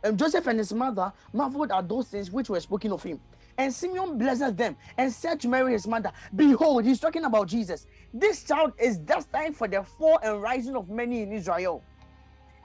And 0.03 0.19
Joseph 0.19 0.47
and 0.47 0.59
his 0.59 0.73
mother 0.73 1.11
marveled 1.31 1.71
at 1.71 1.87
those 1.89 2.09
things 2.09 2.29
which 2.31 2.49
were 2.49 2.59
spoken 2.59 2.91
of 2.91 3.01
him. 3.01 3.19
And 3.57 3.73
Simeon 3.73 4.17
blessed 4.17 4.57
them 4.57 4.75
and 4.97 5.11
said 5.11 5.39
to 5.41 5.47
Mary, 5.47 5.73
his 5.73 5.87
mother, 5.87 6.11
Behold, 6.35 6.85
he's 6.85 6.99
talking 6.99 7.25
about 7.25 7.47
Jesus. 7.47 7.85
This 8.13 8.43
child 8.43 8.73
is 8.79 8.97
destined 8.97 9.55
for 9.55 9.67
the 9.67 9.83
fall 9.83 10.19
and 10.23 10.41
rising 10.41 10.75
of 10.75 10.89
many 10.89 11.21
in 11.21 11.31
Israel. 11.31 11.83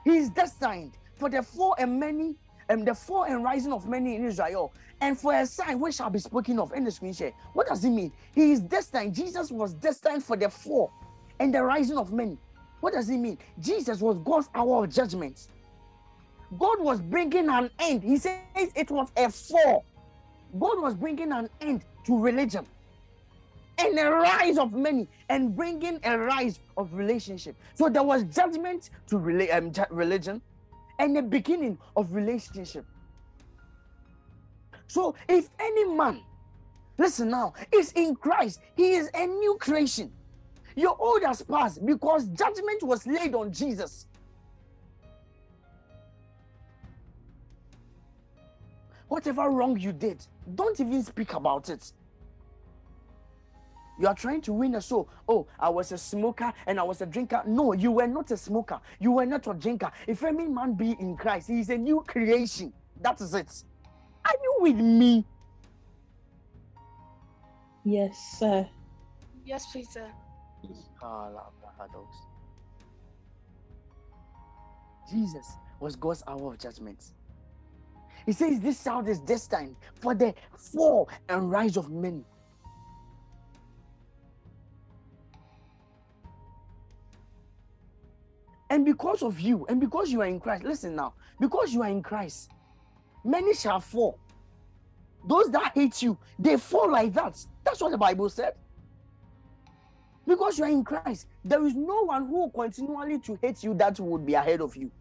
He 0.03 0.17
is 0.17 0.29
destined 0.29 0.97
for 1.15 1.29
the 1.29 1.43
fall 1.43 1.75
and 1.77 1.99
many, 1.99 2.35
and 2.69 2.87
the 2.87 2.95
fall 2.95 3.23
and 3.23 3.43
rising 3.43 3.73
of 3.73 3.87
many 3.87 4.15
in 4.15 4.25
Israel, 4.25 4.73
and 5.01 5.19
for 5.19 5.33
a 5.33 5.45
sign 5.45 5.79
which 5.79 5.95
shall 5.95 6.09
be 6.09 6.19
spoken 6.19 6.59
of 6.59 6.71
in 6.73 6.83
the 6.83 6.91
screen 6.91 7.13
share. 7.13 7.33
What 7.53 7.67
does 7.67 7.83
it 7.83 7.89
mean? 7.89 8.11
He 8.33 8.51
is 8.51 8.61
destined. 8.61 9.13
Jesus 9.13 9.51
was 9.51 9.73
destined 9.73 10.23
for 10.23 10.37
the 10.37 10.49
fall 10.49 10.91
and 11.39 11.53
the 11.53 11.63
rising 11.63 11.97
of 11.97 12.11
many. 12.11 12.37
What 12.79 12.93
does 12.93 13.09
it 13.09 13.17
mean? 13.17 13.37
Jesus 13.59 13.99
was 14.01 14.17
God's 14.19 14.49
hour 14.55 14.83
of 14.83 14.89
judgment. 14.93 15.47
God 16.57 16.79
was 16.79 17.01
bringing 17.01 17.49
an 17.49 17.69
end. 17.79 18.03
He 18.03 18.17
says 18.17 18.39
it 18.55 18.89
was 18.89 19.11
a 19.15 19.29
fall. 19.29 19.85
God 20.57 20.81
was 20.81 20.95
bringing 20.95 21.31
an 21.31 21.49
end 21.61 21.83
to 22.05 22.19
religion 22.19 22.65
and 23.77 23.97
a 23.99 24.09
rise 24.09 24.57
of 24.57 24.73
many 24.73 25.07
and 25.29 25.55
bringing 25.55 25.99
a 26.03 26.17
rise 26.17 26.59
of 26.77 26.93
relationship. 26.93 27.55
So 27.75 27.89
there 27.89 28.03
was 28.03 28.23
judgment 28.23 28.89
to 29.07 29.17
um, 29.17 29.71
religion 29.89 30.41
and 30.99 31.15
the 31.15 31.21
beginning 31.21 31.77
of 31.95 32.13
relationship. 32.13 32.85
So 34.87 35.15
if 35.27 35.49
any 35.59 35.85
man, 35.85 36.21
listen 36.97 37.29
now, 37.29 37.53
is 37.71 37.91
in 37.93 38.15
Christ, 38.15 38.59
he 38.75 38.93
is 38.93 39.09
a 39.13 39.25
new 39.25 39.57
creation. 39.59 40.11
Your 40.75 40.95
old 40.99 41.23
has 41.23 41.41
passed 41.41 41.85
because 41.85 42.27
judgment 42.29 42.83
was 42.83 43.05
laid 43.05 43.35
on 43.35 43.51
Jesus. 43.53 44.07
Whatever 49.09 49.49
wrong 49.49 49.77
you 49.77 49.91
did, 49.91 50.25
don't 50.55 50.79
even 50.79 51.03
speak 51.03 51.33
about 51.33 51.69
it. 51.69 51.91
You 53.99 54.07
are 54.07 54.13
trying 54.13 54.39
to 54.41 54.53
win 54.53 54.75
a 54.75 54.81
soul. 54.81 55.09
Oh, 55.27 55.45
I 55.59 55.67
was 55.67 55.91
a 55.91 55.97
smoker 55.97 56.53
and 56.65 56.79
I 56.79 56.83
was 56.83 57.01
a 57.01 57.05
drinker. 57.05 57.43
No, 57.45 57.73
you 57.73 57.91
were 57.91 58.07
not 58.07 58.31
a 58.31 58.37
smoker. 58.37 58.79
You 58.99 59.11
were 59.11 59.25
not 59.25 59.45
a 59.47 59.53
drinker. 59.53 59.91
If 60.07 60.23
any 60.23 60.47
man 60.47 60.73
be 60.73 60.91
in 60.99 61.17
Christ, 61.17 61.49
he 61.49 61.59
is 61.59 61.69
a 61.69 61.77
new 61.77 62.01
creation. 62.07 62.71
That 63.01 63.19
is 63.19 63.33
it. 63.33 63.63
Are 64.25 64.35
you 64.41 64.55
with 64.59 64.77
me? 64.77 65.25
Yes, 67.83 68.17
sir. 68.39 68.67
Yes, 69.43 69.65
please, 69.71 69.89
sir. 69.89 70.09
Jesus 75.11 75.57
was 75.79 75.95
God's 75.95 76.23
hour 76.27 76.53
of 76.53 76.59
judgment. 76.59 77.03
He 78.29 78.33
says 78.33 78.59
this 78.59 78.83
child 78.83 79.09
is 79.09 79.19
destined 79.21 79.75
for 79.95 80.13
the 80.13 80.35
fall 80.55 81.09
and 81.29 81.49
rise 81.49 81.77
of 81.77 81.89
many. 81.89 82.23
And 88.69 88.85
because 88.85 89.23
of 89.23 89.39
you, 89.39 89.65
and 89.67 89.79
because 89.79 90.11
you 90.11 90.21
are 90.21 90.27
in 90.27 90.39
Christ, 90.39 90.63
listen 90.63 90.95
now, 90.95 91.15
because 91.39 91.73
you 91.73 91.81
are 91.81 91.89
in 91.89 92.03
Christ, 92.03 92.51
many 93.25 93.55
shall 93.55 93.79
fall. 93.79 94.19
Those 95.27 95.49
that 95.49 95.71
hate 95.73 95.99
you, 96.03 96.15
they 96.37 96.55
fall 96.57 96.91
like 96.91 97.11
that. 97.15 97.43
That's 97.63 97.81
what 97.81 97.89
the 97.89 97.97
Bible 97.97 98.29
said. 98.29 98.53
Because 100.27 100.59
you 100.59 100.65
are 100.65 100.69
in 100.69 100.83
Christ, 100.83 101.25
there 101.43 101.65
is 101.65 101.73
no 101.73 102.03
one 102.03 102.27
who 102.27 102.51
continually 102.51 103.17
to 103.21 103.39
hate 103.41 103.63
you 103.63 103.73
that 103.73 103.99
would 103.99 104.23
be 104.23 104.35
ahead 104.35 104.61
of 104.61 104.75
you. 104.75 104.91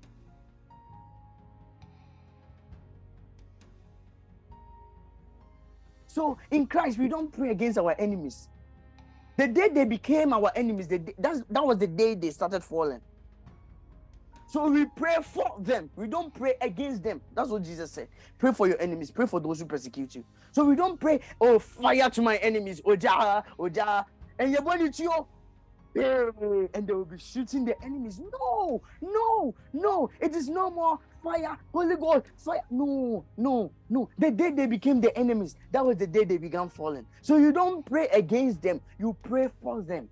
So 6.19 6.37
in 6.51 6.67
Christ, 6.67 6.99
we 6.99 7.07
don't 7.07 7.31
pray 7.31 7.51
against 7.53 7.79
our 7.79 7.95
enemies. 7.97 8.49
The 9.37 9.47
day 9.47 9.69
they 9.69 9.85
became 9.85 10.33
our 10.33 10.51
enemies, 10.57 10.89
the 10.89 10.99
day, 10.99 11.15
that's, 11.17 11.43
that 11.49 11.65
was 11.65 11.79
the 11.79 11.87
day 11.87 12.17
they 12.17 12.31
started 12.31 12.65
falling. 12.65 13.01
So 14.49 14.69
we 14.69 14.87
pray 14.87 15.19
for 15.23 15.55
them. 15.61 15.89
We 15.95 16.09
don't 16.09 16.35
pray 16.35 16.55
against 16.61 17.05
them. 17.05 17.21
That's 17.37 17.51
what 17.51 17.63
Jesus 17.63 17.93
said. 17.93 18.09
Pray 18.37 18.51
for 18.51 18.67
your 18.67 18.83
enemies. 18.83 19.13
Pray 19.13 19.27
for 19.27 19.39
those 19.39 19.61
who 19.61 19.67
persecute 19.67 20.17
you. 20.17 20.25
So 20.51 20.65
we 20.65 20.75
don't 20.75 20.99
pray, 20.99 21.21
oh, 21.41 21.61
fire 21.61 22.11
to 22.11 22.21
my 22.21 22.39
enemies. 22.39 22.81
Oja, 22.81 23.45
Oja. 23.57 24.05
And 24.41 24.51
your 24.51 24.63
body 24.63 24.91
to 24.91 25.11
oh. 25.13 25.29
you. 25.95 26.69
And 26.75 26.85
they 26.85 26.93
will 26.93 27.05
be 27.05 27.19
shooting 27.19 27.65
their 27.65 27.77
enemies. 27.81 28.19
No, 28.19 28.83
no, 29.01 29.55
no. 29.73 30.11
It 30.19 30.35
is 30.35 30.49
no 30.49 30.69
more 30.69 30.99
fire, 31.23 31.57
Holy 31.73 31.97
Ghost, 31.97 32.27
fire. 32.37 32.63
No, 32.71 33.25
no, 33.37 33.71
no. 33.89 34.09
The 34.19 34.31
day 34.31 34.51
they 34.51 34.67
became 34.67 35.01
the 35.01 35.17
enemies, 35.17 35.57
that 35.73 35.85
was 35.85 35.97
the 35.97 36.07
day 36.07 36.25
they 36.25 36.39
began 36.39 36.69
falling. 36.69 37.07
So 37.23 37.37
you 37.37 37.53
don't 37.53 37.85
pray 37.85 38.09
against 38.09 38.63
them, 38.63 38.81
you 38.99 39.17
pray 39.23 39.49
for 39.63 39.83
them. 39.83 40.09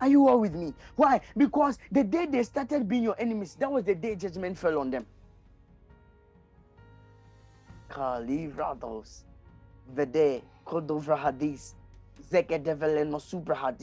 Are 0.00 0.08
you 0.08 0.28
all 0.28 0.40
with 0.40 0.54
me? 0.54 0.74
Why? 0.96 1.20
Because 1.36 1.78
the 1.90 2.04
day 2.04 2.26
they 2.26 2.42
started 2.44 2.88
being 2.88 3.02
your 3.02 3.16
enemies, 3.18 3.56
that 3.58 3.70
was 3.70 3.84
the 3.84 3.94
day 3.94 4.14
judgment 4.14 4.56
fell 4.56 4.78
on 4.78 4.90
them. 4.90 5.06
Kalivrados, 7.90 9.24
Vede, 9.92 10.42
Kodovra 10.64 11.18
Hadis, 11.18 11.74
Zekedevele 12.30 13.20
Supra. 13.20 13.74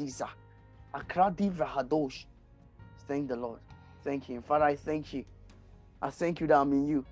Thank 3.08 3.28
the 3.28 3.36
Lord. 3.36 3.60
Thank 4.04 4.24
Him. 4.26 4.42
Father, 4.42 4.66
I 4.66 4.76
thank 4.76 5.14
you. 5.14 5.26
I 6.02 6.10
thank 6.10 6.40
you 6.40 6.48
that 6.48 6.58
I'm 6.58 6.72
in 6.74 6.88
you. 6.88 7.06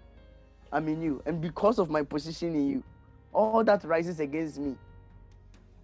I'm 0.72 0.88
in 0.88 1.02
you. 1.02 1.22
And 1.26 1.42
because 1.42 1.80
of 1.80 1.90
my 1.90 2.04
position 2.04 2.56
in 2.56 2.70
you, 2.70 2.84
all 3.32 3.64
that 3.64 3.84
rises 3.84 4.20
against 4.20 4.58
me, 4.60 4.76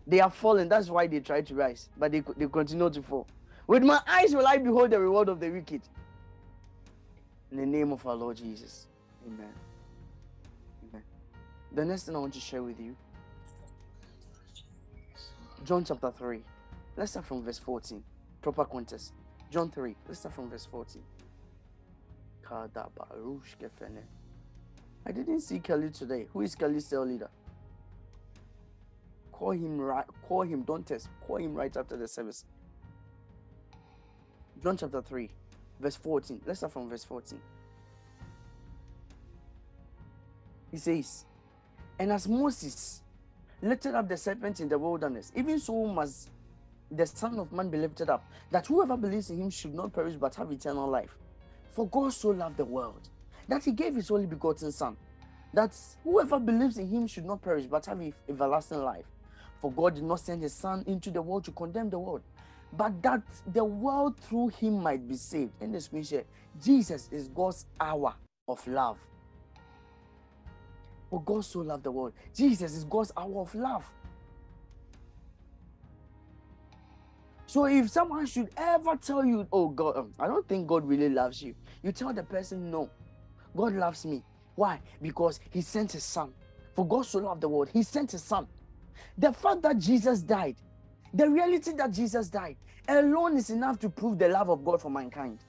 they 0.06 0.20
are 0.20 0.30
fallen. 0.30 0.70
That's 0.70 0.89
why 0.89 1.08
they 1.08 1.20
try 1.20 1.41
to 1.41 1.56
rise, 1.56 1.89
but 1.97 2.12
they, 2.12 2.22
they 2.38 2.47
continue 2.47 2.89
to 2.89 3.02
fall. 3.02 3.28
With 3.68 3.84
my 3.84 4.02
eyes 4.08 4.34
will 4.36 4.47
I 4.47 4.58
behold 4.58 4.89
the 4.89 5.00
reward 5.00 5.30
of 5.30 5.39
the 5.39 5.50
wicked. 5.50 5.82
In 7.52 7.58
the 7.58 7.66
name 7.66 7.91
of 7.91 8.06
our 8.06 8.16
Lord 8.16 8.38
Jesus. 8.38 8.88
Amen. 9.26 9.54
Amen. 10.89 11.04
The 11.74 11.86
next 11.86 12.04
thing 12.04 12.16
I 12.16 12.20
want 12.20 12.34
to 12.34 12.39
share 12.39 12.64
with 12.64 12.80
you 12.80 12.95
John 15.64 15.84
chapter 15.84 16.12
3. 16.12 16.41
Let's 16.97 17.12
start 17.12 17.26
from 17.26 17.43
verse 17.43 17.60
14. 17.60 18.04
Proper 18.41 18.66
context. 18.66 19.14
John 19.52 19.70
3. 19.70 19.95
Let's 20.08 20.20
start 20.20 20.34
from 20.34 20.50
verse 20.50 20.66
14. 20.66 21.02
I 25.06 25.12
didn't 25.12 25.41
see 25.41 25.60
Kelly 25.60 25.89
today. 25.89 26.28
Who 26.34 26.41
is 26.41 26.56
Kelly's 26.56 26.86
cell 26.86 27.06
leader? 27.06 27.30
Call 29.32 29.52
him 29.52 29.80
right. 29.80 30.06
Call 30.28 30.41
him. 30.41 30.64
Don't 30.64 30.86
test. 30.86 31.10
Call 31.26 31.38
him 31.38 31.54
right 31.54 31.76
after 31.76 31.95
the 31.95 32.08
service. 32.08 32.45
John 34.62 34.76
chapter 34.76 35.02
3, 35.02 35.30
verse 35.80 35.95
14. 35.95 36.41
Let's 36.45 36.60
start 36.60 36.74
from 36.74 36.89
verse 36.89 37.06
14. 37.06 37.39
He 40.72 40.78
says, 40.78 41.26
And 41.97 42.12
as 42.12 42.28
Moses 42.28 43.02
lifted 43.62 43.95
up 43.95 44.10
the 44.10 44.18
serpent 44.18 44.60
in 44.60 44.68
the 44.68 44.78
wilderness, 44.78 45.32
even 45.36 45.60
so 45.60 45.86
must 45.88 46.30
the 46.91 47.06
Son 47.06 47.39
of 47.39 47.52
Man 47.54 47.70
be 47.70 47.78
lifted 47.78 48.10
up, 48.10 48.26
that 48.52 48.68
whoever 48.68 48.97
believes 48.97 49.30
in 49.30 49.41
him 49.41 49.50
should 49.50 49.74
not 49.74 49.93
perish 49.93 50.16
but 50.16 50.36
have 50.36 50.52
eternal 50.52 50.89
life. 50.89 51.16
For 51.72 51.88
God 51.88 52.13
so 52.13 52.30
loved 52.30 52.57
the 52.57 52.65
world 52.65 53.09
that 53.47 53.63
he 53.63 53.72
gave 53.72 53.95
his 53.95 54.11
only 54.11 54.26
begotten 54.28 54.72
Son, 54.72 54.95
that 55.53 55.76
whoever 56.03 56.39
believes 56.39 56.78
in 56.78 56.88
him 56.88 57.07
should 57.07 57.26
not 57.26 57.41
perish 57.41 57.65
but 57.65 57.86
have 57.86 58.01
everlasting 58.28 58.84
life. 58.84 59.05
For 59.61 59.72
God 59.72 59.95
did 59.95 60.03
not 60.03 60.20
send 60.20 60.41
his 60.41 60.53
Son 60.53 60.84
into 60.88 61.11
the 61.11 61.22
world 61.22 61.43
to 61.45 61.51
condemn 61.51 61.89
the 61.89 61.99
world, 61.99 62.22
but 62.74 63.01
that 63.01 63.22
the 63.51 63.63
world 63.63 64.17
through 64.20 64.49
him 64.49 64.82
might 64.82 65.07
be 65.07 65.15
saved. 65.15 65.51
In 65.61 65.72
the 65.72 65.82
scripture, 65.82 66.24
Jesus 66.63 67.09
is 67.11 67.28
God's 67.28 67.65
hour 67.80 68.13
of 68.47 68.65
love. 68.67 68.97
For 71.09 71.22
God 71.22 71.43
so 71.43 71.59
loved 71.59 71.84
the 71.84 71.91
world. 71.91 72.13
Jesus 72.36 72.76
is 72.76 72.84
God's 72.84 73.11
hour 73.17 73.41
of 73.41 73.53
love. 73.55 73.89
So 77.50 77.66
if 77.66 77.89
someone 77.89 78.28
should 78.28 78.52
ever 78.56 78.95
tell 78.95 79.26
you, 79.26 79.47
oh 79.52 79.70
God, 79.70 79.97
um, 79.97 80.14
I 80.20 80.28
don't 80.28 80.47
think 80.47 80.68
God 80.68 80.88
really 80.88 81.10
loves 81.10 81.41
you, 81.41 81.56
you 81.82 81.91
tell 81.91 82.14
the 82.14 82.22
person, 82.22 82.70
no, 82.70 82.91
God 83.58 83.74
loves 83.74 84.06
me. 84.06 84.24
Why? 84.54 84.80
Because 85.02 85.39
he 85.50 85.62
sent 85.62 85.93
his 85.93 86.04
son. 86.04 86.32
For 86.76 86.86
God 86.86 87.08
so 87.08 87.18
loved 87.18 87.41
the 87.41 87.50
world, 87.50 87.70
he 87.74 87.82
sent 87.82 88.12
his 88.12 88.22
son. 88.22 88.45
The 89.18 89.34
fact 89.34 89.64
that 89.64 89.80
Jesus 89.80 90.22
died, 90.22 90.58
the 91.12 91.28
reality 91.28 91.72
that 91.72 91.91
Jesus 91.91 92.30
died 92.30 92.56
alone 92.88 93.36
is 93.36 93.50
enough 93.50 93.80
to 93.80 93.89
prove 93.89 94.20
the 94.20 94.30
love 94.30 94.52
of 94.52 94.64
God 94.64 94.80
for 94.80 94.91
mankind. 94.91 95.39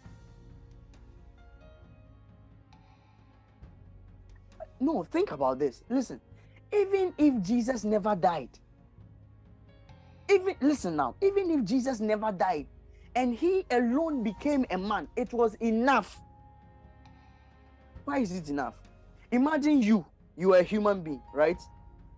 No, 4.80 5.02
think 5.02 5.32
about 5.32 5.58
this. 5.58 5.82
Listen, 5.90 6.18
even 6.72 7.12
if 7.18 7.42
Jesus 7.42 7.84
never 7.84 8.16
died, 8.16 8.48
Even 10.30 10.54
listen 10.60 10.96
now, 10.96 11.16
even 11.20 11.50
if 11.50 11.64
Jesus 11.64 11.98
never 11.98 12.30
died 12.30 12.66
and 13.16 13.34
he 13.34 13.64
alone 13.70 14.22
became 14.22 14.64
a 14.70 14.78
man, 14.78 15.08
it 15.16 15.32
was 15.32 15.54
enough. 15.56 16.20
Why 18.04 18.18
is 18.18 18.32
it 18.32 18.48
enough? 18.48 18.74
Imagine 19.32 19.82
you, 19.82 20.04
you 20.36 20.54
are 20.54 20.58
a 20.58 20.62
human 20.62 21.02
being, 21.02 21.22
right? 21.34 21.60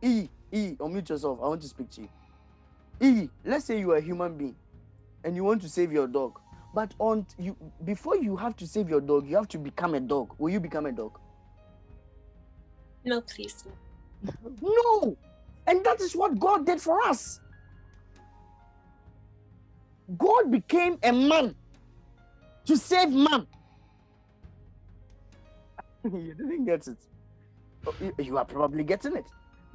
E, 0.02 0.28
E, 0.50 0.72
unmute 0.78 1.08
yourself. 1.08 1.38
I 1.42 1.48
want 1.48 1.62
to 1.62 1.68
speak 1.68 1.90
to 1.92 2.02
you. 2.02 2.08
E, 3.00 3.30
let's 3.44 3.64
say 3.64 3.78
you 3.78 3.92
are 3.92 3.96
a 3.96 4.00
human 4.00 4.36
being 4.36 4.56
and 5.24 5.34
you 5.34 5.44
want 5.44 5.62
to 5.62 5.68
save 5.68 5.90
your 5.90 6.06
dog. 6.06 6.38
But 6.74 6.94
on 6.98 7.26
you 7.38 7.56
before 7.84 8.16
you 8.16 8.36
have 8.36 8.56
to 8.56 8.66
save 8.66 8.88
your 8.88 9.00
dog, 9.00 9.26
you 9.28 9.36
have 9.36 9.48
to 9.48 9.58
become 9.58 9.94
a 9.94 10.00
dog. 10.00 10.34
Will 10.38 10.50
you 10.50 10.60
become 10.60 10.86
a 10.86 10.92
dog? 10.92 11.18
No, 13.04 13.20
please. 13.22 13.64
no. 14.22 14.32
No. 14.60 15.16
And 15.66 15.84
that 15.84 16.00
is 16.00 16.14
what 16.14 16.38
God 16.38 16.66
did 16.66 16.80
for 16.80 17.02
us. 17.02 17.40
God 20.18 20.50
became 20.50 20.98
a 21.02 21.12
man 21.12 21.54
to 22.64 22.76
save 22.76 23.10
man. 23.10 23.46
you 26.04 26.34
didn't 26.34 26.64
get 26.64 26.86
it. 26.86 26.98
Oh, 27.86 27.94
you- 28.18 28.38
are 28.38 28.44
probably 28.44 28.84
getting 28.84 29.16
it. 29.16 29.24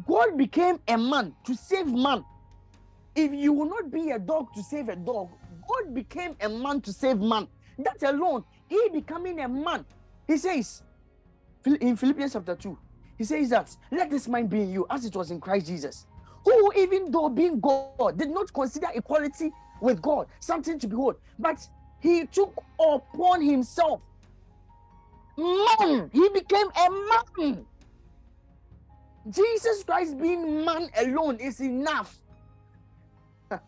God 0.07 0.38
became 0.38 0.79
a 0.88 0.97
man 0.97 1.33
to 1.45 1.55
save 1.55 1.88
man. 1.88 2.23
If 3.15 3.33
you 3.33 3.51
will 3.53 3.65
not 3.65 3.89
be 3.91 4.11
a 4.11 4.19
dog 4.19 4.53
to 4.53 4.61
save 4.63 4.89
a 4.89 4.95
dog, 4.95 5.29
God 5.67 5.93
became 5.93 6.35
a 6.41 6.49
man 6.49 6.81
to 6.81 6.93
save 6.93 7.19
man. 7.19 7.47
That 7.79 8.03
alone, 8.03 8.43
he 8.67 8.89
becoming 8.93 9.39
a 9.41 9.47
man. 9.47 9.85
He 10.27 10.38
says 10.38 10.83
in 11.65 11.95
Philippians 11.95 12.33
chapter 12.33 12.55
2, 12.55 12.77
he 13.17 13.23
says 13.23 13.49
that 13.49 13.75
let 13.91 14.11
this 14.11 14.27
mind 14.27 14.49
be 14.49 14.61
in 14.61 14.71
you 14.71 14.85
as 14.89 15.05
it 15.05 15.15
was 15.15 15.31
in 15.31 15.39
Christ 15.39 15.67
Jesus, 15.67 16.05
who, 16.45 16.71
even 16.75 17.09
though 17.11 17.29
being 17.29 17.59
God, 17.59 18.17
did 18.17 18.29
not 18.29 18.53
consider 18.53 18.88
equality 18.93 19.51
with 19.82 20.01
God 20.01 20.28
something 20.39 20.80
to 20.80 20.88
behold, 20.88 21.15
but 21.39 21.67
he 21.99 22.25
took 22.28 22.53
upon 22.80 23.41
himself 23.41 24.01
man. 25.38 26.09
He 26.11 26.30
became 26.30 26.67
a 26.67 26.89
man. 27.38 27.65
Jesus 29.30 29.84
Christ 29.84 30.17
being 30.19 30.65
man 30.65 30.89
alone 30.97 31.38
is 31.38 31.61
enough. 31.61 32.17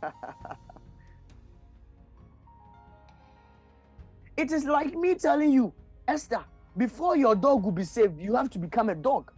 it 4.37 4.51
is 4.51 4.65
like 4.65 4.95
me 4.95 5.15
telling 5.15 5.51
you, 5.51 5.73
Esther, 6.07 6.43
before 6.77 7.17
your 7.17 7.35
dog 7.35 7.63
will 7.63 7.71
be 7.71 7.83
saved, 7.83 8.19
you 8.19 8.35
have 8.35 8.49
to 8.51 8.59
become 8.59 8.89
a 8.89 8.95
dog. 8.95 9.31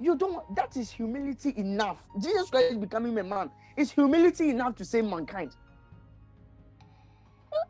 You 0.00 0.16
don't, 0.16 0.54
that 0.54 0.76
is 0.76 0.90
humility 0.90 1.54
enough. 1.56 1.98
Jesus 2.20 2.50
Christ 2.50 2.72
is 2.72 2.78
becoming 2.78 3.18
a 3.18 3.24
man 3.24 3.50
is 3.78 3.92
humility 3.92 4.50
enough 4.50 4.74
to 4.76 4.84
save 4.84 5.04
mankind. 5.04 5.52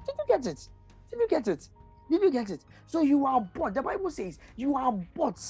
Did 0.07 0.15
you 0.19 0.25
get 0.27 0.47
it? 0.47 0.69
Did 1.11 1.21
you 1.21 1.29
get 1.29 1.49
it? 1.49 1.69
Did 2.11 2.23
you 2.23 2.31
get 2.31 2.51
it? 2.51 2.65
So 2.87 3.03
you 3.03 3.27
are 3.27 3.41
bought. 3.41 3.75
The 3.75 3.83
Bible 3.83 4.11
says 4.11 4.39
you 4.57 4.75
are 4.75 4.93
bought. 4.93 5.41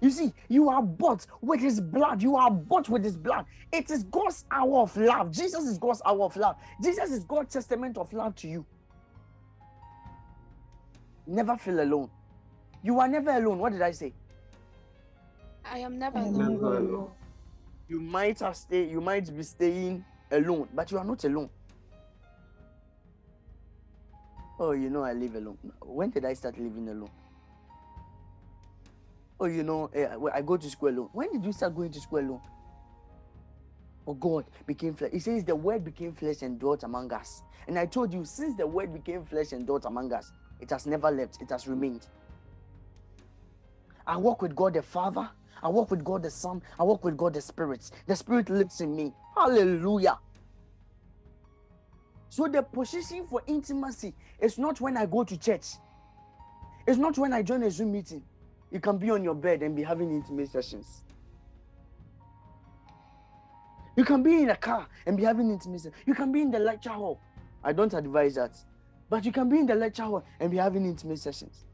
You 0.00 0.10
see, 0.10 0.32
you 0.48 0.68
are 0.68 0.82
bought 0.82 1.26
with 1.40 1.60
his 1.60 1.80
blood. 1.80 2.22
You 2.22 2.36
are 2.36 2.50
bought 2.50 2.88
with 2.88 3.04
his 3.04 3.16
blood. 3.16 3.44
It 3.72 3.90
is 3.90 4.04
God's 4.04 4.44
hour 4.50 4.80
of 4.80 4.96
love. 4.96 5.32
Jesus 5.32 5.64
is 5.64 5.78
God's 5.78 6.02
hour 6.04 6.24
of 6.24 6.36
love. 6.36 6.56
Jesus 6.82 7.10
is 7.10 7.24
God's 7.24 7.52
testament 7.52 7.98
of 7.98 8.12
love 8.12 8.34
to 8.36 8.48
you. 8.48 8.64
Never 11.26 11.56
feel 11.56 11.80
alone. 11.80 12.10
You 12.82 12.98
are 13.00 13.08
never 13.08 13.30
alone. 13.30 13.58
What 13.58 13.72
did 13.72 13.82
I 13.82 13.92
say? 13.92 14.12
I 15.72 15.78
am 15.78 15.98
never 15.98 16.18
I 16.18 16.22
am 16.22 16.34
alone. 16.34 16.52
Never 16.52 16.76
alone. 16.76 17.10
You 17.88 17.98
might 17.98 18.40
have 18.40 18.56
stay, 18.56 18.88
you 18.90 19.00
might 19.00 19.34
be 19.34 19.42
staying 19.42 20.04
alone, 20.30 20.68
but 20.74 20.90
you 20.92 20.98
are 20.98 21.04
not 21.04 21.24
alone. 21.24 21.48
Oh, 24.60 24.72
you 24.72 24.90
know 24.90 25.02
I 25.02 25.14
live 25.14 25.34
alone. 25.34 25.56
When 25.80 26.10
did 26.10 26.26
I 26.26 26.34
start 26.34 26.58
living 26.58 26.88
alone? 26.90 27.10
Oh, 29.40 29.46
you 29.46 29.62
know, 29.62 29.90
eh, 29.94 30.06
I 30.06 30.38
I 30.38 30.42
go 30.42 30.58
to 30.58 30.68
school 30.68 30.90
alone. 30.90 31.08
When 31.12 31.32
did 31.32 31.42
you 31.42 31.52
start 31.52 31.74
going 31.74 31.90
to 31.90 32.00
school 32.00 32.20
alone? 32.20 32.40
Oh, 34.06 34.14
God 34.14 34.44
became 34.66 34.92
flesh. 34.92 35.12
He 35.12 35.20
says 35.20 35.42
the 35.42 35.56
word 35.56 35.84
became 35.84 36.12
flesh 36.12 36.42
and 36.42 36.60
dwelt 36.60 36.82
among 36.82 37.12
us. 37.14 37.42
And 37.66 37.78
I 37.78 37.86
told 37.86 38.12
you, 38.12 38.26
since 38.26 38.56
the 38.56 38.66
word 38.66 38.92
became 38.92 39.24
flesh 39.24 39.52
and 39.52 39.66
dwelt 39.66 39.86
among 39.86 40.12
us, 40.12 40.32
it 40.60 40.68
has 40.68 40.86
never 40.86 41.10
left, 41.10 41.40
it 41.40 41.48
has 41.48 41.66
remained. 41.66 42.06
I 44.06 44.18
walk 44.18 44.42
with 44.42 44.54
God 44.54 44.74
the 44.74 44.82
Father, 44.82 45.30
I 45.62 45.68
walk 45.68 45.90
with 45.90 46.04
God 46.04 46.22
the 46.22 46.30
Son, 46.30 46.60
I 46.78 46.82
walk 46.82 47.04
with 47.04 47.16
God 47.16 47.34
the 47.34 47.40
Spirit. 47.40 47.90
The 48.06 48.16
Spirit 48.16 48.50
lives 48.50 48.80
in 48.80 48.94
me. 48.96 49.12
Hallelujah. 49.36 50.18
So 52.28 52.48
the 52.48 52.62
position 52.62 53.26
for 53.26 53.42
intimacy 53.46 54.14
is 54.40 54.58
not 54.58 54.80
when 54.80 54.96
I 54.96 55.06
go 55.06 55.22
to 55.22 55.36
church. 55.36 55.66
It's 56.86 56.98
not 56.98 57.18
when 57.18 57.32
I 57.32 57.42
join 57.42 57.62
a 57.62 57.70
Zoom 57.70 57.92
meeting. 57.92 58.22
You 58.70 58.80
can 58.80 58.96
be 58.96 59.10
on 59.10 59.22
your 59.22 59.34
bed 59.34 59.62
and 59.62 59.76
be 59.76 59.82
having 59.82 60.10
intimate 60.10 60.50
sessions. 60.50 61.04
You 63.96 64.04
can 64.04 64.22
be 64.22 64.42
in 64.42 64.50
a 64.50 64.56
car 64.56 64.86
and 65.04 65.16
be 65.16 65.24
having 65.24 65.50
intimate. 65.50 65.86
You 66.06 66.14
can 66.14 66.32
be 66.32 66.40
in 66.40 66.50
the 66.50 66.58
lecture 66.58 66.90
hall. 66.90 67.20
I 67.62 67.72
don't 67.72 67.92
advise 67.92 68.36
that. 68.36 68.56
But 69.10 69.26
you 69.26 69.32
can 69.32 69.50
be 69.50 69.58
in 69.58 69.66
the 69.66 69.74
lecture 69.74 70.04
hall 70.04 70.24
and 70.40 70.50
be 70.50 70.56
having 70.56 70.86
intimate 70.86 71.18
sessions. 71.18 71.66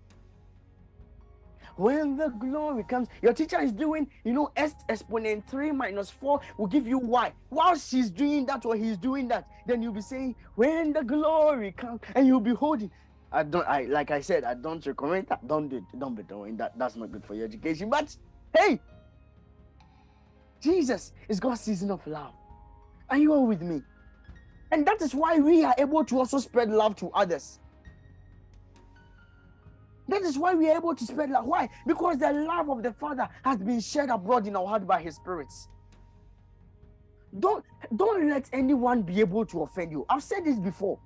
When 1.79 2.17
the 2.17 2.31
glory 2.31 2.83
comes, 2.83 3.07
your 3.23 3.33
teacher 3.33 3.61
is 3.61 3.71
doing, 3.71 4.11
you 4.25 4.33
know, 4.33 4.51
S 4.57 4.75
exponent 4.89 5.49
3 5.49 5.71
minus 5.71 6.11
4 6.11 6.41
will 6.57 6.67
give 6.67 6.89
you 6.89 6.99
Y. 6.99 7.33
While 7.51 7.77
she's 7.77 8.11
doing 8.11 8.47
that 8.47 8.67
or 8.67 8.75
he's 8.75 8.97
doing 8.97 9.29
that, 9.29 9.47
then 9.65 9.81
you'll 9.81 9.93
be 9.93 10.01
saying, 10.01 10.35
When 10.57 10.93
the 10.93 11.05
glory 11.05 11.71
comes, 11.71 12.01
and 12.17 12.27
you'll 12.27 12.41
be 12.41 12.53
holding. 12.53 12.91
I 13.31 13.45
don't 13.45 13.65
I 13.69 13.83
like 13.83 14.11
I 14.11 14.21
said, 14.21 14.43
I 14.43 14.55
don't 14.55 14.85
recommend 14.85 15.29
that. 15.29 15.47
Don't 15.47 15.69
do 15.69 15.77
it. 15.77 15.85
Don't 15.97 16.17
be 16.17 16.25
doing 16.25 16.57
that. 16.57 16.77
That's 16.77 16.97
not 16.97 17.13
good 17.13 17.25
for 17.25 17.35
your 17.35 17.45
education. 17.45 17.89
But 17.89 18.17
hey, 18.57 18.81
Jesus 20.61 21.13
is 21.29 21.39
God's 21.39 21.61
season 21.61 21.93
of 21.93 22.05
love. 22.09 22.33
Are 23.09 23.19
you 23.19 23.33
all 23.33 23.47
with 23.47 23.63
me? 23.63 23.83
And 24.73 24.85
that 24.85 25.01
is 25.01 25.15
why 25.15 25.39
we 25.39 25.63
are 25.63 25.77
able 25.79 26.05
to 26.07 26.19
also 26.19 26.39
spread 26.39 26.71
love 26.71 26.97
to 26.97 27.11
others. 27.11 27.61
That 30.09 30.23
is 30.23 30.39
why 30.39 30.55
we 30.55 30.71
are 30.71 30.77
able 30.77 30.95
to 30.95 31.05
spread 31.05 31.31
love. 31.31 31.45
Why? 31.45 31.69
Because 31.87 32.17
the 32.19 32.33
love 32.33 32.71
of 32.71 32.83
the 32.83 32.93
Father 32.95 33.29
has 33.45 33.59
been 33.59 33.81
shed 33.81 34.09
abroad 34.09 34.47
in 34.47 34.57
our 34.57 34.67
heart 34.67 34.87
by 34.87 35.03
His 35.03 35.17
spirits. 35.17 35.69
Don't 37.39 37.63
don't 37.95 38.29
let 38.29 38.49
anyone 38.53 39.03
be 39.03 39.21
able 39.21 39.45
to 39.47 39.63
offend 39.63 39.93
you. 39.93 40.07
I've 40.09 40.23
said 40.23 40.45
this 40.47 40.59
before. 40.59 40.99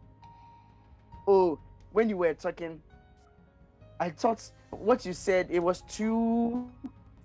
Oh, 1.27 1.59
when 1.91 2.09
you 2.09 2.17
were 2.17 2.33
talking, 2.35 2.81
I 3.99 4.11
thought 4.11 4.49
what 4.71 5.05
you 5.05 5.13
said 5.13 5.49
it 5.51 5.59
was 5.59 5.83
too. 5.83 6.71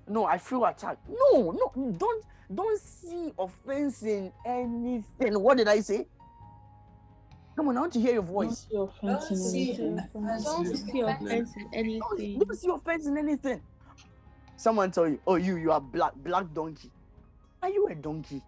No, 0.08 0.26
I 0.26 0.40
feel 0.40 0.66
attacked. 0.66 1.08
No, 1.08 1.52
no, 1.52 1.92
don't 1.92 2.26
don't 2.54 2.80
see 2.82 3.34
offense 3.38 4.02
in 4.02 4.32
anything. 4.46 5.40
What 5.40 5.58
did 5.58 5.68
I 5.68 5.82
say? 5.82 6.08
Come 7.58 7.70
on, 7.70 7.78
I 7.78 7.82
want 7.82 7.94
to 7.94 8.00
hear 8.00 8.14
your 8.14 8.22
Don't 8.22 8.32
voice. 8.34 8.68
see 8.70 8.78
offense 8.78 9.32
in 9.32 9.38
see 9.38 9.70
anything. 9.74 9.98
offense 9.98 10.44
Don't 10.44 10.68
in 10.68 10.78
see 10.78 11.00
offense 11.02 11.56
in 11.56 11.64
Don't, 11.64 11.74
anything. 11.74 12.40
don't 12.40 12.56
see 12.56 12.70
offense 12.70 13.08
in 13.08 13.18
anything. 13.18 13.62
Someone 14.58 14.92
tell 14.92 15.08
you, 15.08 15.20
oh, 15.26 15.36
you, 15.36 15.56
you 15.58 15.72
are 15.72 15.82
black, 15.82 16.14
black 16.18 16.46
donkey. 16.54 16.92
Are 17.64 17.70
you 17.70 17.88
a 17.88 17.96
donkey? 17.96 18.44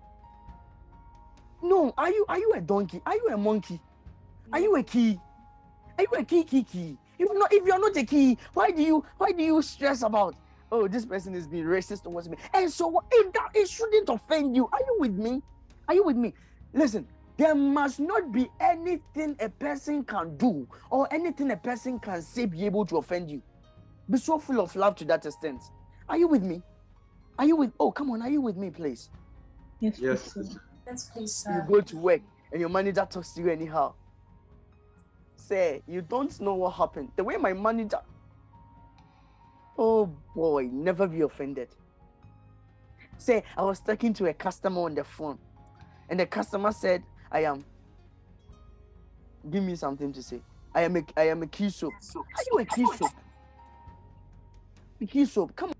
No, 1.63 1.91
are 1.97 2.11
you, 2.11 2.23
are 2.29 2.37
you 2.37 2.53
a 2.55 2.61
donkey? 2.61 3.01
Are 3.03 3.15
you 3.15 3.29
a 3.33 3.37
monkey? 3.37 3.81
Are 4.53 4.59
you 4.59 4.75
a 4.75 4.83
key? 4.83 5.19
Are 5.97 6.03
you 6.03 6.19
a 6.19 6.23
key, 6.23 6.43
key, 6.43 6.63
key? 6.63 6.95
If 7.17 7.27
not, 7.33 7.51
if 7.51 7.65
you're 7.65 7.79
not 7.79 7.97
a 7.97 8.03
key, 8.03 8.37
why 8.53 8.69
do 8.69 8.81
you, 8.83 9.03
why 9.17 9.31
do 9.31 9.41
you 9.43 9.59
stress 9.63 10.03
about? 10.03 10.35
Oh, 10.71 10.87
this 10.87 11.03
person 11.03 11.33
is 11.33 11.47
being 11.47 11.65
racist 11.65 12.03
towards 12.03 12.29
me. 12.29 12.37
And 12.53 12.71
so, 12.71 12.85
what- 12.87 13.05
if 13.11 13.33
it 13.55 13.67
shouldn't 13.67 14.07
offend 14.07 14.55
you, 14.55 14.69
are 14.71 14.79
you 14.79 14.97
with 14.99 15.13
me? 15.17 15.41
Are 15.87 15.95
you 15.95 16.03
with 16.03 16.15
me? 16.15 16.33
Listen, 16.73 17.07
there 17.39 17.55
must 17.55 18.01
not 18.01 18.33
be 18.33 18.49
anything 18.59 19.33
a 19.39 19.47
person 19.47 20.03
can 20.03 20.35
do 20.35 20.67
or 20.91 21.07
anything 21.11 21.49
a 21.51 21.55
person 21.55 21.97
can 21.97 22.21
say 22.21 22.45
be 22.45 22.65
able 22.65 22.85
to 22.85 22.97
offend 22.97 23.31
you. 23.31 23.41
Be 24.09 24.17
so 24.17 24.37
full 24.37 24.59
of 24.59 24.75
love 24.75 24.97
to 24.97 25.05
that 25.05 25.25
extent. 25.25 25.61
Are 26.09 26.17
you 26.17 26.27
with 26.27 26.43
me? 26.43 26.61
Are 27.37 27.45
you 27.45 27.55
with? 27.55 27.71
Oh, 27.79 27.91
come 27.93 28.11
on, 28.11 28.21
are 28.21 28.29
you 28.29 28.41
with 28.41 28.57
me, 28.57 28.69
please? 28.69 29.09
Yes, 29.79 29.97
Yes, 29.99 30.33
please. 30.33 30.47
please. 30.47 30.59
Yes, 30.85 31.11
please, 31.13 31.45
You 31.47 31.61
go 31.75 31.79
to 31.79 31.97
work 31.97 32.21
and 32.51 32.59
your 32.59 32.69
manager 32.69 33.07
talks 33.09 33.31
to 33.35 33.41
you 33.41 33.49
anyhow. 33.49 33.93
Say, 35.37 35.81
you 35.87 36.01
don't 36.01 36.37
know 36.41 36.55
what 36.55 36.71
happened. 36.71 37.09
The 37.15 37.23
way 37.23 37.37
my 37.37 37.53
manager. 37.53 38.01
Oh 39.77 40.07
boy, 40.35 40.67
never 40.73 41.07
be 41.07 41.21
offended. 41.21 41.69
Say, 43.17 43.43
I 43.55 43.61
was 43.61 43.79
talking 43.79 44.13
to 44.15 44.25
a 44.25 44.33
customer 44.33 44.81
on 44.81 44.93
the 44.95 45.05
phone, 45.05 45.37
and 46.09 46.19
the 46.19 46.25
customer 46.25 46.73
said, 46.73 47.01
I 47.31 47.43
am. 47.43 47.63
Give 49.49 49.63
me 49.63 49.75
something 49.75 50.11
to 50.13 50.21
say. 50.23 50.41
I 50.73 50.83
am 50.83 50.95
a 50.97 51.03
I 51.17 51.27
am 51.29 51.43
a 51.43 51.47
key 51.47 51.69
soap. 51.69 51.93
Are 52.15 52.43
you 52.51 52.59
a 52.59 52.65
key 52.65 52.85
soap? 52.97 53.11
A 55.01 55.05
key 55.05 55.25
soap. 55.25 55.55
Come 55.55 55.69
on. 55.69 55.75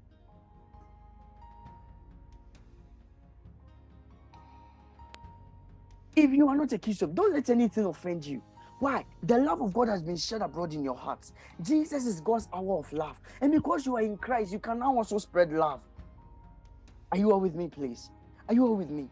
If 6.15 6.31
you 6.31 6.47
are 6.49 6.55
not 6.55 6.73
a 6.73 6.77
Christian, 6.77 7.13
don't 7.13 7.33
let 7.33 7.49
anything 7.49 7.85
offend 7.85 8.25
you. 8.25 8.41
Why? 8.79 9.05
The 9.23 9.37
love 9.37 9.61
of 9.61 9.73
God 9.73 9.89
has 9.89 10.01
been 10.01 10.17
shed 10.17 10.41
abroad 10.41 10.73
in 10.73 10.83
your 10.83 10.95
hearts. 10.95 11.33
Jesus 11.61 12.05
is 12.05 12.21
God's 12.21 12.47
hour 12.53 12.79
of 12.79 12.91
love. 12.93 13.19
And 13.41 13.51
because 13.51 13.85
you 13.85 13.97
are 13.97 14.01
in 14.01 14.17
Christ, 14.17 14.51
you 14.53 14.59
can 14.59 14.79
now 14.79 14.95
also 14.95 15.17
spread 15.17 15.51
love. 15.51 15.81
Are 17.11 17.17
you 17.17 17.31
all 17.31 17.39
with 17.39 17.55
me, 17.55 17.67
please? 17.67 18.09
Are 18.47 18.53
you 18.53 18.65
all 18.65 18.75
with 18.75 18.89
me? 18.89 19.09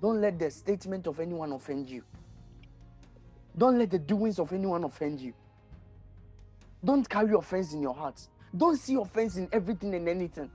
Don't 0.00 0.20
let 0.20 0.38
the 0.38 0.50
statement 0.50 1.06
of 1.06 1.18
anyone 1.20 1.52
offend 1.52 1.88
you. 1.88 2.02
Don't 3.56 3.78
let 3.78 3.90
the 3.90 3.98
doings 3.98 4.38
of 4.38 4.52
anyone 4.52 4.84
offend 4.84 5.20
you. 5.20 5.32
Don't 6.84 7.08
carry 7.08 7.34
offense 7.34 7.72
in 7.72 7.82
your 7.82 7.94
heart. 7.94 8.20
Don't 8.56 8.76
see 8.76 8.94
offense 8.94 9.36
in 9.36 9.48
everything 9.52 9.94
and 9.94 10.08
anything. 10.08 10.50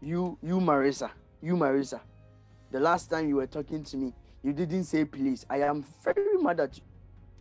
You, 0.00 0.38
you, 0.42 0.60
Marisa, 0.60 1.10
you, 1.42 1.54
Marisa, 1.56 2.00
the 2.70 2.78
last 2.78 3.10
time 3.10 3.28
you 3.28 3.36
were 3.36 3.46
talking 3.46 3.82
to 3.82 3.96
me, 3.96 4.12
you 4.42 4.52
didn't 4.52 4.84
say 4.84 5.04
please. 5.04 5.44
I 5.50 5.62
am 5.62 5.84
very 6.04 6.38
mad 6.40 6.60
at 6.60 6.76
you. 6.76 6.84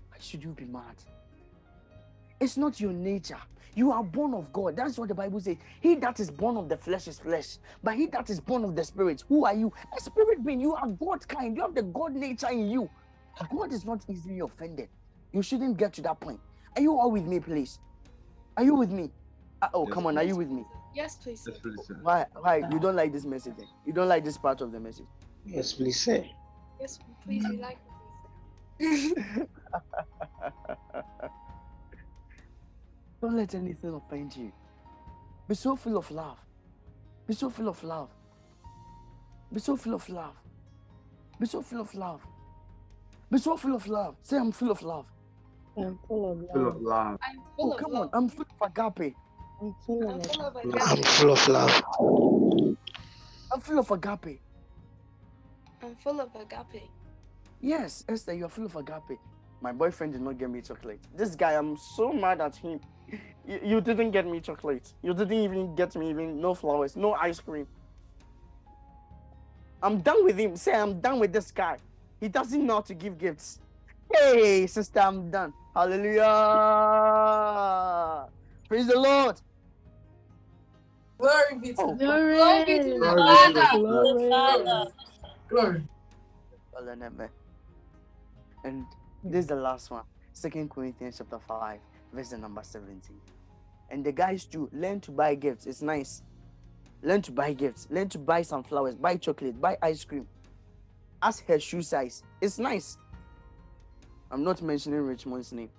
Why 0.10 0.18
should 0.20 0.44
you 0.44 0.50
be 0.50 0.66
mad? 0.66 0.96
It's 2.40 2.58
not 2.58 2.80
your 2.80 2.92
nature. 2.94 3.38
You 3.76 3.92
are 3.92 4.04
born 4.04 4.34
of 4.34 4.52
God. 4.54 4.78
That's 4.78 4.98
what 4.98 5.10
the 5.10 5.16
Bible 5.16 5.40
says. 5.42 5.58
He 5.82 5.96
that 5.96 6.20
is 6.20 6.32
born 6.32 6.56
of 6.56 6.70
the 6.70 6.78
flesh 6.78 7.08
is 7.08 7.20
flesh, 7.20 7.58
but 7.84 7.96
he 7.96 8.08
that 8.08 8.30
is 8.30 8.40
born 8.40 8.64
of 8.64 8.76
the 8.76 8.84
spirit, 8.84 9.24
who 9.28 9.46
are 9.46 9.54
you? 9.54 9.72
A 9.96 10.02
spirit 10.02 10.44
being. 10.46 10.62
You 10.62 10.76
are 10.76 10.88
God 10.88 11.28
kind. 11.28 11.56
You 11.56 11.64
have 11.64 11.76
the 11.76 11.84
God 11.84 12.14
nature 12.14 12.50
in 12.50 12.70
you. 12.70 12.90
God 13.54 13.74
is 13.74 13.84
not 13.86 14.02
easily 14.10 14.40
offended. 14.40 14.88
You 15.34 15.42
shouldn't 15.42 15.76
get 15.78 15.92
to 15.94 16.02
that 16.04 16.22
point. 16.22 16.40
Are 16.78 16.82
you 16.82 16.98
all 16.98 17.12
with 17.12 17.26
me, 17.26 17.42
please? 17.42 17.80
Are 18.56 18.64
you 18.64 18.76
with 18.76 18.92
me? 18.92 19.12
Uh, 19.62 19.68
oh, 19.74 19.86
Yes, 19.86 19.94
come 19.94 20.08
on. 20.08 20.18
Are 20.18 20.24
you 20.24 20.38
with 20.38 20.50
me? 20.50 20.64
Yes, 20.94 21.18
please. 21.18 21.42
sir. 21.42 21.52
Yes, 21.52 21.60
please. 21.60 21.92
Why? 22.02 22.26
Why? 22.40 22.64
You 22.72 22.80
don't 22.80 22.96
like 22.96 23.12
this 23.12 23.26
message? 23.26 23.56
Then? 23.58 23.68
You 23.86 23.92
don't 23.92 24.08
like 24.08 24.24
this 24.24 24.38
part 24.38 24.62
of 24.62 24.72
the 24.72 24.80
message? 24.80 25.08
Yes, 25.46 25.74
please, 25.74 26.00
sir. 26.00 26.24
Yes, 26.80 27.00
please. 27.26 27.46
We 27.50 27.58
like 27.58 27.78
it, 28.80 29.14
please. 29.14 29.14
sir. 30.94 31.30
Don't 33.26 33.38
let 33.38 33.56
anything 33.56 33.92
offend 33.96 34.38
you. 34.38 34.52
Be 35.48 35.56
so 35.56 35.76
full 35.76 35.98
of 35.98 36.12
love. 36.12 36.38
Be 37.26 37.34
so 37.34 37.50
full 37.50 37.68
of 37.68 37.84
love. 37.84 38.12
Be 39.52 39.60
so 39.60 39.76
full 39.76 39.96
of 39.96 40.08
love. 40.10 40.36
Be 41.40 41.48
so 41.48 41.64
full 41.64 41.82
of 41.82 41.96
love. 41.96 42.22
Be 43.32 43.40
so 43.40 43.58
full 43.58 43.74
of 43.74 43.88
love. 43.88 44.16
Say, 44.22 44.38
I'm 44.38 44.52
full 44.52 44.70
of 44.70 44.84
love. 44.84 45.08
I'm 45.76 45.98
full 46.08 46.34
of 46.34 46.38
Full 46.54 46.64
love. 46.66 46.76
of 46.76 46.82
love. 46.84 47.20
I'm 47.24 47.36
full 47.56 47.72
Oh, 47.72 47.72
of 47.74 47.80
come 47.80 47.92
love. 47.94 48.02
on. 48.04 48.10
I'm 48.14 48.30
full 48.30 48.46
of 48.62 48.72
agape. 48.78 49.16
I'm 49.60 49.76
full 49.88 50.08
of 50.08 50.26
full 50.28 50.44
I'm 50.46 51.04
full 51.04 51.32
of 51.32 51.48
love. 51.48 51.84
I'm 53.52 53.60
full 53.60 53.80
of 53.80 53.90
agape. 53.90 54.40
I'm 55.82 55.96
full 55.96 56.22
of 56.22 56.30
agape. 56.36 56.84
Yes, 57.60 58.06
Esther, 58.08 58.36
you're 58.36 58.50
full 58.50 58.66
of 58.68 58.76
agape. 58.76 59.18
My 59.62 59.72
boyfriend 59.72 60.14
did 60.14 60.22
not 60.22 60.38
get 60.38 60.52
me 60.52 60.62
chocolate. 60.62 61.00
This 61.18 61.34
guy, 61.36 61.54
I'm 61.54 61.76
so 61.76 62.14
mad 62.14 62.40
at 62.40 62.56
him. 62.56 62.80
You, 63.48 63.60
you 63.64 63.82
didn't 63.82 64.12
get 64.12 64.26
me 64.28 64.40
chocolate. 64.42 64.94
You 65.04 65.14
didn't 65.14 65.34
even 65.34 65.76
get 65.76 65.96
me 65.96 66.10
even 66.10 66.42
no 66.42 66.54
flowers, 66.56 66.96
no 66.96 67.14
ice 67.14 67.40
cream. 67.40 67.68
I'm 69.82 70.02
done 70.02 70.24
with 70.26 70.38
him. 70.38 70.56
Say 70.58 70.74
I'm 70.76 71.00
done 71.00 71.20
with 71.20 71.34
this 71.34 71.52
guy. 71.52 71.78
He 72.20 72.28
doesn't 72.30 72.66
know 72.66 72.76
how 72.76 72.82
to 72.82 72.94
give 72.96 73.18
gifts. 73.18 73.60
Hey, 74.14 74.68
sister, 74.68 75.00
I'm 75.00 75.30
done. 75.32 75.54
Hallelujah. 75.76 76.24
Praise 78.68 78.88
the 78.88 79.00
Lord. 79.00 79.42
Glory 81.20 81.60
be 81.62 81.74
to 81.74 81.82
Oh, 81.82 81.96
Glory. 81.96 82.36
Glory 82.38 82.66
be 82.66 82.80
to 82.80 82.84
the 82.84 83.00
Glory 83.00 83.54
be 83.54 83.60
Father. 84.30 84.92
Glory. 85.50 85.50
Glory. 85.50 85.82
And 88.64 88.86
this 89.24 89.42
is 89.42 89.48
the 89.48 89.56
last 89.56 89.92
one. 89.92 90.04
Second 90.34 90.70
Corinthians 90.70 91.18
chapter 91.18 91.40
5, 91.40 91.80
verse 92.16 92.30
the 92.30 92.38
number 92.38 92.62
17. 92.64 93.16
And 93.90 94.04
the 94.04 94.12
guys 94.12 94.46
too 94.46 94.70
learn 94.74 95.00
to 95.02 95.12
buy 95.12 95.36
gifts. 95.36 95.66
It's 95.68 95.82
nice. 95.82 96.24
Learn 97.04 97.22
to 97.24 97.32
buy 97.32 97.54
gifts. 97.54 97.88
Learn 97.92 98.10
to 98.10 98.18
buy 98.18 98.42
some 98.42 98.64
flowers, 98.64 98.96
buy 98.96 99.18
chocolate, 99.18 99.60
buy 99.62 99.78
ice 99.82 100.04
cream. 100.04 100.28
Ask 101.22 101.46
her 101.48 101.60
shoe 101.60 101.82
size. 101.82 102.24
It's 102.42 102.58
nice. 102.58 102.98
I'm 104.32 104.44
not 104.44 104.62
mentioning 104.62 105.00
Richmond's 105.02 105.52
name. 105.54 105.70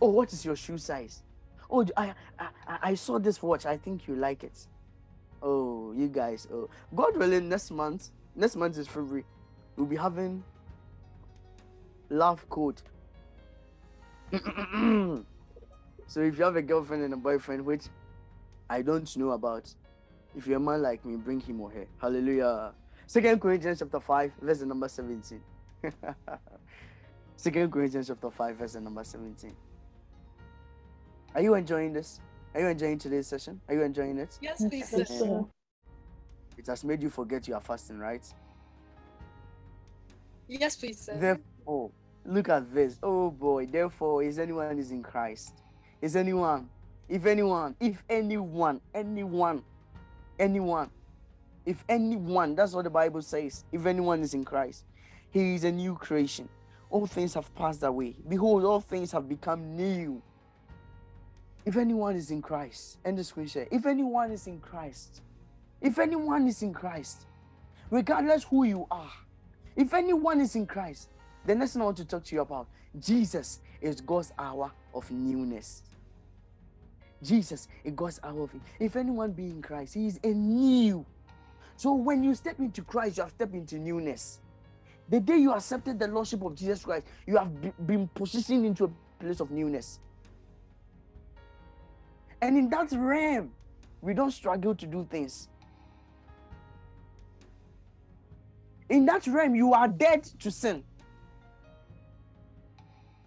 Oh, 0.00 0.08
what 0.10 0.32
is 0.32 0.44
your 0.44 0.56
shoe 0.56 0.78
size? 0.78 1.22
Oh, 1.70 1.84
I, 1.96 2.14
I 2.38 2.48
I- 2.66 2.78
I 2.82 2.94
saw 2.94 3.18
this 3.18 3.42
watch. 3.42 3.66
I 3.66 3.76
think 3.76 4.08
you 4.08 4.16
like 4.16 4.44
it. 4.44 4.66
Oh, 5.42 5.92
you 5.92 6.08
guys. 6.08 6.48
Oh, 6.52 6.68
God 6.94 7.16
willing, 7.16 7.48
next 7.48 7.70
month. 7.70 8.10
Next 8.34 8.56
month 8.56 8.78
is 8.78 8.86
February. 8.86 9.24
We'll 9.76 9.86
be 9.86 9.96
having 9.96 10.42
love 12.10 12.48
code. 12.48 12.82
so 16.06 16.20
if 16.20 16.38
you 16.38 16.44
have 16.44 16.56
a 16.56 16.62
girlfriend 16.62 17.02
and 17.04 17.14
a 17.14 17.16
boyfriend, 17.16 17.64
which 17.64 17.84
I 18.68 18.82
don't 18.82 19.16
know 19.16 19.30
about, 19.30 19.72
if 20.36 20.46
you're 20.46 20.58
a 20.58 20.60
man 20.60 20.82
like 20.82 21.04
me, 21.04 21.16
bring 21.16 21.40
him 21.40 21.60
or 21.60 21.70
her. 21.70 21.86
Hallelujah. 22.00 22.72
Second 23.06 23.40
Corinthians 23.40 23.80
chapter 23.80 23.98
5, 23.98 24.32
verse 24.40 24.60
number 24.60 24.88
17. 24.88 25.40
Second 27.36 27.72
Corinthians 27.72 28.06
chapter 28.08 28.30
5, 28.30 28.56
verse 28.56 28.74
number 28.76 29.02
17. 29.02 29.56
Are 31.34 31.40
you 31.40 31.54
enjoying 31.54 31.92
this? 31.92 32.20
Are 32.54 32.60
you 32.60 32.66
enjoying 32.66 32.98
today's 32.98 33.26
session? 33.26 33.60
Are 33.68 33.74
you 33.74 33.82
enjoying 33.82 34.18
it? 34.18 34.38
Yes, 34.40 34.58
please. 34.58 34.92
Yes, 34.96 35.08
sir. 35.08 35.18
sir. 35.18 35.44
It 36.58 36.66
has 36.66 36.84
made 36.84 37.02
you 37.02 37.10
forget 37.10 37.48
you 37.48 37.54
are 37.54 37.60
fasting, 37.60 37.98
right? 37.98 38.26
Yes, 40.48 40.76
please, 40.76 41.00
sir. 41.00 41.16
Therefore, 41.16 41.90
look 42.30 42.48
at 42.48 42.72
this. 42.72 42.98
Oh 43.02 43.30
boy, 43.30 43.66
therefore, 43.66 44.22
is 44.22 44.38
anyone 44.38 44.78
is 44.78 44.90
in 44.90 45.02
Christ? 45.02 45.62
Is 46.00 46.16
anyone? 46.16 46.68
If 47.08 47.26
anyone, 47.26 47.74
if 47.80 48.02
anyone, 48.08 48.80
anyone, 48.94 49.62
anyone, 50.38 50.90
if 51.66 51.84
anyone, 51.88 52.54
that's 52.54 52.72
what 52.72 52.84
the 52.84 52.90
Bible 52.90 53.20
says. 53.20 53.64
If 53.72 53.84
anyone 53.84 54.22
is 54.22 54.32
in 54.32 54.44
Christ, 54.44 54.84
he 55.30 55.54
is 55.54 55.64
a 55.64 55.72
new 55.72 55.96
creation. 55.96 56.48
All 56.88 57.06
things 57.06 57.34
have 57.34 57.52
passed 57.54 57.82
away. 57.82 58.14
Behold, 58.28 58.64
all 58.64 58.80
things 58.80 59.12
have 59.12 59.28
become 59.28 59.76
new. 59.76 60.22
If 61.64 61.76
anyone 61.76 62.16
is 62.16 62.30
in 62.30 62.40
Christ, 62.42 62.98
and 63.04 63.18
the 63.18 63.24
scripture, 63.24 63.66
if 63.70 63.86
anyone 63.86 64.30
is 64.30 64.46
in 64.46 64.60
Christ, 64.60 65.20
if 65.80 65.98
anyone 65.98 66.46
is 66.46 66.62
in 66.62 66.72
Christ, 66.72 67.26
regardless 67.90 68.44
who 68.44 68.64
you 68.64 68.86
are, 68.90 69.12
if 69.76 69.92
anyone 69.94 70.40
is 70.40 70.56
in 70.56 70.66
Christ, 70.66 71.10
the 71.46 71.54
next 71.54 71.72
thing 71.72 71.82
I 71.82 71.86
want 71.86 71.96
to 71.98 72.04
talk 72.04 72.24
to 72.24 72.34
you 72.34 72.42
about 72.42 72.68
Jesus 72.98 73.60
is 73.80 74.00
God's 74.00 74.32
hour 74.38 74.70
of 74.94 75.10
newness. 75.10 75.82
Jesus 77.22 77.68
is 77.84 77.92
God's 77.94 78.20
hour 78.22 78.44
of 78.44 78.50
if 78.78 78.96
anyone 78.96 79.32
be 79.32 79.44
in 79.44 79.62
Christ, 79.62 79.94
he 79.94 80.06
is 80.06 80.18
a 80.24 80.28
new. 80.28 81.04
So 81.76 81.94
when 81.94 82.22
you 82.22 82.34
step 82.34 82.58
into 82.58 82.82
Christ, 82.82 83.16
you 83.16 83.22
have 83.22 83.32
stepped 83.32 83.54
into 83.54 83.78
newness. 83.78 84.40
The 85.08 85.20
day 85.20 85.38
you 85.38 85.52
accepted 85.52 85.98
the 85.98 86.08
Lordship 86.08 86.42
of 86.42 86.54
Jesus 86.54 86.84
Christ, 86.84 87.06
you 87.26 87.36
have 87.36 87.50
been 87.86 88.08
positioned 88.08 88.64
into 88.64 88.84
a 88.84 88.90
place 89.18 89.40
of 89.40 89.50
newness. 89.50 89.98
And 92.42 92.56
in 92.56 92.70
that 92.70 92.92
realm, 92.92 93.50
we 94.00 94.14
don't 94.14 94.30
struggle 94.30 94.74
to 94.74 94.86
do 94.86 95.06
things. 95.10 95.48
In 98.88 99.04
that 99.06 99.26
realm, 99.26 99.54
you 99.54 99.72
are 99.74 99.88
dead 99.88 100.24
to 100.40 100.50
sin. 100.50 100.84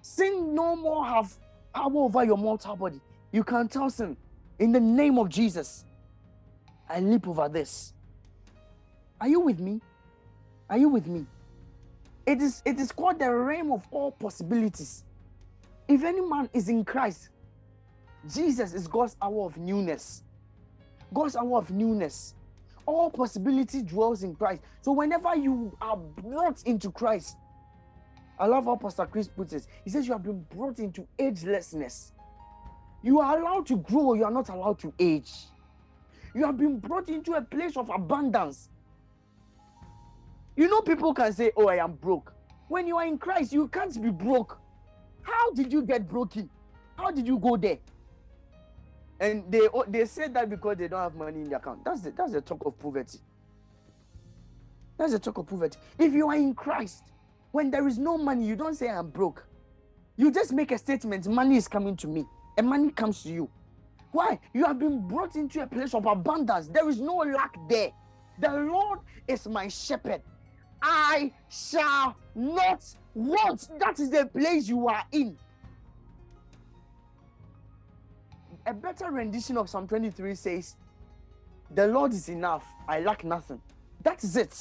Sin 0.04 0.54
no 0.54 0.76
more 0.76 1.06
have 1.06 1.34
power 1.74 1.96
over 1.96 2.26
your 2.26 2.38
mortal 2.38 2.76
body. 2.76 3.00
You 3.32 3.42
can 3.42 3.70
tell 3.70 3.90
sin, 3.90 4.18
in 4.60 4.74
the 4.74 4.80
name 4.80 5.18
of 5.18 5.30
Jesus, 5.30 5.86
I 6.90 7.00
leap 7.00 7.26
over 7.26 7.48
this. 7.48 7.94
Are 9.22 9.30
you 9.30 9.40
with 9.40 9.62
me? 9.62 9.80
Are 10.70 10.78
you 10.78 10.90
with 10.90 11.08
me? 11.08 11.26
It 12.26 12.42
is 12.42 12.62
it 12.66 12.80
is 12.82 12.92
called 12.92 13.20
the 13.20 13.34
realm 13.34 13.72
of 13.72 13.88
all 13.92 14.12
possibilities. 14.12 15.06
If 15.88 16.04
any 16.04 16.20
man 16.20 16.50
is 16.52 16.68
in 16.68 16.84
Christ, 16.84 17.30
Jesus 18.34 18.74
is 18.74 18.90
God's 18.90 19.16
hour 19.22 19.46
of 19.46 19.56
newness. 19.56 20.24
God's 21.14 21.38
hour 21.38 21.58
of 21.58 21.72
newness. 21.72 22.36
All 22.86 23.10
possibility 23.10 23.82
dwells 23.82 24.24
in 24.24 24.36
Christ. 24.36 24.64
So 24.82 24.92
whenever 24.92 25.34
you 25.38 25.78
are 25.82 25.96
brought 25.96 26.62
into 26.64 26.92
Christ, 26.92 27.38
I 28.40 28.48
love 28.48 28.66
how 28.66 28.76
Pastor 28.76 29.06
Chris 29.06 29.28
puts 29.28 29.54
it. 29.54 29.68
He 29.84 29.90
says 29.90 30.08
you 30.08 30.14
have 30.14 30.24
been 30.24 30.42
brought 30.56 30.80
into 30.80 31.08
agelessness. 31.20 32.12
You 33.04 33.20
are 33.20 33.38
allowed 33.40 33.68
to 33.68 33.78
grow, 33.78 34.14
you 34.14 34.26
are 34.26 34.32
not 34.32 34.50
allowed 34.50 34.80
to 34.80 34.94
age. 35.00 35.32
You 36.34 36.46
have 36.46 36.58
been 36.58 36.80
brought 36.80 37.10
into 37.10 37.34
a 37.34 37.42
place 37.42 37.78
of 37.78 37.90
abundance. 37.90 38.70
You 40.56 40.68
know, 40.68 40.82
people 40.82 41.14
can 41.14 41.32
say, 41.34 41.52
Oh, 41.56 41.68
I 41.68 41.76
am 41.84 41.94
broke. 41.94 42.34
When 42.68 42.88
you 42.88 42.98
are 42.98 43.06
in 43.06 43.18
Christ, 43.18 43.54
you 43.54 43.68
can't 43.68 44.02
be 44.02 44.10
broke. 44.10 44.60
How 45.22 45.52
did 45.52 45.72
you 45.72 45.84
get 45.84 46.08
broken? 46.08 46.50
How 46.98 47.12
did 47.12 47.28
you 47.28 47.38
go 47.40 47.58
there? 47.58 47.78
And 49.20 49.50
they 49.52 49.68
o- 49.74 49.86
they 49.88 50.06
say 50.06 50.28
that 50.28 50.50
because 50.50 50.78
they 50.78 50.88
don't 50.88 51.00
have 51.00 51.16
money 51.16 51.42
in 51.42 51.50
their 51.50 51.60
account. 51.60 51.86
That's 51.86 52.02
the 52.02 52.12
that's 52.12 52.32
the 52.34 52.42
talk 52.42 52.66
of 52.66 52.78
poverty. 52.80 53.20
That's 54.98 55.14
the 55.14 55.20
talk 55.20 55.38
of 55.38 55.48
poverty. 55.48 55.78
If 55.98 56.14
you 56.14 56.28
are 56.30 56.36
in 56.36 56.54
Christ, 56.54 57.04
when 57.54 57.70
there 57.70 57.88
is 57.88 58.00
no 58.00 58.18
money, 58.18 58.46
you 58.46 58.56
don't 58.56 58.74
say 58.74 58.90
I'm 58.90 59.10
broke. 59.12 59.46
You 60.18 60.32
just 60.32 60.52
make 60.52 60.72
a 60.72 60.78
statement, 60.78 61.28
money 61.28 61.56
is 61.56 61.68
coming 61.68 61.96
to 61.98 62.08
me, 62.08 62.26
and 62.58 62.68
money 62.68 62.90
comes 62.90 63.22
to 63.24 63.30
you. 63.30 63.50
Why? 64.12 64.40
You 64.54 64.66
have 64.66 64.80
been 64.80 65.08
brought 65.08 65.36
into 65.36 65.62
a 65.62 65.68
place 65.68 65.94
of 65.94 66.08
abundance. 66.08 66.68
There 66.68 66.90
is 66.90 67.00
no 67.00 67.18
lack 67.18 67.56
there. 67.70 67.92
The 68.40 68.50
Lord 68.50 69.00
is 69.28 69.48
my 69.48 69.68
shepherd. 69.68 70.22
I 70.82 71.32
shall 71.48 72.16
not 72.34 72.84
want. 73.14 73.70
That 73.80 74.00
is 74.00 74.10
the 74.10 74.26
place 74.26 74.68
you 74.68 74.88
are 74.88 75.04
in. 75.12 75.38
A 78.66 78.74
better 78.74 79.12
rendition 79.12 79.58
of 79.58 79.70
Psalm 79.70 79.88
23 79.88 80.34
says, 80.34 80.76
The 81.76 81.86
Lord 81.86 82.14
is 82.14 82.30
enough. 82.30 82.66
I 82.88 83.00
lack 83.02 83.24
nothing. 83.24 83.62
That 84.02 84.24
is 84.24 84.38
it. 84.38 84.60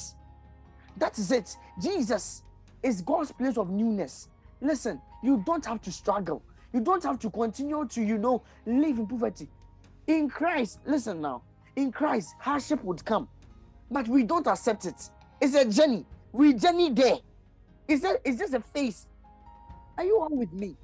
That 0.97 1.17
is 1.17 1.31
it. 1.31 1.57
Jesus 1.81 2.43
is 2.83 3.01
God's 3.01 3.31
place 3.31 3.57
of 3.57 3.69
newness. 3.69 4.27
Listen, 4.61 5.01
you 5.23 5.41
don't 5.45 5.65
have 5.65 5.81
to 5.81 5.91
struggle. 5.91 6.43
You 6.73 6.81
don't 6.81 7.03
have 7.03 7.19
to 7.19 7.29
continue 7.29 7.87
to, 7.87 8.01
you 8.01 8.17
know, 8.17 8.43
live 8.65 8.99
in 8.99 9.07
poverty. 9.07 9.47
In 10.07 10.29
Christ, 10.29 10.79
listen 10.85 11.21
now, 11.21 11.43
in 11.75 11.91
Christ, 11.91 12.35
hardship 12.39 12.83
would 12.83 13.03
come, 13.05 13.27
but 13.89 14.07
we 14.07 14.23
don't 14.23 14.47
accept 14.47 14.85
it. 14.85 15.09
It's 15.39 15.55
a 15.55 15.65
journey. 15.65 16.05
We 16.31 16.53
journey 16.53 16.89
there. 16.89 17.17
It's, 17.87 18.03
a, 18.03 18.17
it's 18.25 18.39
just 18.39 18.53
a 18.53 18.59
phase. 18.59 19.07
Are 19.97 20.03
you 20.03 20.19
all 20.19 20.35
with 20.35 20.51
me? 20.51 20.75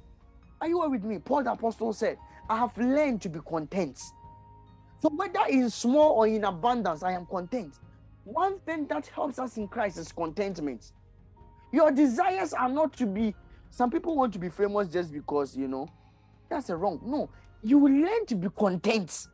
Are 0.60 0.68
you 0.68 0.80
all 0.80 0.90
with 0.90 1.04
me? 1.04 1.18
Paul 1.18 1.42
the 1.42 1.52
Apostle 1.52 1.92
said, 1.92 2.18
I 2.48 2.58
have 2.58 2.76
learned 2.78 3.22
to 3.22 3.28
be 3.28 3.40
content. 3.40 3.98
So 5.02 5.08
whether 5.08 5.40
in 5.48 5.70
small 5.70 6.12
or 6.12 6.26
in 6.26 6.44
abundance, 6.44 7.02
I 7.02 7.12
am 7.12 7.26
content. 7.26 7.74
One 8.24 8.58
thing 8.60 8.86
that 8.88 9.06
helps 9.08 9.38
us 9.38 9.56
in 9.56 9.66
Christ 9.68 9.98
is 9.98 10.12
contentment. 10.12 10.92
Your 11.72 11.90
desires 11.90 12.52
are 12.52 12.68
not 12.68 12.92
to 12.94 13.06
be, 13.06 13.34
some 13.70 13.90
people 13.90 14.16
want 14.16 14.32
to 14.32 14.38
be 14.38 14.48
famous 14.48 14.88
just 14.88 15.12
because, 15.12 15.56
you 15.56 15.68
know, 15.68 15.88
that's 16.48 16.68
a 16.70 16.76
wrong. 16.76 17.00
No, 17.04 17.30
you 17.62 17.78
will 17.78 17.92
learn 17.92 18.26
to 18.26 18.34
be 18.34 18.48
content. 18.56 19.28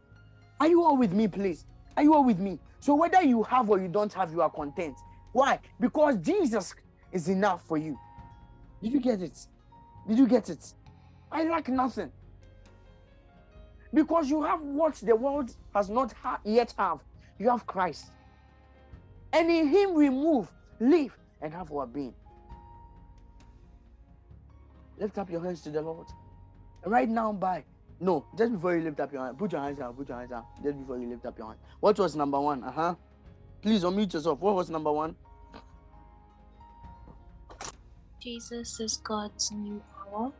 Are 0.60 0.68
you 0.68 0.82
all 0.82 0.96
with 0.96 1.12
me, 1.12 1.28
please? 1.28 1.64
Are 1.96 2.02
you 2.02 2.14
all 2.14 2.24
with 2.24 2.38
me? 2.38 2.58
So 2.80 2.94
whether 2.94 3.22
you 3.22 3.42
have 3.44 3.70
or 3.70 3.80
you 3.80 3.88
don't 3.88 4.12
have, 4.12 4.32
you 4.32 4.42
are 4.42 4.50
content. 4.50 4.96
Why? 5.32 5.58
Because 5.80 6.16
Jesus 6.18 6.74
is 7.12 7.28
enough 7.28 7.66
for 7.66 7.78
you. 7.78 7.98
Did 8.82 8.92
you 8.92 9.00
get 9.00 9.22
it? 9.22 9.38
Did 10.06 10.18
you 10.18 10.26
get 10.26 10.50
it? 10.50 10.72
I 11.32 11.44
lack 11.44 11.68
nothing. 11.68 12.12
Because 13.92 14.28
you 14.28 14.42
have 14.42 14.60
what 14.60 14.94
the 14.96 15.16
world 15.16 15.54
has 15.74 15.88
not 15.88 16.12
ha- 16.12 16.40
yet 16.44 16.74
have. 16.76 17.00
You 17.38 17.48
have 17.50 17.66
Christ. 17.66 18.12
And 19.32 19.50
in 19.50 19.68
him 19.68 19.94
we 19.94 20.08
move, 20.10 20.50
live, 20.80 21.16
and 21.40 21.52
have 21.52 21.72
our 21.72 21.86
being. 21.86 22.14
Lift 24.98 25.18
up 25.18 25.30
your 25.30 25.42
hands 25.42 25.60
to 25.62 25.70
the 25.70 25.82
Lord. 25.82 26.06
Right 26.84 27.08
now, 27.08 27.32
by 27.32 27.64
no, 27.98 28.26
just 28.36 28.52
before 28.52 28.76
you 28.76 28.82
lift 28.82 29.00
up 29.00 29.12
your 29.12 29.24
hand, 29.24 29.38
put 29.38 29.52
your 29.52 29.60
hands 29.62 29.78
down, 29.78 29.94
put 29.94 30.08
your 30.08 30.18
hands 30.18 30.30
down. 30.30 30.44
Just 30.62 30.78
before 30.78 30.98
you 30.98 31.08
lift 31.08 31.24
up 31.24 31.38
your 31.38 31.46
hand. 31.48 31.58
What 31.80 31.98
was 31.98 32.14
number 32.14 32.38
one? 32.38 32.62
Uh-huh. 32.62 32.94
Please 33.62 33.82
unmute 33.84 34.12
yourself. 34.12 34.38
What 34.40 34.54
was 34.54 34.70
number 34.70 34.92
one? 34.92 35.16
Jesus 38.20 38.80
is 38.80 38.96
God's 38.98 39.50
new 39.52 39.82
hour. 40.12 40.32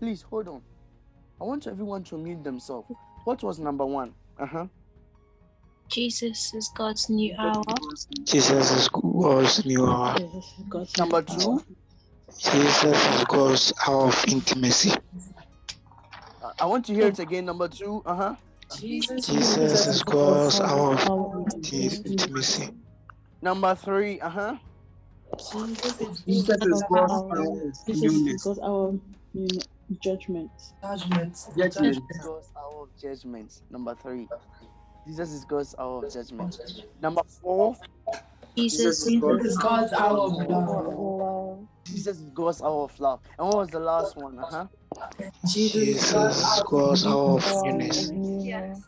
Please 0.00 0.22
hold 0.22 0.48
on. 0.48 0.62
I 1.40 1.44
want 1.44 1.66
everyone 1.66 2.02
to 2.04 2.18
mute 2.18 2.42
themselves. 2.42 2.90
What 3.24 3.42
was 3.42 3.58
number 3.58 3.86
one? 3.86 4.14
Uh-huh. 4.38 4.66
Jesus 5.94 6.54
is 6.54 6.68
God's 6.76 7.08
new 7.10 7.34
hour. 7.38 7.64
Jesus 8.26 8.72
is 8.78 8.88
God's 8.88 9.64
new 9.64 9.86
hour. 9.86 10.16
Number 10.98 11.22
two. 11.22 11.62
Jesus 12.38 12.84
is 12.84 13.24
God's 13.26 13.72
hour 13.86 14.08
of 14.08 14.24
intimacy. 14.28 14.92
I- 16.42 16.52
I 16.60 16.66
want 16.66 16.86
to 16.86 16.94
hear 16.94 17.06
it 17.08 17.18
again. 17.20 17.46
Number 17.46 17.68
two. 17.68 18.02
Uh-huh. 18.06 18.36
Jesus 19.30 19.30
is 19.88 20.02
God's 20.02 20.60
hour 20.60 20.96
of 21.42 21.54
intimacy. 21.54 22.16
Number 23.42 23.74
three. 23.76 24.20
Uh-huh. 24.20 24.56
Jesus 25.38 26.00
is 26.00 26.22
Jesus 26.26 26.58
is 26.66 26.82
God's 26.90 27.12
hour 27.12 27.40
of 27.40 27.48
Jesus 27.86 27.88
is 27.88 28.02
newness. 28.02 28.42
God's 28.44 28.60
hour 28.60 29.00
you 29.34 29.60
judgment. 30.02 30.50
Judgment. 30.82 31.36
Judgment. 31.56 31.98
God's 32.22 32.50
hour 32.58 32.82
of 32.84 32.90
judgment. 33.00 33.52
Number 33.70 33.94
three. 33.94 34.28
Jesus 35.06 35.32
is 35.32 35.44
God's 35.44 35.74
hour 35.78 36.04
of 36.04 36.12
judgment. 36.12 36.58
Number 37.00 37.22
four. 37.42 37.76
Jesus 38.56 39.06
is 39.06 39.20
God's 39.20 39.44
Is 39.44 39.56
God's 39.58 39.92
hour 39.92 40.18
of 40.18 40.48
love. 40.48 41.68
Jesus 41.86 42.18
is 42.18 42.30
God's 42.30 42.62
hour 42.62 42.84
of 42.84 43.00
love. 43.00 43.20
And 43.38 43.48
what 43.48 43.56
was 43.58 43.68
the 43.68 43.80
last 43.80 44.16
one? 44.16 44.38
Uh-huh. 44.38 44.66
Jesus 45.46 46.14
is 46.14 46.62
God's 46.66 47.04
hour 47.04 47.36
of 47.36 47.64
newness. 47.64 48.10
Yes. 48.44 48.80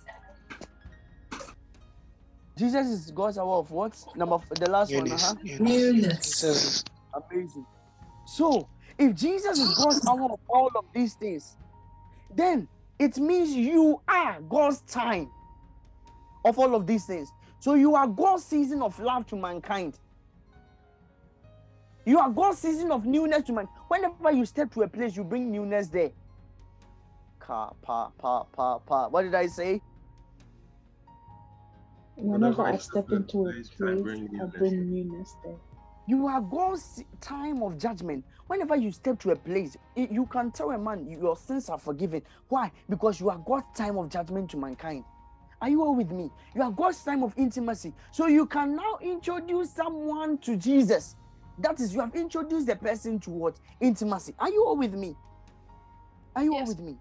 Jesus 2.56 2.86
is 2.86 3.10
God's 3.10 3.36
hour 3.36 3.56
of 3.56 3.70
what? 3.70 4.02
Number 4.14 4.36
f- 4.36 4.48
the 4.58 4.70
last 4.70 4.94
one. 4.94 5.12
Uh-huh. 5.12 5.34
newness. 5.42 5.60
Newness. 5.60 6.24
Jesus 6.24 6.64
is 6.64 6.84
Amazing. 7.30 7.66
So, 8.26 8.68
if 8.98 9.14
Jesus 9.14 9.58
is 9.58 9.74
God's 9.78 10.06
hour 10.06 10.24
of 10.32 10.40
all 10.48 10.70
of 10.74 10.84
these 10.94 11.14
things, 11.14 11.56
then 12.34 12.68
it 12.98 13.18
means 13.18 13.50
you 13.50 14.00
are 14.08 14.40
God's 14.40 14.80
time 14.82 15.30
of 16.46 16.58
all 16.58 16.74
of 16.74 16.86
these 16.86 17.04
things. 17.04 17.30
So, 17.58 17.74
you 17.74 17.94
are 17.94 18.06
God's 18.06 18.44
season 18.44 18.82
of 18.82 18.98
love 19.00 19.26
to 19.28 19.36
mankind. 19.36 19.98
You 22.06 22.20
are 22.20 22.30
God's 22.30 22.58
season 22.58 22.92
of 22.92 23.04
newness 23.04 23.42
to 23.44 23.52
man. 23.52 23.68
Whenever 23.88 24.30
you 24.30 24.46
step 24.46 24.72
to 24.74 24.82
a 24.82 24.88
place, 24.88 25.16
you 25.16 25.24
bring 25.24 25.50
newness 25.50 25.88
there. 25.88 26.12
Ka, 27.40 27.72
pa, 27.82 28.10
pa, 28.16 28.44
pa, 28.44 28.78
pa. 28.78 29.08
What 29.08 29.22
did 29.22 29.34
I 29.34 29.48
say? 29.48 29.82
Whenever 32.16 32.62
I 32.62 32.76
step 32.78 33.10
into 33.10 33.48
a 33.48 33.52
place, 33.52 33.70
I 33.82 33.94
place, 33.94 34.02
bring 34.02 34.28
I 34.40 34.46
newness. 34.46 34.56
bring 34.56 34.90
newness 34.90 35.36
there. 35.44 35.56
You 36.06 36.28
are 36.28 36.40
God's 36.40 37.02
time 37.20 37.62
of 37.62 37.76
judgment. 37.78 38.24
Whenever 38.46 38.76
you 38.76 38.92
step 38.92 39.18
to 39.20 39.32
a 39.32 39.36
place, 39.36 39.76
you 39.96 40.26
can 40.26 40.52
tell 40.52 40.70
a 40.70 40.78
man 40.78 41.08
your 41.08 41.36
sins 41.36 41.68
are 41.68 41.78
forgiven. 41.78 42.22
Why? 42.48 42.70
Because 42.88 43.20
you 43.20 43.30
are 43.30 43.38
God's 43.38 43.76
time 43.76 43.98
of 43.98 44.08
judgment 44.10 44.50
to 44.52 44.56
mankind. 44.56 45.04
Are 45.60 45.68
you 45.68 45.82
all 45.82 45.94
with 45.94 46.10
me? 46.10 46.30
You 46.54 46.62
are 46.62 46.70
God's 46.70 47.02
time 47.02 47.22
of 47.22 47.32
intimacy. 47.36 47.94
So 48.12 48.26
you 48.26 48.46
can 48.46 48.76
now 48.76 48.98
introduce 49.00 49.70
someone 49.72 50.38
to 50.38 50.56
Jesus. 50.56 51.16
That 51.58 51.80
is, 51.80 51.94
you 51.94 52.00
have 52.00 52.14
introduced 52.14 52.66
the 52.66 52.76
person 52.76 53.18
to 53.20 53.30
what? 53.30 53.58
Intimacy. 53.80 54.34
Are 54.38 54.50
you 54.50 54.64
all 54.64 54.76
with 54.76 54.92
me? 54.94 55.16
Are 56.34 56.44
you 56.44 56.54
all 56.54 56.66
with 56.66 56.80
me? 56.80 56.96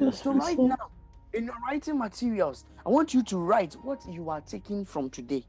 Yes, 0.00 0.22
So 0.22 0.32
right 0.32 0.56
sir. 0.56 0.62
now, 0.62 0.90
in 1.32 1.44
your 1.44 1.54
writing 1.66 1.98
materials, 1.98 2.64
I 2.84 2.88
want 2.88 3.14
you 3.14 3.22
to 3.24 3.38
write 3.38 3.74
what 3.74 4.00
you 4.08 4.30
are 4.30 4.40
taking 4.40 4.84
from 4.84 5.08
today. 5.10 5.44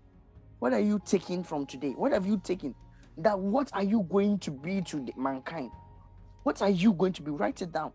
What 0.59 0.73
are 0.73 0.79
you 0.79 1.01
taking 1.05 1.43
from 1.43 1.65
today? 1.65 1.91
What 1.91 2.11
have 2.11 2.25
you 2.27 2.37
taken? 2.43 2.75
That 3.17 3.39
what 3.39 3.71
are 3.73 3.83
you 3.83 4.03
going 4.03 4.37
to 4.39 4.51
be 4.51 4.81
to 4.81 4.97
the 4.97 5.13
mankind? 5.17 5.71
What 6.43 6.61
are 6.61 6.69
you 6.69 6.93
going 6.93 7.13
to 7.13 7.21
be? 7.23 7.31
Write 7.31 7.61
it 7.63 7.71
down. 7.71 7.91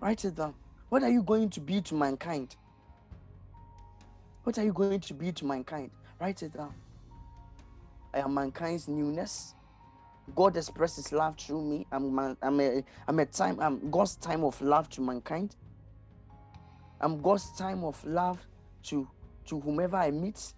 Write 0.00 0.24
it 0.24 0.34
down. 0.34 0.54
What 0.90 1.04
are 1.04 1.08
you 1.08 1.22
going 1.22 1.48
to 1.50 1.60
be 1.60 1.80
to 1.82 1.94
mankind? 1.94 2.56
What 4.42 4.58
are 4.58 4.64
you 4.64 4.72
going 4.72 4.98
to 4.98 5.14
be 5.14 5.30
to 5.30 5.44
mankind? 5.44 5.92
Write 6.20 6.42
it 6.42 6.52
down. 6.52 6.74
I 8.12 8.18
am 8.18 8.34
mankind's 8.34 8.88
newness. 8.88 9.54
God 10.34 10.56
expresses 10.56 11.12
love 11.12 11.38
through 11.38 11.62
me. 11.62 11.86
I'm 11.92 12.12
man, 12.12 12.36
I'm 12.42 12.60
a 12.60 12.82
I'm 13.06 13.20
a 13.20 13.26
time 13.26 13.60
I'm 13.60 13.88
God's 13.88 14.16
time 14.16 14.42
of 14.42 14.60
love 14.60 14.88
to 14.90 15.00
mankind. 15.00 15.54
I'm 17.00 17.22
God's 17.22 17.56
time 17.56 17.84
of 17.84 18.04
love 18.04 18.44
to 18.84 19.08
to 19.46 19.60
whomever 19.60 19.96
I 19.96 20.10
meet. 20.10 20.54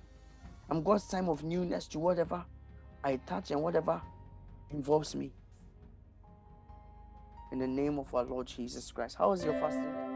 I'm 0.70 0.82
God's 0.82 1.06
time 1.08 1.28
of 1.28 1.44
newness 1.44 1.86
to 1.88 1.98
whatever 1.98 2.42
I 3.04 3.16
touch 3.16 3.50
and 3.50 3.62
whatever 3.62 4.00
involves 4.70 5.14
me. 5.14 5.30
In 7.50 7.58
the 7.58 7.66
name 7.66 7.98
of 7.98 8.14
our 8.14 8.24
Lord 8.24 8.46
Jesus 8.46 8.90
Christ. 8.90 9.16
How 9.18 9.32
is 9.32 9.44
your 9.44 9.54
fasting? 9.54 10.11